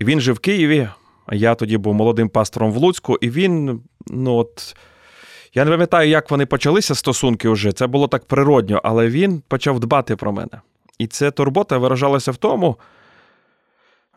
Він 0.00 0.20
жив 0.20 0.34
в 0.34 0.38
Києві, 0.38 0.88
я 1.32 1.54
тоді 1.54 1.78
був 1.78 1.94
молодим 1.94 2.28
пастором 2.28 2.72
в 2.72 2.76
Луцьку, 2.76 3.18
і 3.20 3.30
він, 3.30 3.80
ну 4.06 4.34
от. 4.34 4.76
Я 5.54 5.64
не 5.64 5.70
пам'ятаю, 5.70 6.08
як 6.08 6.30
вони 6.30 6.46
почалися 6.46 6.94
стосунки 6.94 7.48
вже. 7.48 7.72
Це 7.72 7.86
було 7.86 8.08
так 8.08 8.24
природньо, 8.24 8.80
але 8.84 9.08
він 9.08 9.42
почав 9.48 9.80
дбати 9.80 10.16
про 10.16 10.32
мене. 10.32 10.60
І 10.98 11.06
ця 11.06 11.30
турбота 11.30 11.78
виражалася 11.78 12.32
в 12.32 12.36
тому, 12.36 12.76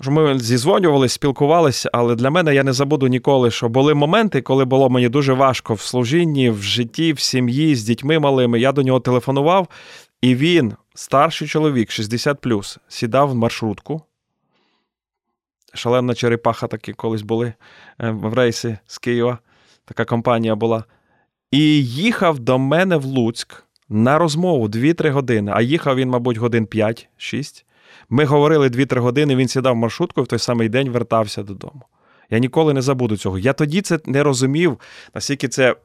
що 0.01 0.11
ми 0.11 0.39
зізвонювалися, 0.39 1.15
спілкувалися, 1.15 1.89
але 1.93 2.15
для 2.15 2.29
мене 2.29 2.55
я 2.55 2.63
не 2.63 2.73
забуду 2.73 3.07
ніколи, 3.07 3.51
що 3.51 3.69
були 3.69 3.93
моменти, 3.93 4.41
коли 4.41 4.65
було 4.65 4.89
мені 4.89 5.09
дуже 5.09 5.33
важко 5.33 5.73
в 5.73 5.81
служінні, 5.81 6.49
в 6.49 6.61
житті, 6.61 7.13
в 7.13 7.19
сім'ї, 7.19 7.75
з 7.75 7.83
дітьми 7.83 8.19
малими. 8.19 8.59
Я 8.59 8.71
до 8.71 8.81
нього 8.83 8.99
телефонував, 8.99 9.67
і 10.21 10.35
він, 10.35 10.73
старший 10.93 11.47
чоловік, 11.47 11.91
60 11.91 12.45
сідав 12.87 13.29
в 13.29 13.35
маршрутку. 13.35 14.01
Шалена 15.73 16.13
черепаха 16.13 16.67
такі 16.67 16.93
колись 16.93 17.21
були 17.21 17.53
е, 17.99 18.11
в 18.11 18.33
рейсі 18.33 18.77
з 18.87 18.97
Києва. 18.97 19.39
Така 19.85 20.05
компанія 20.05 20.55
була. 20.55 20.83
І 21.51 21.85
їхав 21.85 22.39
до 22.39 22.59
мене 22.59 22.97
в 22.97 23.05
Луцьк 23.05 23.63
на 23.89 24.17
розмову 24.17 24.67
2-3 24.67 25.11
години. 25.11 25.51
А 25.55 25.61
їхав 25.61 25.95
він, 25.95 26.09
мабуть, 26.09 26.37
годин 26.37 26.65
5-6. 26.65 27.63
Ми 28.09 28.25
говорили 28.25 28.67
2-3 28.67 28.99
години, 28.99 29.35
він 29.35 29.47
сідав 29.47 29.73
в 29.73 29.77
маршрутку 29.77 30.21
і 30.21 30.23
в 30.23 30.27
той 30.27 30.39
самий 30.39 30.69
день 30.69 30.89
вертався 30.89 31.43
додому. 31.43 31.81
Я 32.29 32.39
ніколи 32.39 32.73
не 32.73 32.81
забуду 32.81 33.17
цього. 33.17 33.39
Я 33.39 33.53
тоді 33.53 33.81
це 33.81 33.99
не 34.05 34.23
розумів, 34.23 34.79
наскільки 35.13 35.47
це 35.47 35.75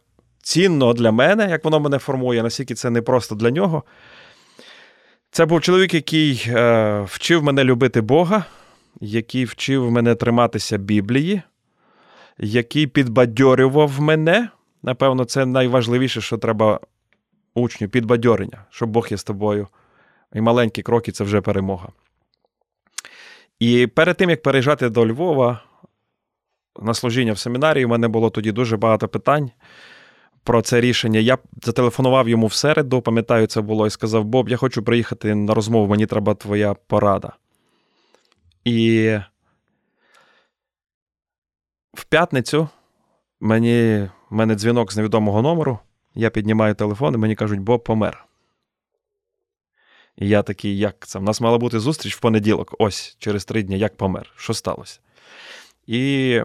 цінно 0.43 0.93
для 0.93 1.13
мене, 1.13 1.49
як 1.51 1.65
воно 1.65 1.81
мене 1.81 1.99
формує, 1.99 2.43
наскільки 2.43 2.75
це 2.75 2.91
не 2.91 3.03
просто 3.03 3.35
для 3.35 3.51
нього. 3.51 3.83
Це 5.37 5.47
був 5.47 5.61
чоловік, 5.61 5.95
який 5.95 6.45
е, 6.49 7.01
вчив 7.01 7.43
мене 7.43 7.64
любити 7.64 8.01
Бога, 8.01 8.45
який 9.01 9.45
вчив 9.45 9.91
мене 9.91 10.14
триматися 10.14 10.78
Біблії, 10.78 11.43
який 12.39 12.87
підбадьорював 12.87 14.01
мене. 14.01 14.49
Напевно, 14.82 15.24
це 15.24 15.47
найважливіше, 15.47 16.20
що 16.20 16.39
треба 16.39 16.80
учню 17.55 17.89
підбадьорення, 17.89 18.64
що 18.70 18.87
Бог 18.87 19.09
є 19.11 19.16
з 19.16 19.24
тобою. 19.24 19.68
І 20.34 20.41
маленькі 20.41 20.82
кроки 20.82 21.12
це 21.12 21.24
вже 21.24 21.41
перемога. 21.41 21.89
І 23.59 23.87
перед 23.87 24.16
тим, 24.16 24.30
як 24.30 24.43
переїжджати 24.43 24.89
до 24.89 25.07
Львова 25.07 25.62
на 26.82 26.95
служіння 26.95 27.32
в 27.32 27.39
семінарії, 27.39 27.84
у 27.84 27.89
мене 27.89 28.09
було 28.09 28.30
тоді 28.30 28.53
дуже 28.53 28.76
багато 28.76 29.09
питань 29.09 29.51
про 30.47 30.63
це 30.63 30.81
рішення. 30.81 31.21
Я 31.21 31.39
зателефонував 31.63 32.29
йому 32.29 32.47
в 32.47 32.53
середу, 32.53 33.03
пам'ятаю, 33.03 33.47
це 33.47 33.61
було, 33.61 33.87
і 33.87 33.91
сказав: 33.91 34.25
Боб, 34.25 34.49
я 34.49 34.57
хочу 34.57 34.83
приїхати 34.83 35.35
на 35.35 35.55
розмову, 35.55 35.87
мені 35.87 36.07
треба 36.07 36.35
твоя 36.35 36.75
порада. 36.75 37.33
І 38.65 39.19
в 41.95 42.05
п'ятницю 42.05 42.69
мені, 43.41 44.09
мене 44.31 44.55
дзвінок 44.55 44.93
з 44.93 44.97
невідомого 44.97 45.43
номеру. 45.43 45.79
Я 46.15 46.31
піднімаю 46.31 46.75
телефон, 46.75 47.15
і 47.15 47.17
мені 47.17 47.35
кажуть, 47.35 47.61
Боб 47.61 47.85
помер. 47.85 48.27
І 50.17 50.29
я 50.29 50.43
такий, 50.43 50.79
як 50.79 51.07
це? 51.07 51.19
У 51.19 51.23
нас 51.23 51.41
мала 51.41 51.59
бути 51.59 51.81
зустріч 51.81 52.17
в 52.17 52.21
понеділок, 52.21 52.75
ось 52.79 53.17
через 53.19 53.45
три 53.45 53.63
дні, 53.63 53.79
як 53.79 53.97
помер. 53.97 54.33
Що 54.37 54.55
сталося? 54.55 55.01
І 55.87 56.41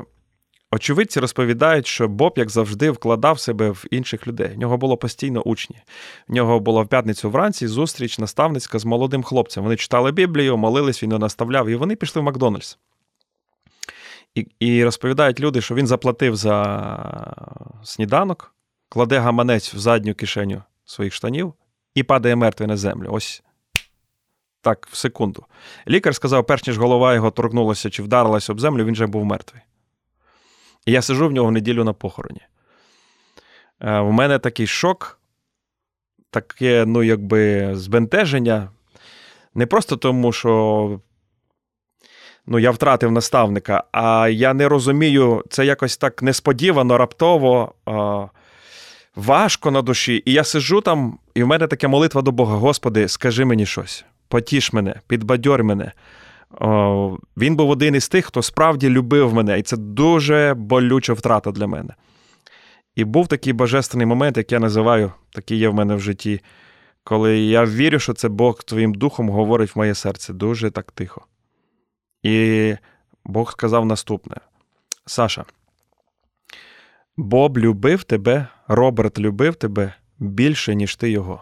очевидці 0.71 1.19
розповідають, 1.19 1.87
що 1.87 2.07
Боб, 2.07 2.33
як 2.35 2.49
завжди, 2.49 2.91
вкладав 2.91 3.39
себе 3.39 3.69
в 3.69 3.85
інших 3.91 4.27
людей. 4.27 4.47
В 4.47 4.57
нього 4.57 4.77
було 4.77 4.97
постійно 4.97 5.41
учні. 5.41 5.75
В 6.27 6.33
нього 6.33 6.59
була 6.59 6.81
в 6.81 6.87
п'ятницю 6.87 7.29
вранці 7.29 7.67
зустріч 7.67 8.19
наставницька 8.19 8.79
з 8.79 8.85
молодим 8.85 9.23
хлопцем. 9.23 9.63
Вони 9.63 9.75
читали 9.75 10.11
Біблію, 10.11 10.57
молились, 10.57 11.03
він 11.03 11.09
його 11.11 11.19
наставляв, 11.19 11.69
і 11.69 11.75
вони 11.75 11.95
пішли 11.95 12.21
в 12.21 12.25
Макдональдс. 12.25 12.77
І 14.35 14.47
і 14.59 14.83
розповідають 14.83 15.39
люди, 15.39 15.61
що 15.61 15.75
він 15.75 15.87
заплатив 15.87 16.35
за 16.35 17.35
сніданок, 17.83 18.55
кладе 18.89 19.19
гаманець 19.19 19.73
в 19.73 19.77
задню 19.77 20.15
кишеню 20.15 20.63
своїх 20.85 21.13
штанів 21.13 21.53
і 21.95 22.03
падає 22.03 22.35
мертвий 22.35 22.67
на 22.67 22.77
землю. 22.77 23.09
Ось 23.11 23.43
так, 24.61 24.87
в 24.91 24.95
секунду. 24.95 25.45
Лікар 25.87 26.15
сказав, 26.15 26.45
перш 26.45 26.67
ніж 26.67 26.77
голова 26.77 27.13
його 27.13 27.31
торкнулася 27.31 27.89
чи 27.89 28.03
вдарилася 28.03 28.51
об 28.51 28.59
землю, 28.59 28.85
він 28.85 28.93
вже 28.93 29.05
був 29.05 29.25
мертвий. 29.25 29.61
І 30.85 30.91
я 30.91 31.01
сижу 31.01 31.27
в 31.27 31.31
нього 31.31 31.47
в 31.47 31.51
неділю 31.51 31.83
на 31.83 31.93
похороні. 31.93 32.41
Е, 33.79 33.99
у 33.99 34.11
мене 34.11 34.39
такий 34.39 34.67
шок, 34.67 35.19
таке, 36.29 36.85
ну, 36.87 37.03
якби 37.03 37.71
збентеження. 37.75 38.69
Не 39.55 39.65
просто 39.65 39.97
тому, 39.97 40.31
що 40.31 40.99
ну, 42.45 42.59
я 42.59 42.71
втратив 42.71 43.11
наставника, 43.11 43.83
а 43.91 44.29
я 44.29 44.53
не 44.53 44.67
розумію, 44.67 45.43
це 45.49 45.65
якось 45.65 45.97
так 45.97 46.21
несподівано, 46.21 46.97
раптово, 46.97 47.73
важко 49.15 49.71
на 49.71 49.81
душі. 49.81 50.23
І 50.25 50.33
я 50.33 50.43
сижу 50.43 50.81
там, 50.81 51.19
і 51.33 51.43
в 51.43 51.47
мене 51.47 51.67
така 51.67 51.87
молитва 51.87 52.21
до 52.21 52.31
Бога: 52.31 52.55
Господи, 52.55 53.07
скажи 53.07 53.45
мені 53.45 53.65
щось, 53.65 54.05
потіш 54.27 54.73
мене, 54.73 54.95
підбадьор 55.07 55.63
мене. 55.63 55.91
О, 56.59 57.17
Він 57.37 57.55
був 57.55 57.69
один 57.69 57.95
із 57.95 58.09
тих, 58.09 58.25
хто 58.25 58.41
справді 58.41 58.89
любив 58.89 59.33
мене, 59.33 59.59
і 59.59 59.61
це 59.61 59.77
дуже 59.77 60.53
болюча 60.53 61.13
втрата 61.13 61.51
для 61.51 61.67
мене. 61.67 61.93
І 62.95 63.03
був 63.03 63.27
такий 63.27 63.53
божественний 63.53 64.07
момент, 64.07 64.37
як 64.37 64.51
я 64.51 64.59
називаю, 64.59 65.11
такий 65.33 65.57
є 65.57 65.69
в 65.69 65.73
мене 65.73 65.95
в 65.95 65.99
житті, 65.99 66.41
коли 67.03 67.39
я 67.39 67.65
вірю, 67.65 67.99
що 67.99 68.13
це 68.13 68.29
Бог 68.29 68.63
твоїм 68.63 68.93
духом 68.93 69.29
говорить 69.29 69.75
в 69.75 69.77
моє 69.77 69.95
серце 69.95 70.33
дуже 70.33 70.71
так 70.71 70.91
тихо. 70.91 71.25
І 72.23 72.75
Бог 73.25 73.51
сказав 73.51 73.85
наступне: 73.85 74.35
Саша, 75.05 75.45
Боб 77.17 77.57
любив 77.57 78.03
тебе, 78.03 78.47
Роберт 78.67 79.19
любив 79.19 79.55
тебе 79.55 79.93
більше, 80.19 80.75
ніж 80.75 80.95
ти 80.95 81.11
його. 81.11 81.41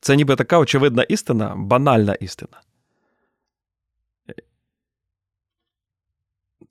Це 0.00 0.16
ніби 0.16 0.36
така 0.36 0.58
очевидна 0.58 1.02
істина, 1.02 1.54
банальна 1.56 2.14
істина. 2.14 2.60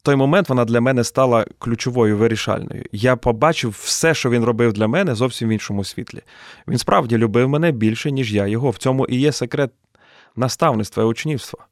Той 0.04 0.16
момент 0.16 0.50
вона 0.50 0.66
для 0.66 0.82
мене 0.82 1.04
стала 1.04 1.46
ключовою 1.60 2.18
вирішальною. 2.18 2.84
Я 2.92 3.16
побачив 3.16 3.80
все, 3.84 4.14
що 4.14 4.30
він 4.30 4.44
робив 4.44 4.74
для 4.74 4.88
мене, 4.88 5.16
зовсім 5.16 5.50
в 5.50 5.52
іншому 5.52 5.84
світлі. 5.84 6.22
Він 6.68 6.78
справді 6.78 7.18
любив 7.18 7.50
мене 7.50 7.72
більше, 7.72 8.12
ніж 8.12 8.34
я 8.34 8.48
його. 8.48 8.70
В 8.70 8.78
цьому 8.78 9.06
і 9.06 9.16
є 9.16 9.32
секрет 9.32 9.72
наставництва 10.36 11.04
і 11.04 11.06
учнівства. 11.06 11.66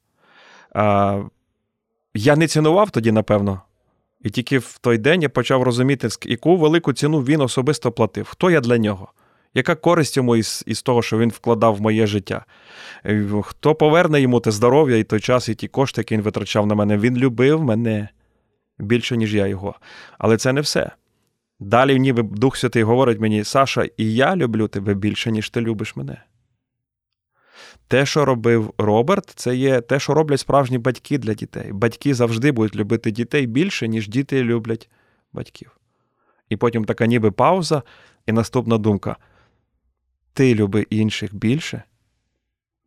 А, 0.76 1.22
Я 2.14 2.36
не 2.36 2.48
цінував 2.48 2.90
тоді, 2.90 3.12
напевно. 3.12 3.62
І 4.24 4.30
тільки 4.30 4.58
в 4.58 4.78
той 4.82 4.98
день 4.98 5.22
я 5.22 5.30
почав 5.30 5.64
розуміти, 5.64 6.08
яку 6.26 6.58
велику 6.58 6.94
ціну 6.94 7.20
він 7.20 7.42
особисто 7.42 7.92
платив. 7.92 8.28
Хто 8.30 8.52
я 8.52 8.62
для 8.62 8.78
нього? 8.78 9.08
Яка 9.54 9.76
користь 9.76 10.18
йому 10.18 10.36
із 10.36 10.64
із 10.68 10.82
того, 10.82 11.02
що 11.02 11.18
він 11.18 11.30
вкладав 11.30 11.76
в 11.76 11.82
моє 11.82 12.08
життя? 12.08 12.46
Хто 13.44 13.76
поверне 13.76 14.22
йому 14.22 14.40
те 14.40 14.52
здоров'я 14.52 14.98
і 14.98 15.04
той 15.04 15.20
час, 15.20 15.50
і 15.50 15.56
ті 15.56 15.68
кошти, 15.68 16.02
які 16.02 16.14
він 16.14 16.22
витрачав 16.22 16.68
на 16.68 16.76
мене? 16.76 16.98
Він 16.98 17.18
любив 17.18 17.64
мене 17.64 18.10
більше, 18.82 19.18
ніж 19.18 19.36
я 19.36 19.48
його. 19.48 19.76
Але 20.18 20.38
це 20.38 20.54
не 20.54 20.62
все. 20.62 20.92
Далі, 21.60 22.00
ніби 22.00 22.24
Дух 22.24 22.58
Святий 22.58 22.84
говорить 22.84 23.20
мені, 23.20 23.44
Саша, 23.44 23.90
і 23.98 24.14
я 24.14 24.36
люблю 24.36 24.68
тебе 24.68 24.94
більше, 24.94 25.32
ніж 25.32 25.50
ти 25.50 25.62
любиш 25.62 25.96
мене. 25.96 26.24
Те, 27.88 28.06
що 28.06 28.26
робив 28.26 28.74
Роберт, 28.78 29.30
це 29.36 29.56
є 29.56 29.82
те, 29.82 30.00
що 30.00 30.14
роблять 30.14 30.40
справжні 30.40 30.78
батьки 30.78 31.18
для 31.18 31.34
дітей. 31.34 31.72
Батьки 31.72 32.14
завжди 32.14 32.52
будуть 32.52 32.76
любити 32.76 33.12
дітей 33.12 33.46
більше, 33.46 33.88
ніж 33.88 34.10
діти 34.10 34.44
люблять 34.44 34.90
батьків. 35.34 35.78
І 36.50 36.58
потім 36.58 36.86
така 36.86 37.06
ніби 37.06 37.32
пауза, 37.32 37.84
і 38.26 38.32
наступна 38.32 38.78
думка: 38.78 39.16
ти 40.34 40.56
люби 40.56 40.88
інших 40.90 41.36
більше, 41.36 41.84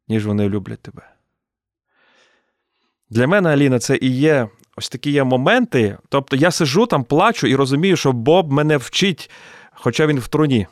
ніж 0.08 0.26
вони 0.26 0.48
люблять 0.48 0.80
тебе. 0.80 1.10
Для 3.10 3.26
мене, 3.26 3.48
Аліна, 3.48 3.78
це 3.78 3.96
і 3.96 4.10
є 4.10 4.48
ось 4.76 4.88
такі 4.88 5.10
є 5.10 5.24
моменти. 5.24 5.96
Тобто 6.08 6.36
я 6.36 6.50
сижу 6.50 6.86
там, 6.86 7.04
плачу 7.04 7.46
і 7.46 7.54
розумію, 7.54 7.96
що 7.96 8.12
Боб 8.12 8.52
мене 8.52 8.76
вчить, 8.76 9.30
хоча 9.72 10.06
він 10.06 10.18
в 10.18 10.28
труні. 10.28 10.66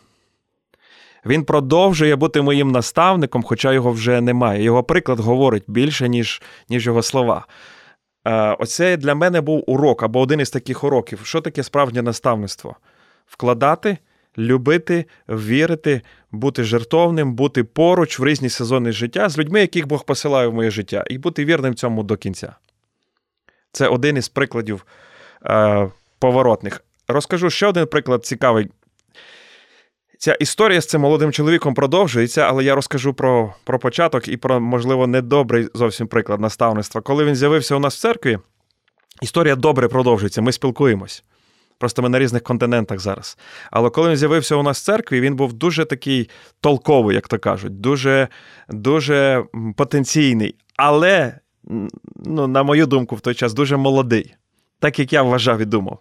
Він 1.27 1.45
продовжує 1.45 2.17
бути 2.17 2.43
моїм 2.43 2.71
наставником, 2.71 3.43
хоча 3.43 3.73
його 3.73 3.91
вже 3.91 4.21
немає. 4.21 4.63
Його 4.63 4.83
приклад 4.83 5.21
говорить 5.21 5.65
більше, 5.67 6.09
ніж 6.09 6.43
ніж 6.69 6.87
його 6.87 7.03
слова. 7.03 7.47
Е, 8.25 8.57
Оце 8.59 8.97
для 8.97 9.15
мене 9.15 9.41
був 9.41 9.65
урок 9.67 10.03
або 10.03 10.21
один 10.21 10.41
із 10.41 10.51
таких 10.51 10.85
уроків. 10.85 11.21
Що 11.25 11.41
таке 11.41 11.63
справжнє 11.63 12.03
наставництво? 12.03 12.77
Вкладати, 13.27 13.99
любити, 14.39 15.05
вірити, 15.29 16.03
бути 16.33 16.65
жертовним, 16.65 17.35
бути 17.35 17.65
поруч 17.65 18.19
в 18.19 18.25
різні 18.25 18.49
сезони 18.49 18.93
життя 18.93 19.29
з 19.29 19.39
людьми, 19.39 19.61
яких 19.61 19.87
Бог 19.87 20.05
посилає 20.05 20.49
в 20.49 20.55
моє 20.55 20.71
життя, 20.71 21.05
і 21.11 21.19
бути 21.19 21.45
вірним 21.45 21.75
цьому 21.75 22.03
до 22.03 22.17
кінця. 22.17 22.55
Це 23.73 23.89
один 23.89 24.17
із 24.17 24.29
прикладів 24.29 24.87
е, 25.47 25.89
поворотних. 26.19 26.85
Розкажу 27.09 27.51
ще 27.51 27.67
один 27.67 27.87
приклад 27.87 28.27
цікавий. 28.27 28.69
Ця 30.19 30.35
історія 30.35 30.81
з 30.81 30.87
цим 30.87 31.01
молодим 31.01 31.33
чоловіком 31.33 31.75
продовжується, 31.75 32.41
але 32.41 32.65
я 32.65 32.75
розкажу 32.75 33.15
про 33.15 33.55
про 33.65 33.79
початок 33.79 34.29
і 34.29 34.37
про, 34.37 34.61
можливо, 34.61 35.07
недобрий 35.07 35.69
зовсім 35.75 36.07
приклад 36.07 36.41
наставництва. 36.41 37.01
Коли 37.01 37.25
він 37.25 37.35
з'явився 37.35 37.77
у 37.77 37.79
нас 37.79 37.97
в 37.97 38.01
церкві, 38.01 38.39
історія 39.23 39.57
добре 39.57 39.89
продовжується, 39.89 40.43
ми 40.43 40.53
спілкуємось. 40.53 41.25
Просто 41.79 42.03
ми 42.03 42.09
на 42.09 42.19
різних 42.19 42.43
континентах 42.43 42.99
зараз. 42.99 43.39
Але 43.71 43.91
коли 43.91 44.11
він 44.11 44.17
з'явився 44.17 44.57
у 44.57 44.63
нас 44.63 44.81
в 44.81 44.85
церкві, 44.85 45.21
він 45.21 45.37
був 45.37 45.53
дуже 45.53 45.85
такий 45.85 46.31
толковий, 46.61 47.15
як 47.15 47.29
то 47.29 47.39
кажуть, 47.39 47.81
дуже 47.81 48.29
дуже 48.69 49.45
потенційний. 49.77 50.55
Але 50.77 51.39
ну, 52.17 52.47
на 52.47 52.63
мою 52.63 52.87
думку, 52.87 53.17
в 53.17 53.21
той 53.21 53.35
час 53.35 53.55
дуже 53.55 53.77
молодий, 53.77 54.35
так 54.79 54.99
як 54.99 55.13
я 55.13 55.23
вважав 55.23 55.61
і 55.61 55.65
думав. 55.65 55.99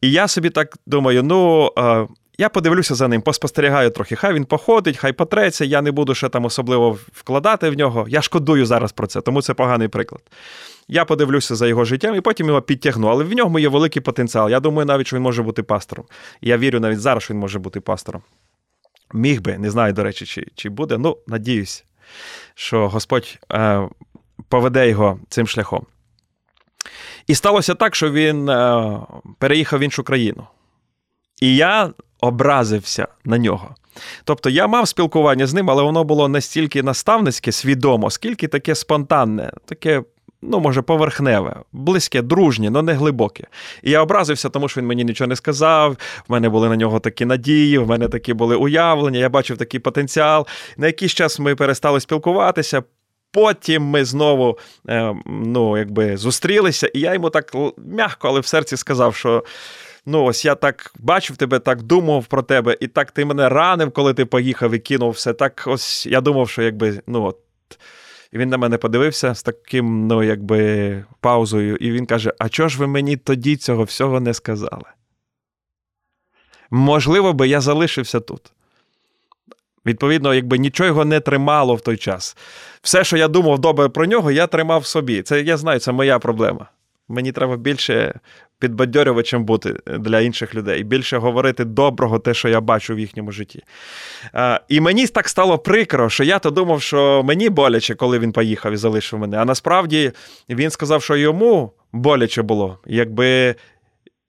І 0.00 0.10
я 0.10 0.28
собі 0.28 0.50
так 0.50 0.78
думаю: 0.86 1.22
ну, 1.22 1.70
е, 1.78 2.08
я 2.38 2.48
подивлюся 2.48 2.94
за 2.94 3.08
ним, 3.08 3.22
поспостерігаю 3.22 3.90
трохи. 3.90 4.16
Хай 4.16 4.34
він 4.34 4.44
походить, 4.44 4.96
хай 4.96 5.12
потреться, 5.12 5.64
я 5.64 5.82
не 5.82 5.92
буду 5.92 6.14
ще 6.14 6.28
там 6.28 6.44
особливо 6.44 6.98
вкладати 7.12 7.70
в 7.70 7.74
нього. 7.74 8.06
Я 8.08 8.22
шкодую 8.22 8.66
зараз 8.66 8.92
про 8.92 9.06
це, 9.06 9.20
тому 9.20 9.42
це 9.42 9.54
поганий 9.54 9.88
приклад. 9.88 10.22
Я 10.88 11.04
подивлюся 11.04 11.56
за 11.56 11.66
його 11.66 11.84
життям 11.84 12.14
і 12.14 12.20
потім 12.20 12.46
його 12.46 12.62
підтягну. 12.62 13.08
Але 13.08 13.24
в 13.24 13.32
ньому 13.32 13.58
є 13.58 13.68
великий 13.68 14.02
потенціал. 14.02 14.50
Я 14.50 14.60
думаю, 14.60 14.86
навіть 14.86 15.06
що 15.06 15.16
він 15.16 15.22
може 15.22 15.42
бути 15.42 15.62
пастором. 15.62 16.06
Я 16.40 16.58
вірю 16.58 16.80
навіть 16.80 17.00
зараз, 17.00 17.22
що 17.22 17.34
він 17.34 17.40
може 17.40 17.58
бути 17.58 17.80
пастором. 17.80 18.22
Міг 19.14 19.40
би, 19.40 19.58
не 19.58 19.70
знаю, 19.70 19.92
до 19.92 20.04
речі, 20.04 20.26
чи 20.26 20.46
чи 20.54 20.68
буде. 20.68 20.98
Ну, 20.98 21.18
надіюсь, 21.26 21.84
що 22.54 22.88
Господь 22.88 23.38
е, 23.52 23.88
поведе 24.48 24.88
його 24.88 25.18
цим 25.28 25.46
шляхом. 25.46 25.86
І 27.26 27.34
сталося 27.34 27.74
так, 27.74 27.94
що 27.94 28.10
він 28.10 28.48
е, 28.48 28.98
переїхав 29.38 29.80
в 29.80 29.82
іншу 29.82 30.02
країну. 30.02 30.46
І 31.40 31.56
я 31.56 31.90
образився 32.20 33.08
на 33.24 33.38
нього. 33.38 33.74
Тобто 34.24 34.50
я 34.50 34.66
мав 34.66 34.88
спілкування 34.88 35.46
з 35.46 35.54
ним, 35.54 35.70
але 35.70 35.82
воно 35.82 36.04
було 36.04 36.28
настільки 36.28 36.82
наставницьке, 36.82 37.52
свідомо, 37.52 38.10
скільки 38.10 38.48
таке 38.48 38.74
спонтанне, 38.74 39.52
таке, 39.64 40.02
ну, 40.42 40.60
може, 40.60 40.82
поверхневе, 40.82 41.56
близьке, 41.72 42.22
дружнє, 42.22 42.70
але 42.74 42.82
не 42.82 42.92
глибоке. 42.92 43.46
І 43.82 43.90
я 43.90 44.02
образився, 44.02 44.48
тому 44.48 44.68
що 44.68 44.80
він 44.80 44.86
мені 44.86 45.04
нічого 45.04 45.28
не 45.28 45.36
сказав. 45.36 45.92
В 46.28 46.32
мене 46.32 46.48
були 46.48 46.68
на 46.68 46.76
нього 46.76 47.00
такі 47.00 47.24
надії, 47.24 47.78
в 47.78 47.86
мене 47.86 48.08
такі 48.08 48.34
були 48.34 48.56
уявлення, 48.56 49.18
я 49.18 49.28
бачив 49.28 49.58
такий 49.58 49.80
потенціал. 49.80 50.46
На 50.76 50.86
якийсь 50.86 51.12
час 51.12 51.38
ми 51.38 51.54
перестали 51.54 52.00
спілкуватися. 52.00 52.82
Потім 53.32 53.82
ми 53.82 54.04
знову 54.04 54.58
е, 54.88 55.14
ну, 55.26 55.78
якби 55.78 56.16
зустрілися, 56.16 56.90
і 56.94 57.00
я 57.00 57.14
йому 57.14 57.30
так 57.30 57.52
м'яко, 57.76 58.28
але 58.28 58.40
в 58.40 58.46
серці 58.46 58.76
сказав, 58.76 59.14
що 59.14 59.44
ну, 60.06 60.24
ось 60.24 60.44
я 60.44 60.54
так 60.54 60.92
бачив 60.98 61.36
тебе, 61.36 61.58
так 61.58 61.82
думав 61.82 62.26
про 62.26 62.42
тебе, 62.42 62.76
і 62.80 62.86
так 62.86 63.10
ти 63.10 63.24
мене 63.24 63.48
ранив, 63.48 63.92
коли 63.92 64.14
ти 64.14 64.24
поїхав 64.24 64.72
і 64.74 64.78
кинув 64.78 65.10
все. 65.10 65.32
Так 65.32 65.64
ось 65.66 66.06
я 66.06 66.20
думав, 66.20 66.48
що 66.48 66.62
якби, 66.62 67.02
ну 67.06 67.24
от. 67.24 67.38
І 68.32 68.38
він 68.38 68.48
на 68.48 68.58
мене 68.58 68.78
подивився 68.78 69.34
з 69.34 69.42
таким, 69.42 70.06
ну, 70.06 70.22
якби, 70.22 71.04
паузою, 71.20 71.76
і 71.76 71.90
він 71.90 72.06
каже: 72.06 72.32
А 72.38 72.48
чого 72.48 72.68
ж 72.68 72.78
ви 72.78 72.86
мені 72.86 73.16
тоді 73.16 73.56
цього 73.56 73.84
всього 73.84 74.20
не 74.20 74.34
сказали? 74.34 74.84
Можливо, 76.70 77.32
би 77.32 77.48
я 77.48 77.60
залишився 77.60 78.20
тут. 78.20 78.52
Відповідно, 79.86 80.34
якби 80.34 80.58
нічого 80.58 81.04
не 81.04 81.20
тримало 81.20 81.74
в 81.74 81.80
той 81.80 81.96
час. 81.96 82.36
Все, 82.82 83.04
що 83.04 83.16
я 83.16 83.28
думав 83.28 83.58
добре 83.58 83.88
про 83.88 84.06
нього, 84.06 84.30
я 84.30 84.46
тримав 84.46 84.86
собі. 84.86 85.22
Це 85.22 85.40
я 85.40 85.56
знаю, 85.56 85.80
це 85.80 85.92
моя 85.92 86.18
проблема. 86.18 86.66
Мені 87.08 87.32
треба 87.32 87.56
більше 87.56 88.14
підбадьорювачем 88.58 89.44
бути 89.44 89.76
для 89.86 90.20
інших 90.20 90.54
людей, 90.54 90.82
більше 90.82 91.18
говорити 91.18 91.64
доброго, 91.64 92.18
те, 92.18 92.34
що 92.34 92.48
я 92.48 92.60
бачу 92.60 92.94
в 92.94 92.98
їхньому 92.98 93.32
житті. 93.32 93.62
А, 94.32 94.60
І 94.68 94.80
мені 94.80 95.06
так 95.06 95.28
стало 95.28 95.58
прикро, 95.58 96.10
що 96.10 96.24
я 96.24 96.38
то 96.38 96.50
думав, 96.50 96.82
що 96.82 97.22
мені 97.24 97.48
боляче, 97.48 97.94
коли 97.94 98.18
він 98.18 98.32
поїхав 98.32 98.72
і 98.72 98.76
залишив 98.76 99.18
мене. 99.18 99.38
А 99.38 99.44
насправді 99.44 100.12
він 100.48 100.70
сказав, 100.70 101.02
що 101.02 101.16
йому 101.16 101.72
боляче 101.92 102.42
було, 102.42 102.78
якби 102.86 103.54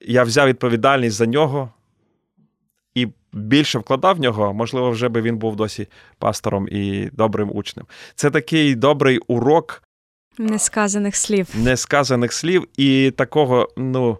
я 0.01 0.23
взяв 0.23 0.47
відповідальність 0.47 1.15
за 1.15 1.25
нього 1.25 1.71
більше 3.33 3.79
вкладав 3.79 4.15
в 4.15 4.19
нього, 4.19 4.53
можливо, 4.53 4.91
вже 4.91 5.09
би 5.09 5.21
він 5.21 5.37
був 5.37 5.55
досі 5.55 5.87
пастором 6.19 6.67
і 6.71 7.09
добрим 7.13 7.49
учнем. 7.53 7.85
Це 8.15 8.31
такий 8.31 8.75
добрий 8.75 9.17
урок. 9.17 9.83
Несказаних 10.37 11.15
слів. 11.15 11.47
Несказаних 11.55 12.33
слів 12.33 12.67
і 12.77 13.11
такого, 13.17 13.69
ну, 13.77 14.17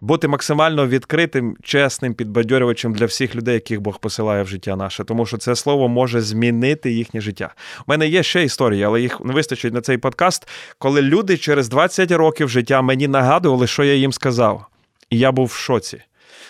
бути 0.00 0.28
максимально 0.28 0.86
відкритим, 0.86 1.56
чесним, 1.62 2.14
підбадьорювачем 2.14 2.92
для 2.92 3.06
всіх 3.06 3.34
людей, 3.34 3.54
яких 3.54 3.80
Бог 3.80 3.98
посилає 3.98 4.42
в 4.42 4.48
життя 4.48 4.76
наше, 4.76 5.04
тому 5.04 5.26
що 5.26 5.36
це 5.36 5.56
слово 5.56 5.88
може 5.88 6.20
змінити 6.20 6.92
їхнє 6.92 7.20
життя. 7.20 7.54
У 7.80 7.90
мене 7.90 8.08
є 8.08 8.22
ще 8.22 8.44
історії, 8.44 8.82
але 8.82 9.00
їх 9.00 9.20
не 9.20 9.32
вистачить 9.32 9.74
на 9.74 9.80
цей 9.80 9.98
подкаст, 9.98 10.48
коли 10.78 11.02
люди 11.02 11.36
через 11.36 11.68
20 11.68 12.10
років 12.10 12.48
життя 12.48 12.82
мені 12.82 13.08
нагадували, 13.08 13.66
що 13.66 13.84
я 13.84 13.94
їм 13.94 14.12
сказав. 14.12 14.66
І 15.10 15.18
я 15.18 15.32
був 15.32 15.46
в 15.46 15.52
шоці. 15.52 16.02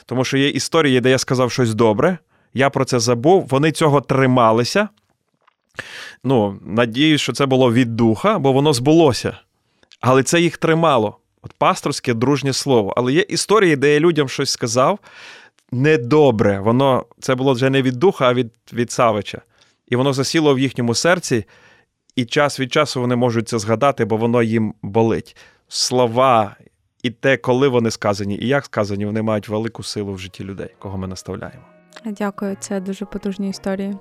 Тому 0.06 0.24
що 0.24 0.36
є 0.36 0.48
історії, 0.48 1.00
де 1.00 1.10
я 1.10 1.18
сказав 1.18 1.52
щось 1.52 1.74
добре, 1.74 2.18
я 2.54 2.70
про 2.70 2.84
це 2.84 3.00
забув, 3.00 3.46
вони 3.50 3.72
цього 3.72 4.00
трималися. 4.00 4.88
Ну, 6.24 6.58
надіюсь, 6.64 7.20
що 7.20 7.32
це 7.32 7.46
було 7.46 7.72
від 7.72 7.96
духа, 7.96 8.38
бо 8.38 8.52
воно 8.52 8.72
збулося. 8.72 9.36
Але 10.00 10.22
це 10.22 10.40
їх 10.40 10.56
тримало. 10.56 11.18
От 11.42 11.52
пасторське 11.52 12.14
дружнє 12.14 12.52
слово. 12.52 12.94
Але 12.96 13.12
є 13.12 13.20
історії, 13.20 13.76
де 13.76 13.94
я 13.94 14.00
людям 14.00 14.28
щось 14.28 14.50
сказав 14.50 14.98
недобре. 15.72 16.60
Воно 16.60 17.06
це 17.20 17.34
було 17.34 17.52
вже 17.52 17.70
не 17.70 17.82
від 17.82 17.94
духа, 17.94 18.28
а 18.28 18.34
від 18.34 18.52
від 18.72 18.90
Савича. 18.90 19.40
І 19.88 19.96
воно 19.96 20.12
засіло 20.12 20.54
в 20.54 20.58
їхньому 20.58 20.94
серці, 20.94 21.44
і 22.16 22.24
час 22.24 22.60
від 22.60 22.72
часу 22.72 23.00
вони 23.00 23.16
можуть 23.16 23.48
це 23.48 23.58
згадати, 23.58 24.04
бо 24.04 24.16
воно 24.16 24.42
їм 24.42 24.74
болить. 24.82 25.36
Слова 25.68 26.56
і 27.06 27.10
те, 27.10 27.36
коли 27.36 27.68
вони 27.68 27.90
сказані, 27.90 28.38
і 28.38 28.48
як 28.48 28.64
сказані, 28.64 29.06
вони 29.06 29.22
мають 29.22 29.48
велику 29.48 29.82
силу 29.82 30.12
в 30.12 30.18
житті 30.18 30.44
людей, 30.44 30.68
кого 30.78 30.98
ми 30.98 31.06
наставляємо. 31.06 31.62
Дякую, 32.04 32.56
це 32.60 32.80
дуже 32.80 33.04
потужні 33.04 33.48
історії. 33.48 33.96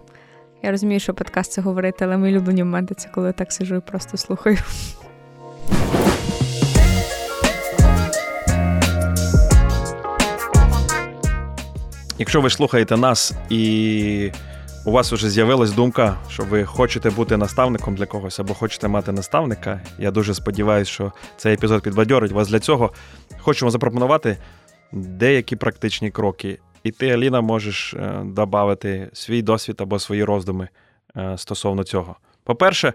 Я 0.64 0.72
розумію, 0.72 1.00
що 1.00 1.14
подкаст 1.14 1.52
це 1.52 1.62
говорити, 1.62 2.06
але 2.06 2.18
мої 2.18 2.34
улюблені 2.34 2.64
моменти 2.64 2.96
це 2.96 3.10
коли 3.10 3.28
я 3.28 3.34
так 3.34 3.52
сижу 3.52 3.76
і 3.76 3.80
просто 3.80 4.18
слухаю. 4.18 4.58
Якщо 12.18 12.42
ви 12.42 12.50
слухаєте 12.50 12.98
нас 12.98 13.34
і 13.50 14.32
у 14.86 14.92
вас 14.92 15.12
вже 15.12 15.30
з'явилась 15.30 15.72
думка, 15.72 16.18
що 16.30 16.44
ви 16.44 16.66
хочете 16.66 17.10
бути 17.10 17.38
наставником 17.38 17.96
для 17.96 18.06
когось 18.06 18.40
або 18.40 18.54
хочете 18.54 18.88
мати 18.88 19.12
наставника, 19.12 19.82
я 20.00 20.12
дуже 20.12 20.34
сподіваюся, 20.34 20.92
що 20.92 21.12
цей 21.38 21.54
епізод 21.54 21.84
підбадьорить 21.84 22.32
вас 22.32 22.50
для 22.50 22.60
цього. 22.60 22.94
Хочемо 23.40 23.72
запропонувати 23.72 24.38
деякі 24.92 25.56
практичні 25.56 26.12
кроки. 26.12 26.60
І 26.84 26.92
ти, 26.92 27.10
Аліна, 27.10 27.42
можеш 27.42 27.94
е, 27.94 28.22
додати 28.26 29.10
свій 29.14 29.42
досвід 29.42 29.76
або 29.80 30.00
свої 30.00 30.24
роздуми 30.24 30.70
е, 31.18 31.38
стосовно 31.38 31.84
цього. 31.84 32.16
По-перше, 32.44 32.94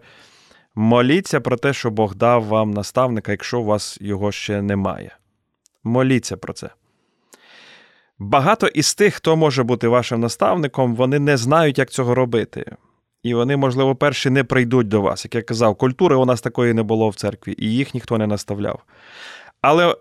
моліться 0.75 1.41
про 1.41 1.57
те, 1.57 1.73
що 1.73 1.91
Бог 1.91 2.15
дав 2.15 2.45
вам 2.45 2.71
наставника, 2.71 3.33
якщо 3.33 3.61
у 3.61 3.65
вас 3.65 3.99
його 4.01 4.33
ще 4.33 4.63
немає. 4.63 5.17
Моліться 5.85 6.37
про 6.37 6.53
це. 6.53 6.71
Багато 8.23 8.67
із 8.67 8.95
тих, 8.95 9.15
хто 9.15 9.37
може 9.37 9.63
бути 9.63 9.89
вашим 9.89 10.21
наставником, 10.21 10.95
вони 10.95 11.19
не 11.19 11.37
знають, 11.37 11.79
як 11.79 11.91
цього 11.91 12.15
робити. 12.15 12.77
І 13.23 13.35
вони, 13.35 13.57
можливо, 13.57 13.97
перші 13.97 14.31
не 14.31 14.45
прийдуть 14.45 14.89
до 14.89 15.01
вас. 15.01 15.25
Як 15.25 15.35
я 15.35 15.43
казав, 15.43 15.77
культури 15.77 16.17
у 16.17 16.25
нас 16.25 16.41
такої 16.41 16.75
не 16.75 16.83
було 16.83 17.09
в 17.09 17.15
церкві, 17.15 17.55
і 17.59 17.73
їх 17.73 17.95
ніхто 17.95 18.19
не 18.19 18.27
наставляв. 18.27 18.83
Але, 19.61 19.97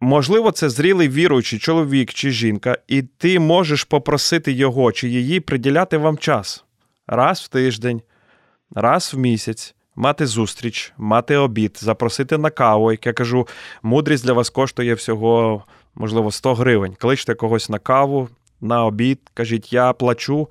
можливо, 0.00 0.50
це 0.50 0.70
зрілий 0.70 1.08
віруючий 1.08 1.58
чоловік 1.58 2.14
чи 2.14 2.30
жінка, 2.30 2.78
і 2.88 3.02
ти 3.02 3.38
можеш 3.38 3.84
попросити 3.84 4.52
його 4.52 4.92
чи 4.92 5.08
її 5.08 5.40
приділяти 5.40 5.96
вам 5.96 6.18
час 6.18 6.64
раз 7.06 7.40
в 7.40 7.48
тиждень, 7.48 8.02
раз 8.74 9.14
в 9.14 9.18
місяць. 9.18 9.74
Мати 9.96 10.26
зустріч, 10.26 10.92
мати 10.98 11.36
обід, 11.36 11.78
запросити 11.80 12.38
на 12.38 12.50
каву, 12.50 12.92
як 12.92 13.06
я 13.06 13.12
кажу, 13.12 13.48
мудрість 13.82 14.24
для 14.24 14.32
вас 14.32 14.50
коштує 14.50 14.94
всього 14.94 15.64
можливо, 15.94 16.30
100 16.30 16.54
гривень. 16.54 16.94
Кличте 16.98 17.34
когось 17.34 17.68
на 17.68 17.78
каву, 17.78 18.28
на 18.60 18.84
обід, 18.84 19.20
кажіть, 19.34 19.72
я 19.72 19.92
плачу. 19.92 20.48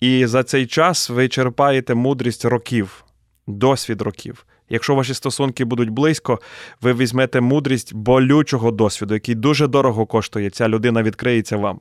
І 0.00 0.26
за 0.26 0.42
цей 0.42 0.66
час 0.66 1.10
ви 1.10 1.28
черпаєте 1.28 1.94
мудрість 1.94 2.44
років, 2.44 3.04
досвід 3.46 4.02
років. 4.02 4.46
Якщо 4.68 4.94
ваші 4.94 5.14
стосунки 5.14 5.64
будуть 5.64 5.90
близько, 5.90 6.40
ви 6.80 6.92
візьмете 6.92 7.40
мудрість 7.40 7.94
болючого 7.94 8.70
досвіду, 8.70 9.14
який 9.14 9.34
дуже 9.34 9.66
дорого 9.66 10.06
коштує. 10.06 10.50
Ця 10.50 10.68
людина 10.68 11.02
відкриється 11.02 11.56
вам, 11.56 11.80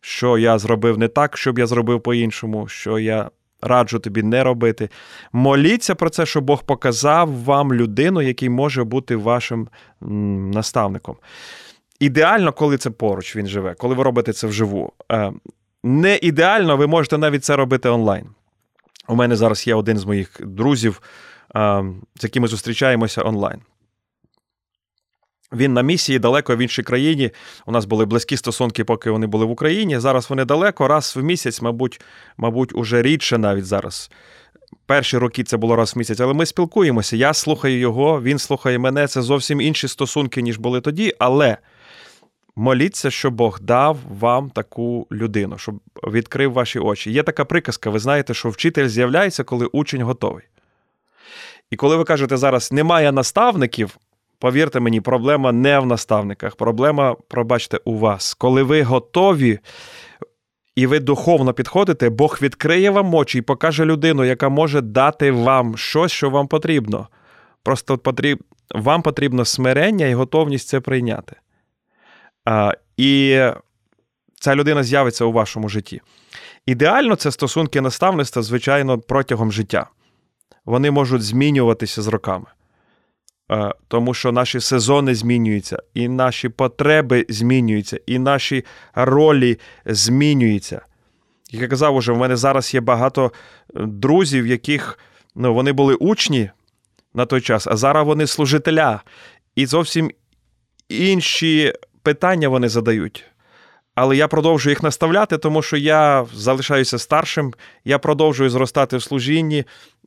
що 0.00 0.38
я 0.38 0.58
зробив 0.58 0.98
не 0.98 1.08
так, 1.08 1.36
щоб 1.36 1.58
я 1.58 1.66
зробив 1.66 2.00
по-іншому, 2.00 2.68
що 2.68 2.98
я 2.98 3.30
раджу 3.62 3.98
тобі 3.98 4.22
не 4.22 4.44
робити. 4.44 4.88
Моліться 5.32 5.94
про 5.94 6.10
це, 6.10 6.26
щоб 6.26 6.44
Бог 6.44 6.62
показав 6.62 7.42
вам 7.44 7.72
людину, 7.74 8.22
який 8.22 8.48
може 8.48 8.84
бути 8.84 9.16
вашим 9.16 9.68
наставником. 10.54 11.16
Ідеально, 12.02 12.52
коли 12.52 12.76
це 12.76 12.90
поруч 12.90 13.36
він 13.36 13.46
живе, 13.46 13.74
коли 13.74 13.94
ви 13.94 14.02
робите 14.02 14.32
це 14.32 14.46
вживу. 14.46 14.92
Е, 15.12 15.32
не 15.82 16.16
ідеально, 16.16 16.76
ви 16.76 16.86
можете 16.86 17.18
навіть 17.18 17.44
це 17.44 17.56
робити 17.56 17.88
онлайн. 17.88 18.26
У 19.08 19.14
мене 19.14 19.36
зараз 19.36 19.66
є 19.66 19.74
один 19.74 19.98
з 19.98 20.04
моїх 20.04 20.40
друзів, 20.40 21.02
е, 21.56 21.84
з 22.16 22.24
якими 22.24 22.48
зустрічаємося 22.48 23.22
онлайн. 23.22 23.60
Він 25.52 25.72
на 25.72 25.82
місії 25.82 26.18
далеко 26.18 26.56
в 26.56 26.58
іншій 26.58 26.82
країні. 26.82 27.30
У 27.66 27.72
нас 27.72 27.84
були 27.84 28.04
близькі 28.04 28.36
стосунки, 28.36 28.84
поки 28.84 29.10
вони 29.10 29.26
були 29.26 29.44
в 29.44 29.50
Україні. 29.50 29.98
Зараз 29.98 30.30
вони 30.30 30.44
далеко, 30.44 30.88
раз 30.88 31.16
в 31.16 31.22
місяць, 31.22 31.62
мабуть, 31.62 32.00
мабуть, 32.36 32.74
уже 32.74 33.02
рідше 33.02 33.38
навіть 33.38 33.66
зараз. 33.66 34.10
Перші 34.86 35.18
роки 35.18 35.44
це 35.44 35.56
було 35.56 35.76
раз 35.76 35.94
в 35.94 35.98
місяць, 35.98 36.20
але 36.20 36.34
ми 36.34 36.46
спілкуємося. 36.46 37.16
Я 37.16 37.34
слухаю 37.34 37.78
його, 37.78 38.22
він 38.22 38.38
слухає 38.38 38.78
мене. 38.78 39.06
Це 39.06 39.22
зовсім 39.22 39.60
інші 39.60 39.88
стосунки, 39.88 40.42
ніж 40.42 40.58
були 40.58 40.80
тоді. 40.80 41.14
Але 41.18 41.58
Моліться, 42.56 43.10
щоб 43.10 43.34
Бог 43.34 43.60
дав 43.60 43.98
вам 44.18 44.50
таку 44.50 45.06
людину, 45.12 45.58
щоб 45.58 45.80
відкрив 46.04 46.52
ваші 46.52 46.78
очі. 46.78 47.12
Є 47.12 47.22
така 47.22 47.44
приказка, 47.44 47.90
ви 47.90 47.98
знаєте, 47.98 48.34
що 48.34 48.48
вчитель 48.48 48.88
з'являється, 48.88 49.44
коли 49.44 49.66
учень 49.66 50.02
готовий. 50.02 50.44
І 51.70 51.76
коли 51.76 51.96
ви 51.96 52.04
кажете 52.04 52.36
зараз 52.36 52.72
немає 52.72 53.12
наставників, 53.12 53.98
повірте 54.38 54.80
мені, 54.80 55.00
проблема 55.00 55.52
не 55.52 55.78
в 55.78 55.86
наставниках, 55.86 56.56
проблема, 56.56 57.16
пробачте, 57.28 57.78
у 57.84 57.98
вас. 57.98 58.34
Коли 58.34 58.62
ви 58.62 58.82
готові 58.82 59.58
і 60.74 60.86
ви 60.86 61.00
духовно 61.00 61.52
підходите, 61.52 62.10
Бог 62.10 62.38
відкриє 62.42 62.90
вам 62.90 63.14
очі 63.14 63.38
і 63.38 63.42
покаже 63.42 63.84
людину, 63.84 64.24
яка 64.24 64.48
може 64.48 64.80
дати 64.80 65.30
вам 65.30 65.76
щось, 65.76 66.12
що 66.12 66.30
вам 66.30 66.48
потрібно. 66.48 67.08
Просто 67.62 67.98
потріб... 67.98 68.42
вам 68.74 69.02
потрібно 69.02 69.44
смирення 69.44 70.06
і 70.06 70.14
готовність 70.14 70.68
це 70.68 70.80
прийняти. 70.80 71.36
І 72.96 73.40
ця 74.40 74.54
людина 74.54 74.82
з'явиться 74.82 75.24
у 75.24 75.32
вашому 75.32 75.68
житті. 75.68 76.00
Ідеально, 76.66 77.16
це 77.16 77.32
стосунки 77.32 77.80
наставництва, 77.80 78.42
звичайно, 78.42 78.98
протягом 78.98 79.52
життя. 79.52 79.86
Вони 80.64 80.90
можуть 80.90 81.22
змінюватися 81.22 82.02
з 82.02 82.08
роками. 82.08 82.46
Тому 83.88 84.14
що 84.14 84.32
наші 84.32 84.60
сезони 84.60 85.14
змінюються, 85.14 85.82
і 85.94 86.08
наші 86.08 86.48
потреби 86.48 87.26
змінюються, 87.28 88.00
і 88.06 88.18
наші 88.18 88.64
ролі 88.94 89.58
змінюються. 89.86 90.80
Як 91.50 91.62
я 91.62 91.68
казав, 91.68 91.96
уже 91.96 92.12
в 92.12 92.18
мене 92.18 92.36
зараз 92.36 92.74
є 92.74 92.80
багато 92.80 93.26
е, 93.26 93.30
друзів, 93.86 94.46
яких 94.46 94.98
ну, 95.34 95.54
вони 95.54 95.72
були 95.72 95.94
учні 95.94 96.50
на 97.14 97.26
той 97.26 97.40
час, 97.40 97.66
а 97.66 97.76
зараз 97.76 98.06
вони 98.06 98.26
служителя. 98.26 99.00
І 99.56 99.66
зовсім 99.66 100.10
інші 100.88 101.72
питання 102.02 102.48
вони 102.48 102.68
задають. 102.68 103.24
Але 103.94 104.16
я 104.16 104.28
продовжую 104.28 104.72
їх 104.72 104.82
наставляти, 104.82 105.38
тому 105.38 105.62
що 105.62 105.76
я 105.76 106.26
залишаюся 106.34 106.98
старшим, 106.98 107.54
я 107.84 107.98
продовжую 107.98 108.50
зростати 108.50 108.96
в 108.96 109.02
служінні. 109.02 109.64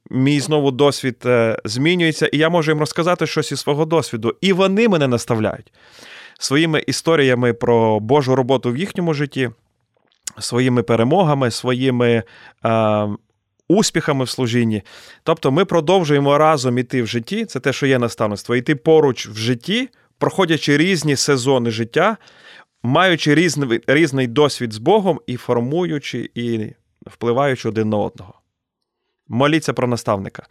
Мій 0.10 0.39
знову 0.39 0.72
досвід 0.72 1.18
е, 1.26 1.58
змінюється, 1.66 2.28
і 2.28 2.38
я 2.38 2.50
можу 2.50 2.72
їм 2.72 2.80
розказати 2.80 3.28
щось 3.28 3.52
із 3.52 3.60
свого 3.60 3.86
досвіду. 3.86 4.36
І 4.41 4.54
вони 4.54 4.89
мене 4.89 5.08
наставляють 5.08 5.74
своїми 6.39 6.84
історіями 6.88 7.54
про 7.54 8.00
Божу 8.00 8.36
роботу 8.36 8.72
в 8.72 8.78
їхньому 8.78 9.14
житті. 9.14 9.50
своїми 10.39 10.84
перемогами, 10.84 11.52
своїми 11.52 12.24
е, 12.66 13.08
успіхами 13.68 14.26
в 14.26 14.30
служінні. 14.30 14.82
Тобто 15.24 15.52
ми 15.52 15.66
продовжуємо 15.66 16.38
разом 16.38 16.78
іти 16.78 17.02
в 17.02 17.08
житті, 17.08 17.46
це 17.46 17.60
те, 17.60 17.74
що 17.74 17.86
є 17.86 18.00
наставництво, 18.00 18.56
йти 18.56 18.76
поруч 18.76 19.28
в 19.28 19.38
житті, 19.38 19.89
проходячи 20.18 20.78
різні 20.78 21.16
сезони 21.16 21.72
життя, 21.72 22.18
маючи 22.84 23.36
різний, 23.36 23.82
різний 23.88 24.28
досвід 24.28 24.74
з 24.74 24.78
Богом 24.78 25.22
і 25.28 25.38
формуючи 25.38 26.30
і 26.36 26.74
впливаючи 27.07 27.70
один 27.70 27.89
на 27.89 27.97
одного. 27.97 28.34
Моліться 29.28 29.74
про 29.74 29.88
наставника. 29.88 30.47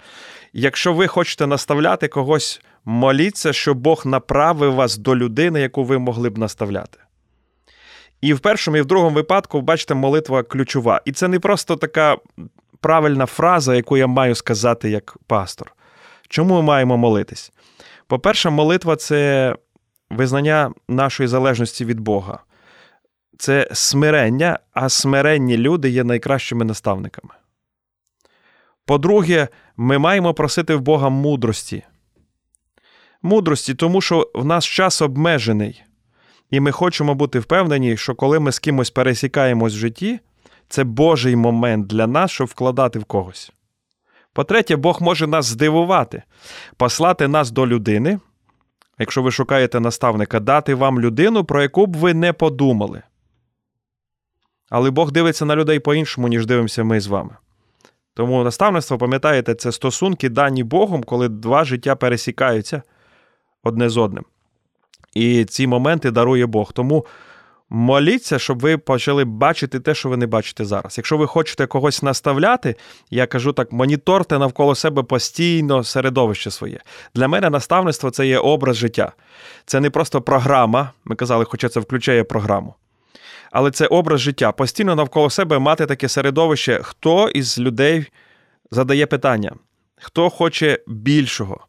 Якщо 0.52 0.92
ви 0.92 1.06
хочете 1.06 1.46
наставляти 1.46 2.08
когось, 2.08 2.60
моліться, 2.84 3.52
щоб 3.52 3.78
Бог 3.78 4.06
направив 4.06 4.74
вас 4.74 4.96
до 4.96 5.16
людини, 5.16 5.60
яку 5.60 5.84
ви 5.84 5.98
могли 5.98 6.30
б 6.30 6.38
наставляти. 6.38 6.98
І 8.20 8.34
в 8.34 8.40
першому 8.40 8.76
і 8.76 8.80
в 8.80 8.86
другому 8.86 9.14
випадку, 9.14 9.60
бачите, 9.60 9.94
молитва 9.94 10.42
ключова. 10.42 11.00
І 11.04 11.12
це 11.12 11.28
не 11.28 11.40
просто 11.40 11.76
така 11.76 12.16
правильна 12.80 13.26
фраза, 13.26 13.74
яку 13.74 13.96
я 13.96 14.06
маю 14.06 14.34
сказати 14.34 14.90
як 14.90 15.16
пастор. 15.26 15.74
Чому 16.28 16.54
ми 16.54 16.62
маємо 16.62 16.96
молитись? 16.96 17.52
По-перше, 18.06 18.50
молитва 18.50 18.96
це 18.96 19.54
визнання 20.10 20.72
нашої 20.88 21.26
залежності 21.26 21.84
від 21.84 22.00
Бога. 22.00 22.38
Це 23.38 23.68
смирення, 23.72 24.58
а 24.72 24.88
смиренні 24.88 25.56
люди 25.56 25.90
є 25.90 26.04
найкращими 26.04 26.64
наставниками. 26.64 27.34
По-друге, 28.86 29.48
ми 29.76 29.98
маємо 29.98 30.34
просити 30.34 30.74
в 30.74 30.80
Бога 30.80 31.08
мудрості. 31.08 31.82
Мудрості, 33.22 33.74
тому 33.74 34.00
що 34.00 34.30
в 34.34 34.44
нас 34.44 34.64
час 34.64 35.02
обмежений, 35.02 35.82
і 36.50 36.60
ми 36.60 36.72
хочемо 36.72 37.14
бути 37.14 37.38
впевнені, 37.38 37.96
що 37.96 38.14
коли 38.14 38.40
ми 38.40 38.52
з 38.52 38.58
кимось 38.58 38.90
пересікаємось 38.90 39.74
в 39.74 39.76
житті, 39.76 40.20
це 40.68 40.84
Божий 40.84 41.36
момент 41.36 41.86
для 41.86 42.06
нас, 42.06 42.30
щоб 42.30 42.46
вкладати 42.46 42.98
в 42.98 43.04
когось. 43.04 43.52
По-третє, 44.34 44.76
Бог 44.76 45.02
може 45.02 45.26
нас 45.26 45.46
здивувати, 45.46 46.22
послати 46.76 47.28
нас 47.28 47.50
до 47.50 47.66
людини, 47.66 48.18
якщо 48.98 49.22
ви 49.22 49.30
шукаєте 49.30 49.80
наставника, 49.80 50.40
дати 50.40 50.74
вам 50.74 51.00
людину, 51.00 51.44
про 51.44 51.62
яку 51.62 51.86
б 51.86 51.96
ви 51.96 52.14
не 52.14 52.32
подумали. 52.32 53.02
Але 54.70 54.90
Бог 54.90 55.12
дивиться 55.12 55.44
на 55.44 55.56
людей 55.56 55.78
по-іншому, 55.78 56.28
ніж 56.28 56.46
дивимося 56.46 56.84
ми 56.84 57.00
з 57.00 57.06
вами. 57.06 57.36
Тому 58.14 58.44
наставництво, 58.44 58.98
пам'ятаєте, 58.98 59.54
це 59.54 59.72
стосунки 59.72 60.28
дані 60.28 60.62
Богом, 60.64 61.02
коли 61.02 61.28
два 61.28 61.64
життя 61.64 61.96
пересікаються 61.96 62.82
одне 63.62 63.88
з 63.88 63.96
одним. 63.96 64.24
І 65.14 65.44
ці 65.44 65.66
моменти 65.66 66.10
дарує 66.10 66.46
Бог. 66.46 66.72
Тому 66.72 67.06
моліться, 67.74 68.38
щоб 68.38 68.60
ви 68.60 68.78
почали 68.78 69.24
бачити 69.24 69.80
те, 69.80 69.94
що 69.94 70.08
ви 70.08 70.16
не 70.16 70.26
бачите 70.26 70.64
зараз. 70.64 70.98
Якщо 70.98 71.16
ви 71.16 71.26
хочете 71.26 71.66
когось 71.66 72.02
наставляти, 72.02 72.76
я 73.10 73.26
кажу 73.26 73.52
так: 73.52 73.72
моніторте 73.72 74.38
навколо 74.38 74.74
себе 74.74 75.02
постійно 75.02 75.84
середовище 75.84 76.50
своє. 76.50 76.80
Для 77.14 77.28
мене 77.28 77.50
наставництво 77.50 78.10
це 78.10 78.26
є 78.26 78.38
образ 78.38 78.76
життя. 78.76 79.12
Це 79.66 79.80
не 79.80 79.90
просто 79.90 80.22
програма. 80.22 80.90
Ми 81.04 81.16
казали, 81.16 81.44
хоча 81.44 81.68
це 81.68 81.80
включає 81.80 82.24
програму. 82.24 82.74
Але 83.50 83.70
це 83.70 83.86
образ 83.86 84.20
життя. 84.20 84.52
Постійно 84.52 84.94
навколо 84.94 85.30
себе 85.30 85.58
мати 85.58 85.86
таке 85.86 86.08
середовище, 86.08 86.80
хто 86.82 87.28
із 87.28 87.58
людей 87.58 88.06
задає 88.70 89.06
питання, 89.06 89.52
хто 89.96 90.30
хоче 90.30 90.78
більшого, 90.86 91.66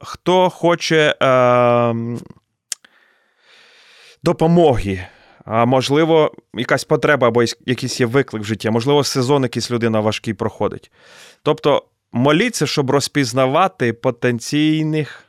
хто 0.00 0.50
хоче 0.50 1.14
допомоги. 4.22 5.06
А 5.44 5.64
можливо, 5.64 6.34
якась 6.54 6.84
потреба 6.84 7.28
або 7.28 7.42
якийсь 7.66 8.00
є 8.00 8.06
виклик 8.06 8.42
в 8.42 8.46
житті, 8.46 8.70
можливо, 8.70 9.04
сезон 9.04 9.42
якийсь 9.42 9.70
людина 9.70 10.00
важкий 10.00 10.34
проходить. 10.34 10.90
Тобто 11.42 11.84
моліться, 12.12 12.66
щоб 12.66 12.90
розпізнавати 12.90 13.92
потенційних 13.92 15.24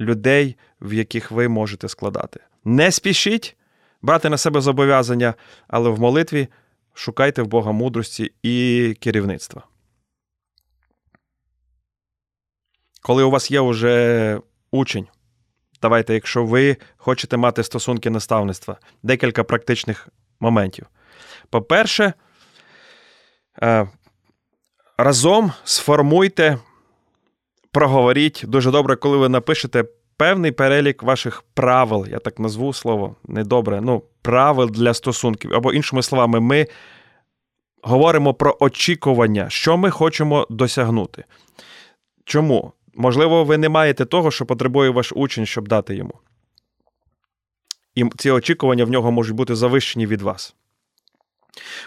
людей, 0.00 0.56
в 0.80 0.92
яких 0.92 1.30
ви 1.30 1.48
можете 1.48 1.88
складати. 1.88 2.40
Не 2.64 2.92
спішіть 2.92 3.56
брати 4.02 4.28
на 4.28 4.38
себе 4.38 4.60
зобов'язання, 4.60 5.34
але 5.68 5.90
в 5.90 6.00
молитві 6.00 6.48
шукайте 6.94 7.42
в 7.42 7.46
Бога 7.46 7.72
мудрості 7.72 8.32
і 8.42 8.96
керівництва. 9.00 9.62
Коли 13.02 13.22
у 13.22 13.30
вас 13.30 13.50
є 13.50 13.60
вже 13.60 14.40
учень, 14.70 15.06
давайте, 15.82 16.14
якщо 16.14 16.44
ви 16.44 16.76
хочете 16.96 17.36
мати 17.36 17.62
стосунки 17.62 18.10
наставництва, 18.10 18.76
декілька 19.02 19.44
практичних 19.44 20.08
моментів. 20.40 20.86
По-перше, 21.50 22.12
е, 23.62 23.88
разом 24.98 25.52
сформуйте, 25.64 26.58
проговоріть 27.72 28.42
дуже 28.44 28.70
добре, 28.70 28.96
коли 28.96 29.16
ви 29.16 29.28
напишете 29.28 29.84
певний 30.16 30.52
перелік 30.52 31.02
ваших 31.02 31.42
правил, 31.54 32.06
я 32.10 32.18
так 32.18 32.38
назву 32.38 32.72
слово 32.72 33.16
недобре, 33.24 33.80
ну, 33.80 34.02
правил 34.22 34.70
для 34.70 34.94
стосунків. 34.94 35.54
Або, 35.54 35.72
іншими 35.72 36.02
словами, 36.02 36.40
ми 36.40 36.66
говоримо 37.82 38.34
про 38.34 38.56
очікування, 38.60 39.50
що 39.50 39.76
ми 39.76 39.90
хочемо 39.90 40.46
досягнути. 40.50 41.24
Чому? 42.24 42.72
Можливо, 42.94 43.44
ви 43.44 43.58
не 43.58 43.68
маєте 43.68 44.04
того, 44.04 44.30
що 44.30 44.46
потребує 44.46 44.90
ваш 44.90 45.12
учень, 45.16 45.46
щоб 45.46 45.68
дати 45.68 45.94
йому. 45.94 46.14
І 47.94 48.04
ці 48.16 48.30
очікування 48.30 48.84
в 48.84 48.90
нього 48.90 49.12
можуть 49.12 49.36
бути 49.36 49.54
завищені 49.54 50.06
від 50.06 50.22
вас. 50.22 50.54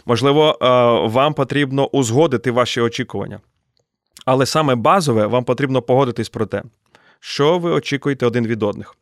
Можливо, 0.05 0.57
е, 0.61 0.65
вам 1.07 1.33
потрібно 1.33 1.87
узгодити 1.87 2.51
ваші 2.51 2.81
очікування. 2.81 3.39
Але 4.25 4.45
саме 4.45 4.75
базове, 4.75 5.25
вам 5.25 5.43
потрібно 5.43 5.81
погодитись 5.81 6.29
про 6.29 6.45
те, 6.45 6.63
що 7.19 7.59
ви 7.59 7.71
очікуєте 7.71 8.25
один 8.25 8.47
від 8.47 8.63
одних. 8.63 8.95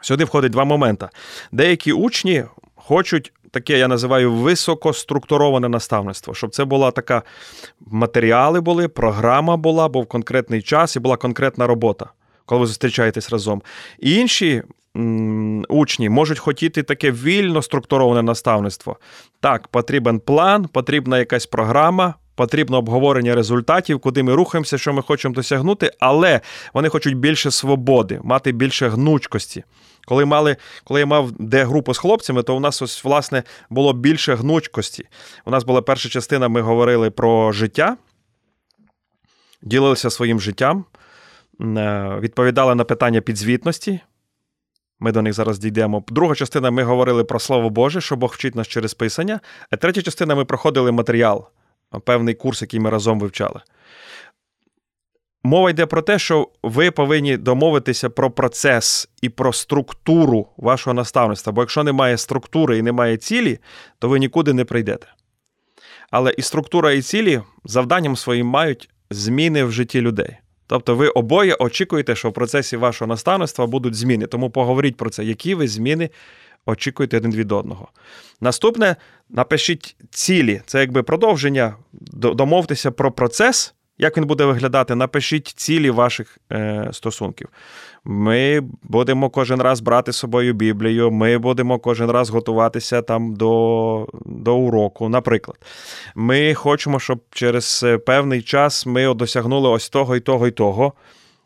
Сюди 0.00 0.24
входить 0.24 0.52
два 0.52 0.64
моменти. 0.64 1.08
Деякі 1.52 1.92
учні 1.92 2.44
хочуть 2.74 3.32
таке, 3.50 3.78
я 3.78 3.88
називаю 3.88 4.32
високоструктуроване 4.32 5.68
наставництво, 5.68 6.34
щоб 6.34 6.50
це 6.50 6.64
була 6.64 6.90
така 6.90 7.22
матеріали 7.80 8.60
були, 8.60 8.88
програма 8.88 9.56
була, 9.56 9.88
був 9.88 10.06
конкретний 10.06 10.62
час 10.62 10.96
і 10.96 11.00
була 11.00 11.16
конкретна 11.16 11.66
робота, 11.66 12.06
коли 12.46 12.60
ви 12.60 12.66
зустрічаєтесь 12.66 13.30
разом. 13.30 13.62
І 13.98 14.14
інші. 14.14 14.62
Учні 15.68 16.08
можуть 16.08 16.38
хотіти 16.38 16.82
таке 16.82 17.10
вільно 17.10 17.62
структуроване 17.62 18.22
наставництво. 18.22 18.96
Так, 19.40 19.68
потрібен 19.68 20.20
план, 20.20 20.68
потрібна 20.68 21.18
якась 21.18 21.46
програма, 21.46 22.14
потрібно 22.34 22.78
обговорення 22.78 23.34
результатів, 23.34 24.00
куди 24.00 24.22
ми 24.22 24.34
рухаємося, 24.34 24.78
що 24.78 24.92
ми 24.92 25.02
хочемо 25.02 25.34
досягнути, 25.34 25.90
але 26.00 26.40
вони 26.74 26.88
хочуть 26.88 27.16
більше 27.16 27.50
свободи, 27.50 28.20
мати 28.22 28.52
більше 28.52 28.88
гнучкості. 28.88 29.64
Коли 30.04 30.24
мали, 30.24 30.56
коли 30.84 31.00
я 31.00 31.06
мав 31.06 31.32
де 31.32 31.64
групу 31.64 31.94
з 31.94 31.98
хлопцями, 31.98 32.42
то 32.42 32.56
у 32.56 32.60
нас 32.60 32.82
ось 32.82 33.04
власне 33.04 33.42
було 33.70 33.92
більше 33.92 34.34
гнучкості. 34.34 35.08
У 35.44 35.50
нас 35.50 35.64
була 35.64 35.82
перша 35.82 36.08
частина, 36.08 36.48
ми 36.48 36.60
говорили 36.60 37.10
про 37.10 37.52
життя, 37.52 37.96
ділилися 39.62 40.10
своїм 40.10 40.40
життям, 40.40 40.84
е, 41.60 42.16
відповідали 42.20 42.74
на 42.74 42.84
питання 42.84 43.20
підзвітності. 43.20 44.00
Ми 45.00 45.12
до 45.12 45.22
них 45.22 45.32
зараз 45.32 45.58
дійдемо. 45.58 46.04
Друга 46.08 46.34
частина 46.34 46.70
ми 46.70 46.82
говорили 46.82 47.24
про 47.24 47.40
Слово 47.40 47.70
Боже, 47.70 48.00
що 48.00 48.16
Бог 48.16 48.32
вчить 48.34 48.54
нас 48.54 48.68
через 48.68 48.94
Писання. 48.94 49.40
А 49.70 49.76
третя 49.76 50.02
частина 50.02 50.34
ми 50.34 50.44
проходили 50.44 50.92
матеріал, 50.92 51.48
певний 52.04 52.34
курс, 52.34 52.62
який 52.62 52.80
ми 52.80 52.90
разом 52.90 53.20
вивчали. 53.20 53.60
Мова 55.42 55.70
йде 55.70 55.86
про 55.86 56.02
те, 56.02 56.18
що 56.18 56.48
ви 56.62 56.90
повинні 56.90 57.36
домовитися 57.36 58.10
про 58.10 58.30
процес 58.30 59.08
і 59.22 59.28
про 59.28 59.52
структуру 59.52 60.46
вашого 60.56 60.94
наставництва. 60.94 61.52
Бо 61.52 61.62
якщо 61.62 61.84
немає 61.84 62.18
структури 62.18 62.78
і 62.78 62.82
немає 62.82 63.16
цілі, 63.16 63.58
то 63.98 64.08
ви 64.08 64.18
нікуди 64.18 64.52
не 64.52 64.64
прийдете. 64.64 65.06
Але 66.10 66.34
і 66.38 66.42
структура, 66.42 66.92
і 66.92 67.02
цілі 67.02 67.40
завданням 67.64 68.16
своїм 68.16 68.46
мають 68.46 68.90
зміни 69.10 69.64
в 69.64 69.72
житті 69.72 70.00
людей. 70.00 70.36
Тобто 70.66 70.94
ви 70.94 71.08
обоє 71.08 71.54
очікуєте, 71.54 72.16
що 72.16 72.30
в 72.30 72.32
процесі 72.32 72.76
вашого 72.76 73.08
наставництва 73.08 73.66
будуть 73.66 73.94
зміни. 73.94 74.26
Тому 74.26 74.50
поговоріть 74.50 74.96
про 74.96 75.10
це, 75.10 75.24
які 75.24 75.54
ви 75.54 75.68
зміни 75.68 76.10
очікуєте 76.66 77.16
один 77.16 77.34
від 77.34 77.52
одного. 77.52 77.88
Наступне 78.40 78.96
напишіть 79.28 79.96
цілі, 80.10 80.62
це 80.66 80.80
якби 80.80 81.02
продовження, 81.02 81.76
домовтеся 82.12 82.90
про 82.90 83.12
процес. 83.12 83.74
Як 84.00 84.16
він 84.16 84.24
буде 84.24 84.44
виглядати? 84.44 84.94
Напишіть 84.94 85.48
цілі 85.48 85.90
ваших 85.90 86.38
е, 86.52 86.88
стосунків. 86.92 87.48
Ми 88.04 88.62
будемо 88.82 89.30
кожен 89.30 89.62
раз 89.62 89.80
брати 89.80 90.12
з 90.12 90.16
собою 90.16 90.52
Біблію, 90.52 91.10
ми 91.10 91.38
будемо 91.38 91.78
кожен 91.78 92.10
раз 92.10 92.30
готуватися 92.30 93.02
там 93.02 93.34
до 93.34 94.06
до 94.24 94.56
уроку. 94.56 95.08
Наприклад, 95.08 95.58
ми 96.14 96.54
хочемо, 96.54 97.00
щоб 97.00 97.20
через 97.30 97.86
певний 98.06 98.42
час 98.42 98.86
ми 98.86 99.14
досягнули 99.14 99.68
ось 99.68 99.88
того 99.88 100.16
і 100.16 100.20
того 100.20 100.46
і 100.46 100.50
того. 100.50 100.92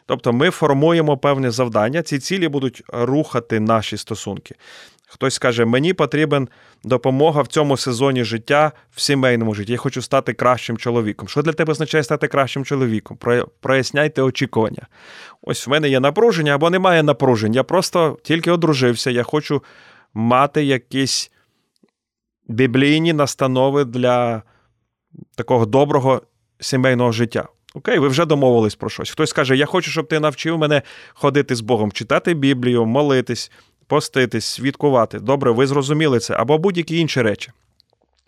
Тобто 0.06 0.32
ми 0.32 0.50
формуємо 0.50 1.18
певне 1.18 1.50
завдання, 1.50 2.02
ці 2.02 2.18
цілі 2.18 2.48
будуть 2.48 2.82
рухати 2.88 3.60
наші 3.60 3.96
стосунки. 3.96 4.54
Хтось 5.14 5.34
скаже, 5.34 5.64
мені 5.64 5.92
потрібен 5.92 6.48
допомога 6.84 7.42
в 7.42 7.46
цьому 7.46 7.76
сезоні 7.76 8.24
життя 8.24 8.72
в 8.90 9.00
сімейному 9.00 9.54
житті. 9.54 9.72
Я 9.72 9.78
хочу 9.78 10.02
стати 10.02 10.32
кращим 10.32 10.76
чоловіком. 10.76 11.28
Що 11.28 11.42
для 11.42 11.52
тебе 11.52 11.72
означає 11.72 12.04
стати 12.04 12.28
кращим 12.28 12.64
чоловіком? 12.64 13.18
Проясняйте 13.60 14.22
очікування. 14.22 14.86
Ось 15.42 15.66
в 15.66 15.70
мене 15.70 15.88
є 15.88 16.00
напруження 16.00 16.54
або 16.54 16.70
немає 16.70 17.02
напружень. 17.02 17.54
Я 17.54 17.62
просто 17.62 18.18
тільки 18.22 18.50
одружився. 18.50 19.10
Я 19.10 19.22
хочу 19.22 19.62
мати 20.14 20.64
якісь 20.64 21.30
біблійні 22.48 23.12
настанови 23.12 23.84
для 23.84 24.42
такого 25.34 25.66
доброго 25.66 26.22
сімейного 26.60 27.12
життя. 27.12 27.48
Окей, 27.74 27.98
ви 27.98 28.08
вже 28.08 28.26
домовились 28.26 28.74
про 28.74 28.90
щось. 28.90 29.10
Хтось 29.10 29.32
каже, 29.32 29.56
я 29.56 29.66
хочу, 29.66 29.90
щоб 29.90 30.08
ти 30.08 30.20
навчив 30.20 30.58
мене 30.58 30.82
ходити 31.14 31.54
з 31.54 31.60
Богом, 31.60 31.92
читати 31.92 32.34
Біблію, 32.34 32.86
молитись, 32.86 33.52
поститись, 33.86 34.44
свідкувати. 34.44 35.18
Добре, 35.18 35.50
ви 35.50 35.66
зрозуміли 35.66 36.18
це, 36.18 36.34
або 36.34 36.58
будь-які 36.58 36.98
інші 36.98 37.22
речі. 37.22 37.50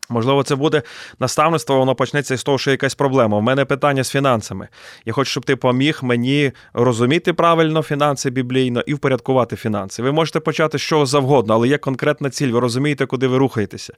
Можливо, 0.09 0.42
це 0.42 0.54
буде 0.54 0.82
наставництво, 1.18 1.78
воно 1.78 1.94
почнеться 1.94 2.36
з 2.36 2.44
того, 2.44 2.59
що 2.59 2.70
якась 2.70 2.94
проблема. 2.94 3.38
У 3.38 3.40
мене 3.40 3.64
питання 3.64 4.04
з 4.04 4.11
фінансами. 4.11 4.68
Я 5.04 5.12
хочу, 5.12 5.30
щоб 5.30 5.44
ти 5.44 5.57
поміг 5.57 5.98
мені 6.02 6.52
розуміти 6.72 7.32
правильно 7.32 7.82
фінанси 7.82 8.30
біблійно 8.30 8.80
і 8.80 8.94
впорядкувати 8.94 9.57
фінанси. 9.57 10.02
Ви 10.02 10.12
можете 10.12 10.40
почати 10.40 10.78
з 10.78 10.82
чого 10.82 11.07
завгодно, 11.07 11.54
але 11.54 11.68
є 11.68 11.78
конкретна 11.78 12.30
ціль. 12.30 12.50
Ви 12.50 12.61
розумієте, 12.61 13.07
куди 13.07 13.26
ви 13.26 13.38
рухаєтеся. 13.38 13.94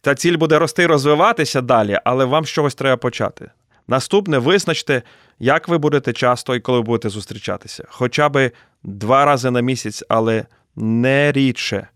Та 0.00 0.14
ціль 0.14 0.36
буде 0.36 0.58
рости 0.58 0.82
і 0.82 0.86
розвиватися 0.86 1.60
далі, 1.60 1.98
але 2.04 2.24
вам 2.24 2.44
з 2.44 2.48
чогось 2.48 2.74
треба 2.74 2.96
почати. 2.96 3.50
Наступне 3.88 4.38
визначте, 4.38 5.02
як 5.38 5.68
ви 5.68 5.78
будете 5.78 6.12
часто 6.12 6.54
і 6.54 6.60
коли 6.60 6.82
будете 6.82 7.08
зустрічатися. 7.08 7.84
Хоча 7.88 8.28
би 8.28 8.52
два 8.82 9.24
рази 9.24 9.50
на 9.50 9.60
місяць, 9.60 10.04
але 10.08 10.44
не 10.76 11.32
рідше. 11.32 11.88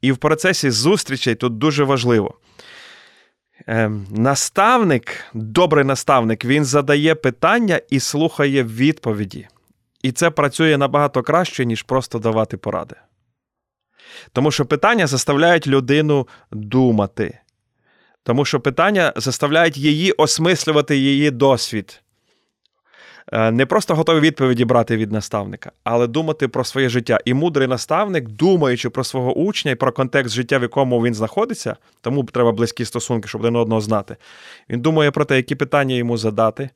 І 0.00 0.12
в 0.12 0.16
процесі 0.16 0.70
зустрічей 0.70 1.34
тут 1.34 1.58
дуже 1.58 1.84
важливо. 1.84 2.38
Ем, 3.66 4.06
наставник, 4.10 5.24
добрий 5.34 5.84
наставник, 5.84 6.44
він 6.44 6.64
задає 6.64 7.14
питання 7.14 7.80
і 7.90 8.00
слухає 8.00 8.64
відповіді. 8.64 9.48
І 10.02 10.12
це 10.12 10.30
працює 10.30 10.78
набагато 10.78 11.22
краще, 11.22 11.64
ніж 11.64 11.82
просто 11.82 12.18
давати 12.18 12.56
поради. 12.56 12.96
Тому 14.32 14.50
що 14.50 14.66
питання 14.66 15.06
заставляють 15.06 15.66
людину 15.66 16.28
думати. 16.50 17.38
Тому 18.22 18.44
що 18.44 18.60
питання 18.60 19.12
заставляють 19.16 19.76
її 19.76 20.12
осмислювати 20.12 20.96
її 20.96 21.30
досвід. 21.30 22.03
Е, 23.32 23.50
не 23.50 23.66
просто 23.66 23.94
готові 23.94 24.20
відповіді 24.20 24.64
брати 24.64 24.96
від 24.96 25.12
наставника, 25.12 25.72
але 25.84 26.06
думати 26.06 26.48
про 26.48 26.64
своє 26.64 26.88
життя. 26.88 27.18
І 27.24 27.34
мудрий 27.34 27.68
наставник, 27.68 28.28
думаючи 28.28 28.90
про 28.90 29.04
свого 29.04 29.34
учня 29.34 29.70
і 29.70 29.74
про 29.74 29.92
контекст 29.92 30.34
життя, 30.34 30.58
в 30.58 30.62
якому 30.62 31.02
він 31.02 31.14
знаходиться, 31.14 31.76
тому 32.00 32.24
треба 32.24 32.52
близькі 32.52 32.84
стосунки, 32.84 33.28
щоб 33.28 33.40
один 33.40 33.56
одного 33.56 33.80
знати. 33.80 34.16
Він 34.70 34.80
думає 34.80 35.10
про 35.10 35.24
те, 35.24 35.36
які 35.36 35.54
питання 35.54 35.94
йому 35.94 36.16
задати, 36.16 36.70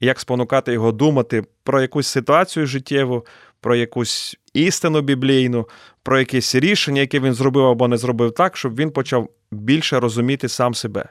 як 0.00 0.20
спонукати 0.20 0.72
його 0.72 0.92
думати 0.92 1.44
про 1.64 1.80
якусь 1.80 2.06
ситуацію 2.06 2.66
життєву, 2.66 3.26
про 3.60 3.76
якусь 3.76 4.36
істину 4.54 5.00
біблійну, 5.00 5.68
про 6.02 6.18
якесь 6.18 6.54
рішення, 6.54 7.00
яке 7.00 7.20
він 7.20 7.34
зробив 7.34 7.66
або 7.66 7.88
не 7.88 7.96
зробив 7.96 8.32
так, 8.32 8.56
щоб 8.56 8.76
він 8.76 8.90
почав 8.90 9.28
більше 9.50 10.00
розуміти 10.00 10.48
сам 10.48 10.74
себе. 10.74 11.08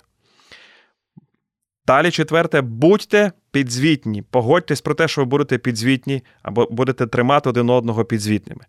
Далі, 1.89 2.11
четверте, 2.11 2.61
будьте 2.61 3.31
підзвітні. 3.51 4.21
Погодьтесь 4.21 4.81
про 4.81 4.93
те, 4.93 5.07
що 5.07 5.21
ви 5.21 5.25
будете 5.25 5.57
підзвітні, 5.57 6.23
або 6.43 6.67
будете 6.71 7.07
тримати 7.07 7.49
один 7.49 7.69
одного 7.69 8.05
підзвітними. 8.05 8.61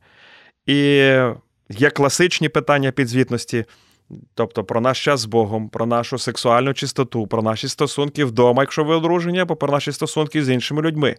І 0.67 0.77
є 1.71 1.91
класичні 1.95 2.49
питання 2.49 2.91
підзвітності, 2.91 3.65
тобто 4.35 4.65
про 4.65 4.81
наш 4.81 5.05
час 5.05 5.21
з 5.21 5.25
Богом, 5.25 5.69
про 5.69 5.87
нашу 5.87 6.19
сексуальну 6.19 6.75
чистоту, 6.75 7.27
про 7.27 7.43
наші 7.43 7.69
стосунки 7.69 8.25
вдома, 8.25 8.63
якщо 8.63 8.85
ви 8.85 8.95
одружені, 8.95 9.41
або 9.41 9.57
про 9.57 9.73
наші 9.73 9.93
стосунки 9.93 10.45
з 10.45 10.49
іншими 10.49 10.83
людьми, 10.83 11.17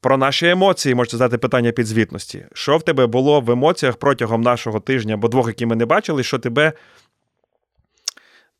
про 0.00 0.16
наші 0.16 0.48
емоції, 0.48 0.94
можете 0.94 1.16
задати 1.16 1.38
питання 1.38 1.72
підзвітності. 1.72 2.46
Що 2.52 2.76
в 2.76 2.82
тебе 2.82 3.06
було 3.06 3.40
в 3.40 3.50
емоціях 3.50 3.96
протягом 3.96 4.40
нашого 4.40 4.80
тижня 4.80 5.14
або 5.14 5.28
двох, 5.28 5.46
які 5.46 5.66
ми 5.66 5.76
не 5.76 5.86
бачили, 5.86 6.22
що 6.22 6.38
тебе, 6.38 6.72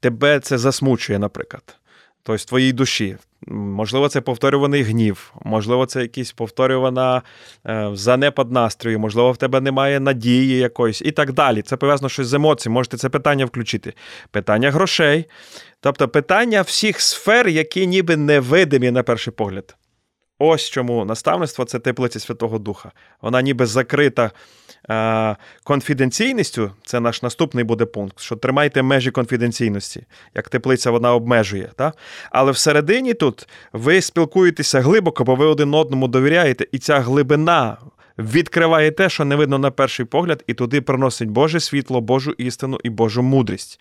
тебе 0.00 0.40
це 0.40 0.58
засмучує, 0.58 1.18
наприклад 1.18 1.78
тобто 2.22 2.44
твоїй 2.44 2.72
душі. 2.72 3.16
Можливо, 3.46 4.08
це 4.08 4.20
повторюваний 4.20 4.82
гнів, 4.82 5.34
можливо, 5.44 5.86
це 5.86 6.02
якийсь 6.02 6.32
повторювана 6.32 7.22
е, 7.66 7.90
занепад 7.94 8.52
настрою, 8.52 8.98
можливо, 8.98 9.32
в 9.32 9.36
тебе 9.36 9.60
немає 9.60 10.00
надії 10.00 10.58
якоїсь 10.58 11.02
і 11.02 11.10
так 11.10 11.32
далі. 11.32 11.62
Це 11.62 11.76
пов'язано 11.76 12.08
щось 12.08 12.26
з 12.26 12.34
емоцією, 12.34 12.74
можете 12.74 12.96
це 12.96 13.08
питання 13.08 13.44
включити. 13.44 13.94
Питання 14.30 14.70
грошей, 14.70 15.24
тобто 15.80 16.08
питання 16.08 16.62
всіх 16.62 17.00
сфер, 17.00 17.48
які 17.48 17.86
ніби 17.86 18.16
невидимі 18.16 18.90
на 18.90 19.02
перший 19.02 19.32
погляд. 19.32 19.76
Ось 20.44 20.70
чому 20.70 21.04
наставництво 21.04 21.64
це 21.64 21.78
теплиця 21.78 22.20
Святого 22.20 22.58
Духа. 22.58 22.92
Вона 23.20 23.42
ніби 23.42 23.66
закрита 23.66 24.30
е, 24.90 25.36
конфіденційністю. 25.64 26.70
Це 26.84 27.00
наш 27.00 27.22
наступний 27.22 27.64
буде 27.64 27.84
пункт, 27.84 28.20
що 28.20 28.36
тримайте 28.36 28.82
межі 28.82 29.10
конфіденційності, 29.10 30.06
як 30.34 30.48
теплиця 30.48 30.90
вона 30.90 31.14
обмежує. 31.14 31.70
Та? 31.76 31.92
Але 32.30 32.52
всередині 32.52 33.14
тут 33.14 33.48
ви 33.72 34.00
спілкуєтеся 34.02 34.80
глибоко, 34.80 35.24
бо 35.24 35.34
ви 35.34 35.46
один 35.46 35.74
одному 35.74 36.08
довіряєте, 36.08 36.66
і 36.72 36.78
ця 36.78 37.00
глибина 37.00 37.76
відкриває 38.18 38.90
те, 38.90 39.08
що 39.08 39.24
не 39.24 39.36
видно 39.36 39.58
на 39.58 39.70
перший 39.70 40.06
погляд, 40.06 40.44
і 40.46 40.54
туди 40.54 40.80
приносить 40.80 41.30
Боже 41.30 41.60
світло, 41.60 42.00
Божу 42.00 42.32
істину 42.32 42.78
і 42.84 42.90
Божу 42.90 43.22
мудрість. 43.22 43.80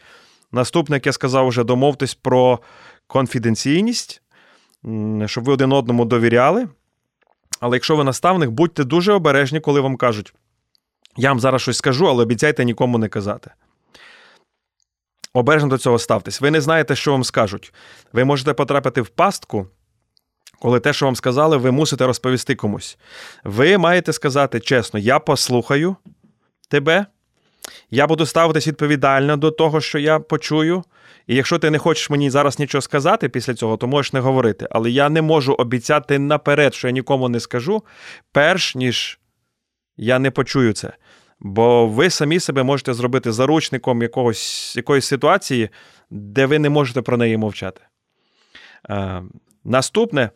Наступне, 0.51 0.95
як 0.95 1.05
я 1.05 1.11
сказав, 1.11 1.47
вже 1.47 1.63
домовтесь 1.63 2.13
про 2.13 2.59
конфіденційність 3.07 4.20
щоб 5.25 5.43
ви 5.43 5.53
один 5.53 5.71
одному 5.71 6.05
довіряли. 6.05 6.67
Але 7.59 7.75
якщо 7.75 7.95
ви 7.95 8.03
наставник, 8.03 8.49
будьте 8.49 8.83
дуже 8.83 9.13
обережні, 9.13 9.59
коли 9.59 9.81
вам 9.81 9.97
кажуть: 9.97 10.33
я 11.17 11.29
вам 11.29 11.39
зараз 11.39 11.61
щось 11.61 11.77
скажу, 11.77 12.07
але 12.07 12.23
обіцяйте 12.23 12.65
нікому 12.65 12.97
не 12.97 13.07
казати. 13.07 13.51
Обережно 15.33 15.69
до 15.69 15.77
цього 15.77 15.99
ставтесь. 15.99 16.41
Ви 16.41 16.51
не 16.51 16.61
знаєте, 16.61 16.95
що 16.95 17.11
вам 17.11 17.23
скажуть. 17.23 17.73
Ви 18.13 18.23
можете 18.23 18.53
потрапити 18.53 19.01
в 19.01 19.07
пастку, 19.07 19.67
коли 20.59 20.79
те, 20.79 20.93
що 20.93 21.05
вам 21.05 21.15
сказали, 21.15 21.57
ви 21.57 21.71
мусите 21.71 22.05
розповісти 22.07 22.55
комусь. 22.55 22.97
Ви 23.43 23.77
маєте 23.77 24.13
сказати 24.13 24.59
чесно: 24.59 24.99
я 24.99 25.19
послухаю 25.19 25.95
тебе, 26.69 27.05
я 27.91 28.07
буду 28.07 28.25
ставитись 28.25 28.67
відповідально 28.67 29.37
до 29.37 29.51
того, 29.51 29.81
що 29.81 29.99
я 29.99 30.19
почую. 30.19 30.83
І 31.27 31.35
якщо 31.35 31.59
ти 31.59 31.69
не 31.69 31.77
хочеш 31.77 32.09
мені 32.09 32.29
зараз 32.29 32.59
нічого 32.59 32.81
сказати 32.81 33.29
після 33.29 33.53
цього, 33.53 33.77
то 33.77 33.87
можеш 33.87 34.13
не 34.13 34.19
говорити. 34.19 34.67
Але 34.71 34.91
я 34.91 35.09
не 35.09 35.21
можу 35.21 35.53
обіцяти 35.53 36.19
наперед, 36.19 36.73
що 36.73 36.87
я 36.87 36.91
нікому 36.91 37.29
не 37.29 37.39
скажу, 37.39 37.83
перш 38.31 38.75
ніж 38.75 39.19
я 39.97 40.19
не 40.19 40.31
почую 40.31 40.73
це. 40.73 40.93
Бо 41.39 41.87
ви 41.87 42.09
самі 42.09 42.39
себе 42.39 42.63
можете 42.63 42.93
зробити 42.93 43.31
заручником 43.31 44.01
якогось, 44.01 44.75
якоїсь 44.75 45.05
ситуації, 45.05 45.69
де 46.09 46.45
ви 46.45 46.59
не 46.59 46.69
можете 46.69 47.01
про 47.01 47.17
неї 47.17 47.37
мовчати. 47.37 47.81
Е, 48.89 49.23
Наступне. 49.63 50.29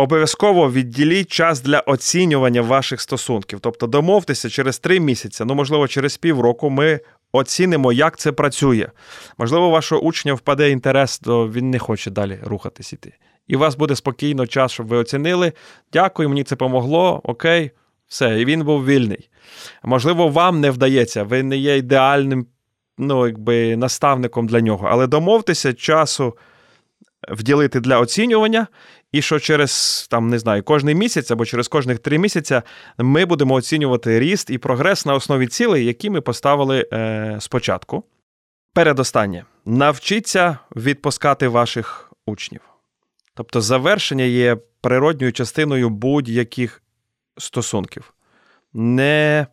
Обов'язково 0.00 0.70
відділіть 0.70 1.32
час 1.32 1.60
для 1.60 1.80
оцінювання 1.80 2.62
ваших 2.62 3.00
стосунків. 3.00 3.60
Тобто 3.60 3.86
домовтеся 3.86 4.50
через 4.50 4.78
три 4.78 5.00
місяці, 5.00 5.44
ну 5.46 5.54
можливо, 5.54 5.88
через 5.88 6.16
півроку 6.16 6.70
ми 6.70 7.00
оцінимо, 7.32 7.92
як 7.92 8.18
це 8.18 8.32
працює. 8.32 8.86
Можливо, 9.38 9.70
вашого 9.70 10.00
учня 10.00 10.34
впаде 10.34 10.70
інтерес, 10.70 11.18
то 11.18 11.48
він 11.48 11.70
не 11.70 11.78
хоче 11.78 12.10
далі 12.10 12.38
рухатись 12.42 12.92
іти. 12.92 13.14
І 13.46 13.56
у 13.56 13.58
вас 13.58 13.76
буде 13.76 13.96
спокійно 13.96 14.46
час, 14.46 14.72
щоб 14.72 14.86
ви 14.86 14.96
оцінили. 14.96 15.52
Дякую, 15.92 16.28
мені 16.28 16.44
це 16.44 16.56
помогло. 16.56 17.20
Окей, 17.24 17.70
все, 18.08 18.40
і 18.40 18.44
він 18.44 18.64
був 18.64 18.86
вільний. 18.86 19.30
Можливо, 19.82 20.28
вам 20.28 20.60
не 20.60 20.70
вдається, 20.70 21.22
ви 21.22 21.42
не 21.42 21.56
є 21.56 21.76
ідеальним 21.76 22.46
ну, 22.98 23.26
якби, 23.26 23.76
наставником 23.76 24.46
для 24.46 24.60
нього, 24.60 24.88
але 24.90 25.06
домовтеся 25.06 25.72
часу 25.72 26.34
вділити 27.28 27.80
для 27.80 28.00
оцінювання, 28.00 28.66
і 29.12 29.22
що 29.22 29.40
через 29.40 30.06
там 30.10 30.28
не 30.28 30.38
знаю, 30.38 30.62
кожний 30.62 30.94
місяць 30.94 31.30
або 31.30 31.44
через 31.44 31.68
кожних 31.68 31.98
три 31.98 32.18
місяці 32.18 32.62
ми 32.98 33.24
будемо 33.24 33.54
оцінювати 33.54 34.20
ріст 34.20 34.50
і 34.50 34.58
прогрес 34.58 35.06
на 35.06 35.14
основі 35.14 35.46
цілей, 35.46 35.84
які 35.84 36.10
ми 36.10 36.20
поставили 36.20 36.88
е, 36.92 37.36
спочатку. 37.40 38.04
Передостаннє 38.74 39.44
навчіться 39.64 40.58
відпускати 40.76 41.48
ваших 41.48 42.12
учнів. 42.26 42.60
Тобто 43.34 43.60
завершення 43.60 44.24
є 44.24 44.56
природньою 44.80 45.32
частиною 45.32 45.90
будь-яких 45.90 46.82
стосунків. 47.38 48.14
Не 48.72 49.46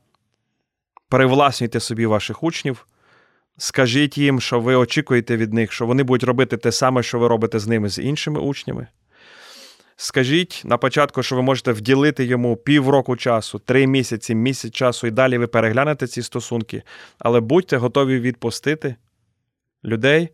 привласнюйте 1.09 1.79
собі 1.79 2.05
ваших 2.05 2.43
учнів, 2.43 2.87
скажіть 3.57 4.17
їм, 4.17 4.41
що 4.41 4.59
ви 4.59 4.75
очікуєте 4.75 5.37
від 5.37 5.53
них, 5.53 5.71
що 5.71 5.85
вони 5.85 6.03
будуть 6.03 6.23
робити 6.23 6.57
те 6.57 6.71
саме, 6.71 7.03
що 7.03 7.19
ви 7.19 7.27
робите 7.27 7.59
з 7.59 7.67
ними 7.67 7.89
з 7.89 7.99
іншими 7.99 8.39
учнями. 8.39 8.87
Скажіть 9.97 10.61
на 10.65 10.77
початку, 10.77 11.23
що 11.23 11.35
ви 11.35 11.41
можете 11.41 11.71
вділити 11.71 12.25
йому 12.25 12.55
півроку 12.55 13.15
часу, 13.15 13.59
три 13.59 13.87
місяці, 13.87 14.35
місяць 14.35 14.73
часу, 14.73 15.07
і 15.07 15.11
далі 15.11 15.37
ви 15.37 15.47
переглянете 15.47 16.07
ці 16.07 16.21
стосунки, 16.21 16.83
але 17.19 17.39
будьте 17.39 17.77
готові 17.77 18.19
відпустити 18.19 18.95
людей, 19.85 20.29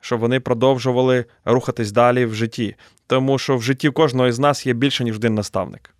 щоб 0.00 0.20
вони 0.20 0.40
продовжували 0.40 1.24
рухатись 1.44 1.92
далі 1.92 2.24
в 2.24 2.34
житті. 2.34 2.76
Тому 3.06 3.38
що 3.38 3.56
в 3.56 3.62
житті 3.62 3.90
кожного 3.90 4.32
з 4.32 4.38
нас 4.38 4.66
є 4.66 4.72
більше, 4.72 5.04
ніж 5.04 5.16
один 5.16 5.34
наставник. 5.34 5.94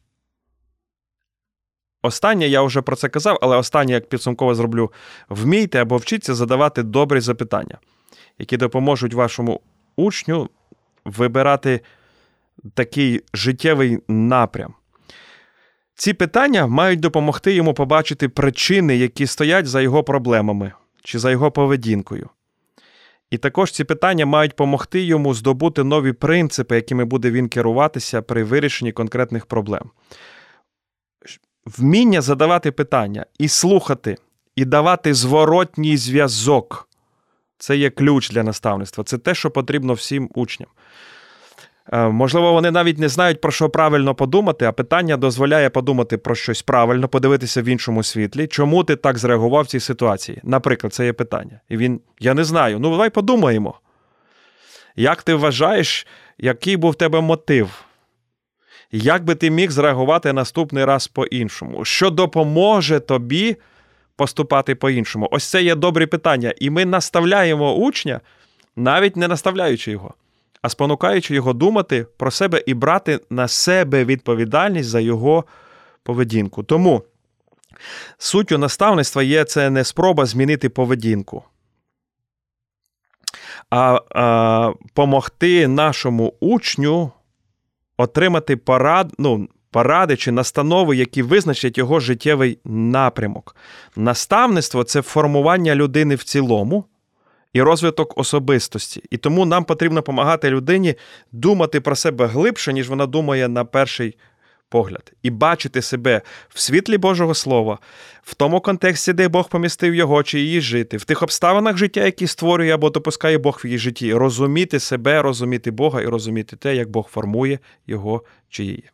Останнє, 2.02 2.48
я 2.48 2.62
вже 2.62 2.82
про 2.82 2.96
це 2.96 3.08
казав, 3.08 3.38
але 3.42 3.56
останнє, 3.56 3.92
як 3.92 4.08
підсумково 4.08 4.54
зроблю, 4.54 4.92
вмійте 5.28 5.82
або 5.82 5.96
вчіться 5.96 6.34
задавати 6.34 6.82
добрі 6.82 7.20
запитання, 7.20 7.78
які 8.38 8.56
допоможуть 8.56 9.14
вашому 9.14 9.60
учню 9.96 10.48
вибирати 11.04 11.80
такий 12.74 13.20
життєвий 13.34 13.98
напрям. 14.08 14.74
Ці 15.94 16.12
питання 16.12 16.66
мають 16.66 17.00
допомогти 17.00 17.54
йому 17.54 17.74
побачити 17.74 18.28
причини, 18.28 18.96
які 18.96 19.26
стоять 19.26 19.66
за 19.66 19.80
його 19.80 20.04
проблемами 20.04 20.72
чи 21.04 21.18
за 21.18 21.30
його 21.30 21.50
поведінкою. 21.50 22.28
І 23.30 23.38
також 23.38 23.70
ці 23.70 23.84
питання 23.84 24.26
мають 24.26 24.50
допомогти 24.50 25.02
йому 25.02 25.34
здобути 25.34 25.84
нові 25.84 26.12
принципи, 26.12 26.74
якими 26.74 27.04
буде 27.04 27.30
він 27.30 27.48
керуватися 27.48 28.22
при 28.22 28.44
вирішенні 28.44 28.92
конкретних 28.92 29.46
проблем. 29.46 29.90
Вміння 31.66 32.20
задавати 32.20 32.72
питання 32.72 33.26
і 33.38 33.48
слухати, 33.48 34.16
і 34.56 34.64
давати 34.64 35.14
зворотній 35.14 35.96
зв'язок 35.96 36.88
це 37.58 37.76
є 37.76 37.90
ключ 37.90 38.30
для 38.30 38.42
наставництва. 38.42 39.04
Це 39.04 39.18
те, 39.18 39.34
що 39.34 39.50
потрібно 39.50 39.92
всім 39.92 40.30
учням. 40.34 40.68
Е, 41.92 42.08
можливо, 42.08 42.52
вони 42.52 42.70
навіть 42.70 42.98
не 42.98 43.08
знають, 43.08 43.40
про 43.40 43.52
що 43.52 43.70
правильно 43.70 44.14
подумати, 44.14 44.64
а 44.64 44.72
питання 44.72 45.16
дозволяє 45.16 45.70
подумати 45.70 46.18
про 46.18 46.34
щось 46.34 46.62
правильно, 46.62 47.08
подивитися 47.08 47.62
в 47.62 47.64
іншому 47.64 48.02
світлі. 48.02 48.46
Чому 48.46 48.84
ти 48.84 48.96
так 48.96 49.18
зреагував 49.18 49.64
в 49.64 49.66
цій 49.66 49.80
ситуації? 49.80 50.40
Наприклад, 50.42 50.94
це 50.94 51.04
є 51.04 51.12
питання. 51.12 51.60
І 51.68 51.76
він, 51.76 52.00
я 52.20 52.34
не 52.34 52.44
знаю. 52.44 52.78
Ну, 52.78 52.90
давай 52.90 53.10
подумаємо. 53.10 53.74
Як 54.96 55.22
ти 55.22 55.34
вважаєш, 55.34 56.06
який 56.38 56.76
був 56.76 56.90
в 56.90 56.94
тебе 56.94 57.20
мотив? 57.20 57.84
Як 58.92 59.24
би 59.24 59.34
ти 59.34 59.50
міг 59.50 59.70
зреагувати 59.70 60.32
наступний 60.32 60.84
раз 60.84 61.06
по-іншому? 61.06 61.84
Що 61.84 62.10
допоможе 62.10 63.00
тобі 63.00 63.56
поступати 64.16 64.74
по-іншому? 64.74 65.28
Ось 65.30 65.44
це 65.44 65.62
є 65.62 65.74
добре 65.74 66.06
питання. 66.06 66.54
І 66.58 66.70
ми 66.70 66.84
наставляємо 66.84 67.74
учня, 67.74 68.20
навіть 68.76 69.16
не 69.16 69.28
наставляючи 69.28 69.90
його 69.90 70.14
а 70.62 70.68
спонукаючи 70.68 71.34
його 71.34 71.52
думати 71.52 72.06
про 72.16 72.30
себе 72.30 72.62
і 72.66 72.74
брати 72.74 73.20
на 73.30 73.48
себе 73.48 74.04
відповідальність 74.04 74.88
за 74.88 75.00
його 75.00 75.44
поведінку. 76.02 76.62
Тому 76.62 77.02
суттю 78.18 78.58
наставництва 78.58 79.22
є 79.22 79.44
це 79.44 79.70
не 79.70 79.84
спроба 79.84 80.26
змінити 80.26 80.68
поведінку, 80.68 81.44
а, 83.70 84.00
а 84.10 84.72
помогти 84.94 85.68
нашому 85.68 86.34
учню 86.40 87.12
отримати 87.96 88.56
порад, 88.56 89.12
ну, 89.18 89.48
поради 89.70 90.16
чи 90.16 90.32
настанови, 90.32 90.96
які 90.96 91.22
визначать 91.22 91.78
його 91.78 92.00
життєвий 92.00 92.58
напрямок. 92.64 93.56
Наставництво 93.96 94.84
це 94.84 95.02
формування 95.02 95.74
людини 95.74 96.14
в 96.14 96.24
цілому 96.24 96.84
і 97.52 97.62
розвиток 97.62 98.18
особистості. 98.18 99.02
І 99.10 99.16
тому 99.16 99.46
нам 99.46 99.64
потрібно 99.64 99.96
допомагати 99.96 100.50
людині 100.50 100.94
думати 101.32 101.80
про 101.80 101.96
себе 101.96 102.26
глибше, 102.26 102.72
ніж 102.72 102.88
вона 102.88 103.06
думає 103.06 103.48
на 103.48 103.64
перший 103.64 104.16
погляд, 104.72 105.12
і 105.22 105.30
бачити 105.30 105.82
себе 105.82 106.22
в 106.48 106.60
світлі 106.60 106.98
Божого 106.98 107.34
Слова, 107.34 107.78
в 108.22 108.34
тому 108.34 108.60
контексті, 108.60 109.12
де 109.12 109.28
Бог 109.28 109.48
помістив 109.48 109.94
його 109.94 110.22
чи 110.22 110.40
її 110.40 110.60
жити, 110.60 110.96
в 110.96 111.04
тих 111.04 111.22
обставинах 111.22 111.76
життя, 111.76 112.00
які 112.00 112.26
створює 112.26 112.74
або 112.74 112.90
допускає 112.90 113.38
Бог 113.38 113.60
в 113.64 113.66
її 113.66 113.78
житті, 113.78 114.14
розуміти 114.14 114.80
себе, 114.80 115.22
розуміти 115.22 115.70
Бога 115.70 116.02
і 116.02 116.06
розуміти 116.06 116.56
те, 116.56 116.76
як 116.76 116.90
Бог 116.90 117.08
формує 117.08 117.58
його 117.86 118.24
чи 118.48 118.64
її. 118.64 118.84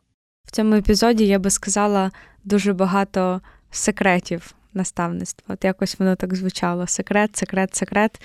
В 0.45 0.51
цьому 0.51 0.75
епізоді 0.75 1.27
я 1.27 1.39
би 1.39 1.49
сказала 1.49 2.11
дуже 2.43 2.73
багато 2.73 3.41
секретів 3.71 4.53
наставництва. 4.73 5.53
От 5.53 5.65
якось 5.65 5.99
воно 5.99 6.15
так 6.15 6.35
звучало: 6.35 6.87
секрет, 6.87 7.35
секрет, 7.35 7.75
секрет. 7.75 8.21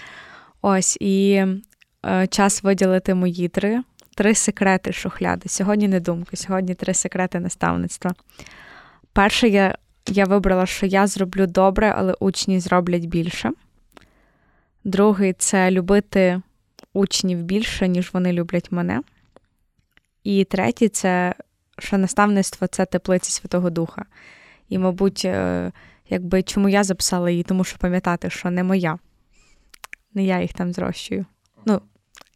Ось 0.62 0.96
і 1.00 1.44
е, 2.06 2.26
час 2.26 2.62
виділити 2.62 3.14
мої 3.14 3.48
три. 3.48 3.82
Три 4.16 4.34
секрети 4.34 4.92
шухляди. 4.92 5.48
Сьогодні 5.48 5.88
не 5.88 6.00
думки, 6.00 6.36
сьогодні 6.36 6.74
три 6.74 6.94
секрети 6.94 7.40
наставництва. 7.40 8.14
Перше, 9.12 9.48
я 9.48 9.78
я 10.06 10.24
вибрала, 10.24 10.66
що 10.66 10.86
я 10.86 11.06
зроблю 11.06 11.46
добре, 11.46 11.94
але 11.96 12.14
учні 12.20 12.60
зроблять 12.60 13.04
більше. 13.04 13.52
Другий 14.84 15.32
це 15.32 15.70
любити 15.70 16.42
учнів 16.92 17.42
більше, 17.42 17.88
ніж 17.88 18.10
вони 18.12 18.32
люблять 18.32 18.72
мене. 18.72 19.02
І 20.24 20.44
третій 20.44 20.88
це 20.88 21.34
що 21.78 21.98
наставництво 21.98 22.66
це 22.66 22.86
теплиці 22.86 23.32
Святого 23.32 23.70
Духа. 23.70 24.04
І, 24.68 24.78
мабуть, 24.78 25.22
е, 25.24 25.72
якби 26.08 26.42
чому 26.42 26.68
я 26.68 26.84
записала 26.84 27.30
її, 27.30 27.42
тому 27.42 27.64
що 27.64 27.78
пам'ятати, 27.78 28.30
що 28.30 28.50
не 28.50 28.64
моя, 28.64 28.98
не 30.14 30.24
я 30.24 30.40
їх 30.40 30.52
там 30.52 30.72
зрощую. 30.72 31.26
Ну, 31.64 31.80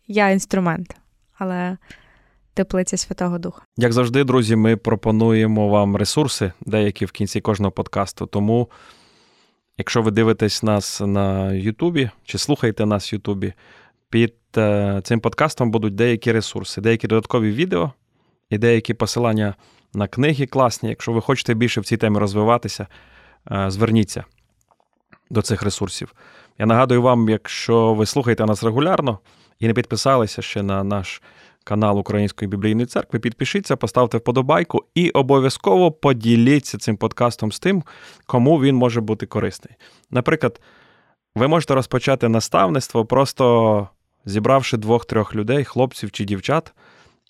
я 0.07 0.31
інструмент, 0.31 0.97
але 1.39 1.77
теплиця 2.55 2.97
Святого 2.97 3.39
Духа. 3.39 3.63
Як 3.77 3.93
завжди, 3.93 4.25
друзі, 4.25 4.57
ми 4.57 4.77
пропонуємо 4.77 5.69
вам 5.69 5.97
ресурси, 5.97 6.53
деякі 6.67 7.05
в 7.05 7.13
кінці 7.13 7.41
кожного 7.41 7.73
подкасту. 7.73 8.27
Тому, 8.27 8.71
якщо 9.79 10.03
ви 10.03 10.11
дивитесь 10.11 10.63
нас 10.63 11.01
на 11.01 11.53
Ютубі 11.53 12.11
чи 12.25 12.39
слухаєте 12.39 12.87
нас 12.87 13.13
в 13.13 13.15
Ютубі, 13.15 13.53
під 14.11 14.35
е, 14.57 15.01
цим 15.05 15.21
подкастом 15.21 15.71
будуть 15.71 15.95
деякі 15.95 16.33
ресурси, 16.33 16.81
деякі 16.81 17.07
додаткові 17.07 17.53
відео 17.53 17.93
і 18.51 18.59
деякі 18.59 18.95
посилання 18.95 19.55
на 19.95 20.09
книги 20.09 20.47
класні. 20.47 20.89
Якщо 20.89 21.13
ви 21.13 21.21
хочете 21.21 21.55
більше 21.55 21.81
в 21.81 21.85
цій 21.85 21.97
темі 21.97 22.19
розвиватися. 22.19 22.87
Е, 23.51 23.71
зверніться 23.71 24.25
до 25.31 25.43
цих 25.43 25.63
ресурсів. 25.63 26.15
Я 26.59 26.67
нагадую 26.67 27.03
вам, 27.03 27.29
якщо 27.29 27.95
ви 27.95 28.07
слухаєте 28.07 28.47
нас 28.47 28.65
регулярно 28.65 29.19
і 29.61 29.67
не 29.67 29.73
підписалися 29.75 30.43
ще 30.43 30.63
на 30.63 30.85
наш 30.85 31.23
канал 31.65 31.99
Української 31.99 32.49
біблійної 32.49 32.87
церкви, 32.87 33.19
підпишіться, 33.19 33.77
поставте 33.77 34.19
вподобайку 34.19 34.85
і 34.95 35.11
обов'язково 35.11 35.93
поділіться 35.93 36.79
цим 36.79 36.97
подкастом 36.97 37.53
з 37.53 37.61
тим, 37.61 37.83
кому 38.27 38.61
він 38.61 38.77
може 38.77 39.01
бути 39.01 39.27
корисний. 39.27 39.75
Наприклад, 40.11 40.61
ви 41.35 41.49
можете 41.49 41.75
розпочати 41.75 42.29
наставництво, 42.29 43.07
просто 43.07 43.89
зібравши 44.25 44.77
двох-трьох 44.77 45.35
людей, 45.35 45.65
хлопців 45.65 46.11
чи 46.11 46.25
дівчат 46.25 46.73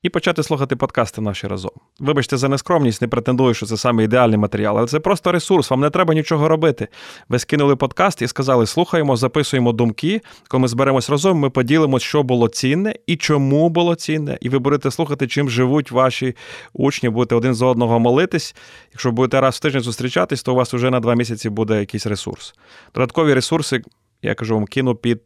і 0.02 0.08
почати 0.08 0.42
слухати 0.42 0.76
подкасти 0.76 1.20
наші 1.20 1.46
разом. 1.46 1.70
Вибачте 2.00 2.36
за 2.36 2.48
нескромність, 2.48 3.02
не 3.02 3.08
претендую, 3.08 3.54
що 3.54 3.66
це 3.66 3.76
саме 3.76 4.04
ідеальний 4.04 4.38
матеріал, 4.38 4.78
але 4.78 4.86
це 4.86 5.00
просто 5.00 5.32
ресурс, 5.32 5.70
вам 5.70 5.80
не 5.80 5.90
треба 5.90 6.14
нічого 6.14 6.48
робити. 6.48 6.88
Ви 7.28 7.38
скинули 7.38 7.76
подкаст 7.76 8.22
і 8.22 8.28
сказали: 8.28 8.66
слухаємо, 8.66 9.16
записуємо 9.16 9.72
думки. 9.72 10.20
Коли 10.48 10.60
ми 10.60 10.68
зберемось 10.68 11.10
разом, 11.10 11.38
ми 11.38 11.50
поділимося, 11.50 12.06
що 12.06 12.22
було 12.22 12.48
цінне 12.48 12.94
і 13.06 13.16
чому 13.16 13.68
було 13.68 13.94
цінне. 13.94 14.38
І 14.40 14.48
ви 14.48 14.58
будете 14.58 14.90
слухати, 14.90 15.26
чим 15.26 15.50
живуть 15.50 15.90
ваші 15.90 16.36
учні, 16.72 17.08
будете 17.08 17.34
один 17.34 17.54
за 17.54 17.66
одного 17.66 17.98
молитись. 17.98 18.56
Якщо 18.92 19.12
будете 19.12 19.40
раз 19.40 19.56
в 19.56 19.60
тиждень 19.60 19.82
зустрічатись, 19.82 20.42
то 20.42 20.52
у 20.52 20.56
вас 20.56 20.74
вже 20.74 20.90
на 20.90 21.00
два 21.00 21.14
місяці 21.14 21.50
буде 21.50 21.80
якийсь 21.80 22.06
ресурс. 22.06 22.54
Додаткові 22.94 23.34
ресурси, 23.34 23.82
я 24.22 24.34
кажу 24.34 24.54
вам, 24.54 24.66
кину 24.66 24.94
під 24.94 25.20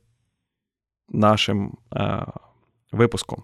нашим 1.09 1.73
е, 1.97 2.27
випуском. 2.93 3.43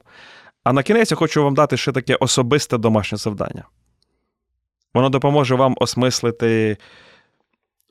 А 0.68 0.72
на 0.72 0.82
кінець 0.82 1.10
я 1.10 1.16
хочу 1.16 1.44
вам 1.44 1.54
дати 1.54 1.76
ще 1.76 1.92
таке 1.92 2.14
особисте 2.14 2.78
домашнє 2.78 3.18
завдання. 3.18 3.64
Воно 4.94 5.08
допоможе 5.08 5.54
вам 5.54 5.74
осмислити 5.80 6.76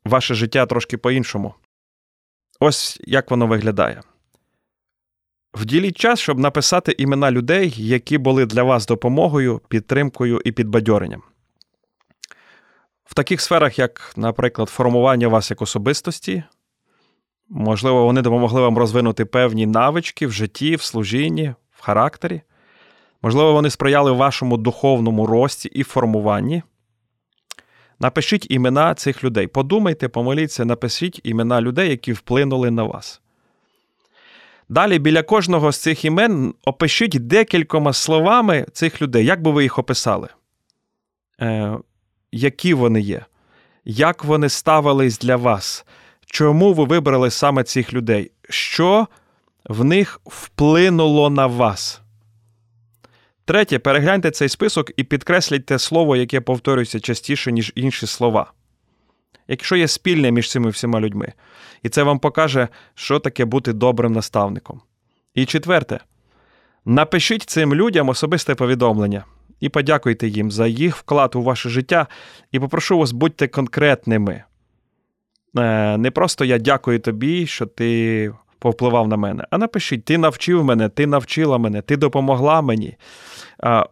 ваше 0.06 0.36
життя 0.36 0.66
трошки 0.66 0.98
по-іншому. 0.98 1.54
Ось 2.60 3.00
як 3.04 3.32
воно 3.32 3.48
виглядає. 3.48 4.02
Вділіть 5.54 5.98
час, 5.98 6.20
щоб 6.20 6.40
написати 6.40 6.96
імена 6.98 7.32
людей, 7.32 7.74
які 7.78 8.18
були 8.18 8.46
для 8.46 8.64
вас 8.64 8.86
допомогою, 8.86 9.62
підтримкою 9.68 10.42
і 10.46 10.52
підбадьоренням. 10.52 11.24
В 13.06 13.14
таких 13.14 13.42
сферах, 13.42 13.80
як, 13.80 14.14
наприклад, 14.16 14.70
формування 14.70 15.28
вас 15.28 15.52
як 15.52 15.62
особистості, 15.62 16.44
можливо, 17.50 18.06
вони 18.06 18.22
допомогли 18.22 18.62
вам 18.62 18.78
розвинути 18.78 19.26
певні 19.26 19.66
навички 19.66 20.28
в 20.28 20.32
житті, 20.32 20.76
в 20.76 20.82
служінні, 20.82 21.54
в 21.72 21.82
характері. 21.82 22.42
Можливо, 23.22 23.54
вони 23.54 23.70
сприяли 23.70 24.12
вашому 24.12 24.58
духовному 24.58 25.26
рості 25.26 25.70
і 25.74 25.84
формуванні. 25.84 26.64
Напишіть 28.00 28.48
імена 28.50 28.96
цих 28.96 29.24
людей. 29.24 29.48
Подумайте, 29.48 30.08
помоліться, 30.08 30.66
напишіть 30.66 31.22
імена 31.24 31.62
людей, 31.62 31.90
які 31.90 32.14
вплинули 32.14 32.72
на 32.72 32.84
вас. 32.84 33.22
Далі 34.70 35.00
біля 35.00 35.24
кожного 35.24 35.72
з 35.72 35.78
цих 35.78 36.06
імен 36.06 36.54
опишіть 36.66 37.28
декількома 37.28 37.94
словами 37.94 38.66
цих 38.74 39.02
людей. 39.02 39.26
Як 39.26 39.42
би 39.42 39.52
ви 39.52 39.64
їх 39.64 39.80
описали? 39.80 40.28
Е, 41.42 41.78
Які 42.32 42.74
вони 42.74 43.02
є? 43.02 43.26
Як 43.86 44.24
вони 44.24 44.50
ставились 44.50 45.20
для 45.20 45.36
вас? 45.36 45.86
Чому 46.26 46.74
ви 46.74 46.84
вибрали 46.84 47.32
саме 47.32 47.64
цих 47.64 47.94
людей? 47.94 48.32
Що 48.50 49.08
в 49.66 49.84
них 49.84 50.22
вплинуло 50.26 51.30
на 51.30 51.48
вас? 51.48 52.02
Третє, 53.48 53.80
перегляньте 53.80 54.32
цей 54.32 54.50
список 54.50 54.92
і 54.98 55.04
підкресліть 55.04 55.66
те 55.66 55.80
слово, 55.80 56.16
яке 56.16 56.42
повторюється 56.42 57.00
частіше, 57.00 57.52
ніж 57.52 57.72
інші 57.76 58.08
слова. 58.08 58.52
Якщо 59.48 59.76
є 59.76 59.88
спільне 59.88 60.32
між 60.32 60.52
цими 60.52 60.70
всіма 60.70 61.00
людьми, 61.00 61.34
і 61.84 61.90
це 61.90 62.04
вам 62.04 62.20
покаже, 62.20 62.68
що 62.96 63.20
таке 63.20 63.46
бути 63.46 63.74
добрим 63.74 64.14
наставником. 64.14 64.82
І 65.34 65.46
четверте, 65.46 66.00
напишіть 66.86 67.44
цим 67.44 67.76
людям 67.76 68.10
особисте 68.10 68.56
повідомлення 68.56 69.26
і 69.60 69.70
подякуйте 69.70 70.28
їм 70.28 70.52
за 70.52 70.68
їх 70.68 70.96
вклад 70.96 71.36
у 71.36 71.42
ваше 71.42 71.70
життя, 71.70 72.08
і 72.52 72.60
попрошу 72.60 72.98
вас, 72.98 73.12
будьте 73.12 73.48
конкретними. 73.48 74.44
Е, 75.58 75.98
Не 75.98 76.12
просто 76.12 76.46
я 76.46 76.58
дякую 76.58 77.00
тобі, 77.00 77.48
що 77.48 77.66
ти 77.66 78.32
повпливав 78.60 79.08
на 79.08 79.18
мене, 79.18 79.44
а 79.52 79.58
напишіть: 79.58 80.06
ти 80.06 80.18
навчив 80.18 80.64
мене, 80.64 80.90
ти 80.90 81.08
навчила 81.08 81.58
мене, 81.58 81.82
ти 81.82 81.98
допомогла 81.98 82.62
мені. 82.62 82.98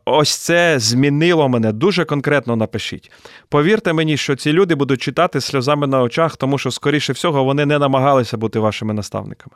Ось 0.05 0.36
це 0.36 0.80
змінило 0.80 1.49
мене. 1.49 1.72
Дуже 1.72 2.05
конкретно 2.05 2.55
напишіть. 2.55 3.11
Повірте 3.49 3.93
мені, 3.93 4.18
що 4.18 4.36
ці 4.36 4.53
люди 4.53 4.76
будуть 4.76 5.01
читати 5.01 5.41
сльозами 5.41 5.88
на 5.88 6.01
очах, 6.01 6.38
тому 6.38 6.57
що, 6.57 6.72
скоріше 6.72 7.13
всього, 7.13 7.43
вони 7.43 7.66
не 7.66 7.80
намагалися 7.80 8.38
бути 8.38 8.59
вашими 8.59 8.93
наставниками. 8.93 9.55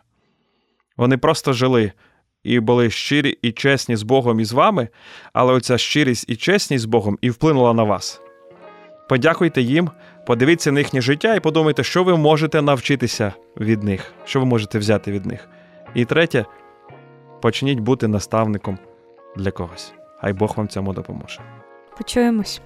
Вони 0.97 1.17
просто 1.17 1.53
жили 1.53 1.91
і 2.43 2.59
були 2.59 2.89
щирі 2.89 3.37
і 3.41 3.51
чесні 3.51 3.95
з 3.95 4.03
Богом 4.03 4.39
і 4.39 4.45
з 4.45 4.51
вами, 4.51 4.87
але 5.33 5.53
оця 5.53 5.77
щирість 5.77 6.25
і 6.29 6.35
чесність 6.35 6.83
з 6.83 6.85
Богом 6.85 7.17
і 7.21 7.29
вплинула 7.29 7.73
на 7.73 7.83
вас. 7.83 8.21
Подякуйте 9.09 9.61
їм, 9.61 9.89
подивіться 10.25 10.71
на 10.71 10.79
їхнє 10.79 11.01
життя 11.01 11.35
і 11.35 11.39
подумайте, 11.39 11.83
що 11.83 12.03
ви 12.03 12.17
можете 12.17 12.61
навчитися 12.61 13.33
від 13.57 13.83
них, 13.83 14.13
що 14.25 14.39
ви 14.39 14.45
можете 14.45 14.79
взяти 14.79 15.11
від 15.11 15.25
них. 15.25 15.49
І 15.95 16.05
третє, 16.05 16.45
почніть 17.41 17.79
бути 17.79 18.07
наставником 18.07 18.77
для 19.35 19.51
когось. 19.51 19.93
Хай 20.21 20.33
Бог 20.33 20.53
вам 20.57 20.67
цьому 20.67 20.93
допоможе. 20.93 21.39
Почуємось. 21.97 22.61